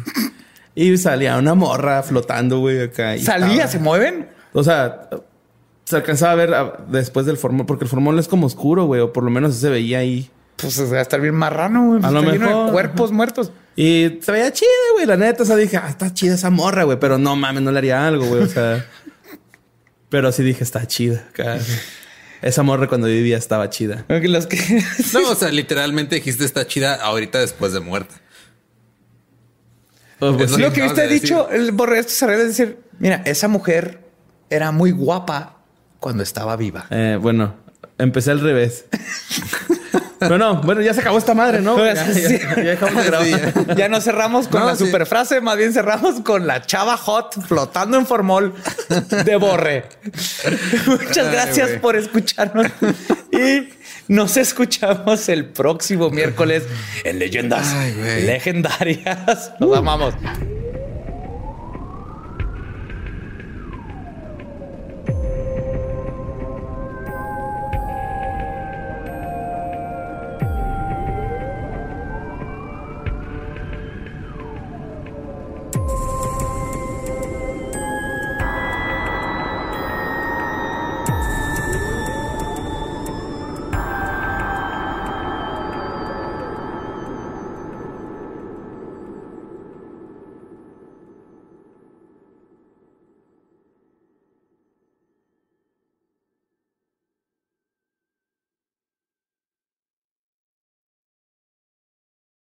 Y 0.75 0.97
salía 0.97 1.37
una 1.37 1.55
morra 1.55 2.01
flotando, 2.03 2.59
güey, 2.59 2.81
acá. 2.81 3.15
y 3.17 3.21
¿Salía? 3.23 3.47
estaba- 3.65 3.67
¿Se 3.67 3.79
mueven? 3.79 4.27
O 4.53 4.63
sea, 4.63 5.09
se 5.83 5.95
alcanzaba 5.95 6.31
a 6.31 6.35
ver 6.35 6.53
a- 6.53 6.77
después 6.89 7.25
del 7.25 7.37
formol, 7.37 7.65
porque 7.65 7.83
el 7.83 7.89
formol 7.89 8.17
es 8.19 8.27
como 8.27 8.47
oscuro, 8.47 8.85
güey, 8.85 9.01
o 9.01 9.11
por 9.11 9.23
lo 9.23 9.29
menos 9.31 9.55
se 9.55 9.69
veía 9.69 9.99
ahí. 9.99 10.29
Pues 10.61 10.91
va 10.91 10.97
a 10.97 11.01
estar 11.01 11.21
bien 11.21 11.35
marrano, 11.35 11.85
güey. 11.87 12.03
A 12.03 12.11
lo 12.11 12.19
Está 12.19 12.31
lleno 12.31 12.45
de 12.45 12.53
mejor. 12.53 12.71
cuerpos 12.71 13.11
muertos. 13.11 13.51
Y 13.75 14.19
se 14.21 14.31
veía 14.31 14.51
chida, 14.51 14.67
güey, 14.93 15.05
la 15.05 15.15
neta. 15.15 15.43
O 15.43 15.45
sea, 15.45 15.55
dije, 15.55 15.77
ah, 15.77 15.87
está 15.89 16.13
chida 16.13 16.35
esa 16.35 16.49
morra, 16.49 16.83
güey, 16.83 16.99
pero 16.99 17.17
no 17.17 17.35
mames, 17.35 17.63
no 17.63 17.71
le 17.71 17.77
haría 17.77 18.05
algo, 18.07 18.25
güey, 18.25 18.43
o 18.43 18.47
sea. 18.47 18.85
pero 20.09 20.31
sí 20.31 20.43
dije, 20.43 20.63
está 20.63 20.85
chida. 20.85 21.23
Esa 22.41 22.63
morra 22.63 22.87
cuando 22.87 23.07
vivía 23.07 23.37
estaba 23.37 23.69
chida. 23.69 24.05
Porque 24.07 24.27
Los 24.27 24.47
que... 24.47 24.57
No, 25.13 25.29
o 25.29 25.35
sea, 25.35 25.49
literalmente 25.49 26.15
dijiste 26.15 26.45
está 26.45 26.65
chida 26.67 26.95
ahorita 26.95 27.39
después 27.39 27.73
de 27.73 27.79
muerta. 27.79 28.15
Pues. 30.19 30.57
Lo 30.57 30.73
que 30.73 30.83
usted 30.83 31.03
ha 31.03 31.07
dicho, 31.07 31.49
el 31.49 31.71
borre 31.71 31.99
esto 31.99 32.11
se 32.11 32.25
arregla 32.25 32.43
es 32.43 32.57
decir, 32.57 32.79
mira, 32.99 33.21
esa 33.25 33.47
mujer 33.47 33.99
era 34.49 34.71
muy 34.71 34.91
guapa 34.91 35.57
cuando 35.99 36.23
estaba 36.23 36.57
viva. 36.57 36.87
Eh, 36.89 37.17
bueno, 37.21 37.55
empecé 37.97 38.31
al 38.31 38.41
revés. 38.41 38.85
Pero 40.19 40.37
no, 40.37 40.61
bueno, 40.61 40.81
ya 40.81 40.93
se 40.93 40.99
acabó 41.01 41.17
esta 41.17 41.33
madre, 41.33 41.61
¿no? 41.61 41.77
Ya, 41.85 41.93
ya- 41.93 42.05
Sí. 42.13 42.37
ya 42.39 42.63
dejamos 42.63 43.03
de 43.03 43.09
grabar. 43.09 43.75
Ya 43.77 43.87
no 43.89 44.01
cerramos 44.01 44.47
con 44.47 44.61
No, 44.61 44.67
la 44.67 44.75
sí. 44.75 44.85
super 44.85 45.05
frase, 45.05 45.39
más 45.41 45.55
bien 45.57 45.71
cerramos 45.73 46.21
con 46.21 46.45
la 46.47 46.61
chava 46.65 46.97
hot 46.97 47.45
flotando 47.47 47.97
en 47.97 48.05
formol 48.05 48.53
de 49.25 49.35
borre. 49.37 49.85
Muchas 50.87 51.27
Ay, 51.27 51.31
gracias 51.33 51.69
por 51.81 51.95
escucharnos 51.95 52.67
y 53.31 53.69
nos 54.07 54.37
escuchamos 54.37 55.29
el 55.29 55.45
próximo 55.45 56.09
miércoles 56.09 56.63
en 57.03 57.19
Leyendas 57.19 57.73
Ay. 57.73 58.23
Legendarias. 58.25 59.53
Nos 59.59 59.77
amamos. 59.77 60.13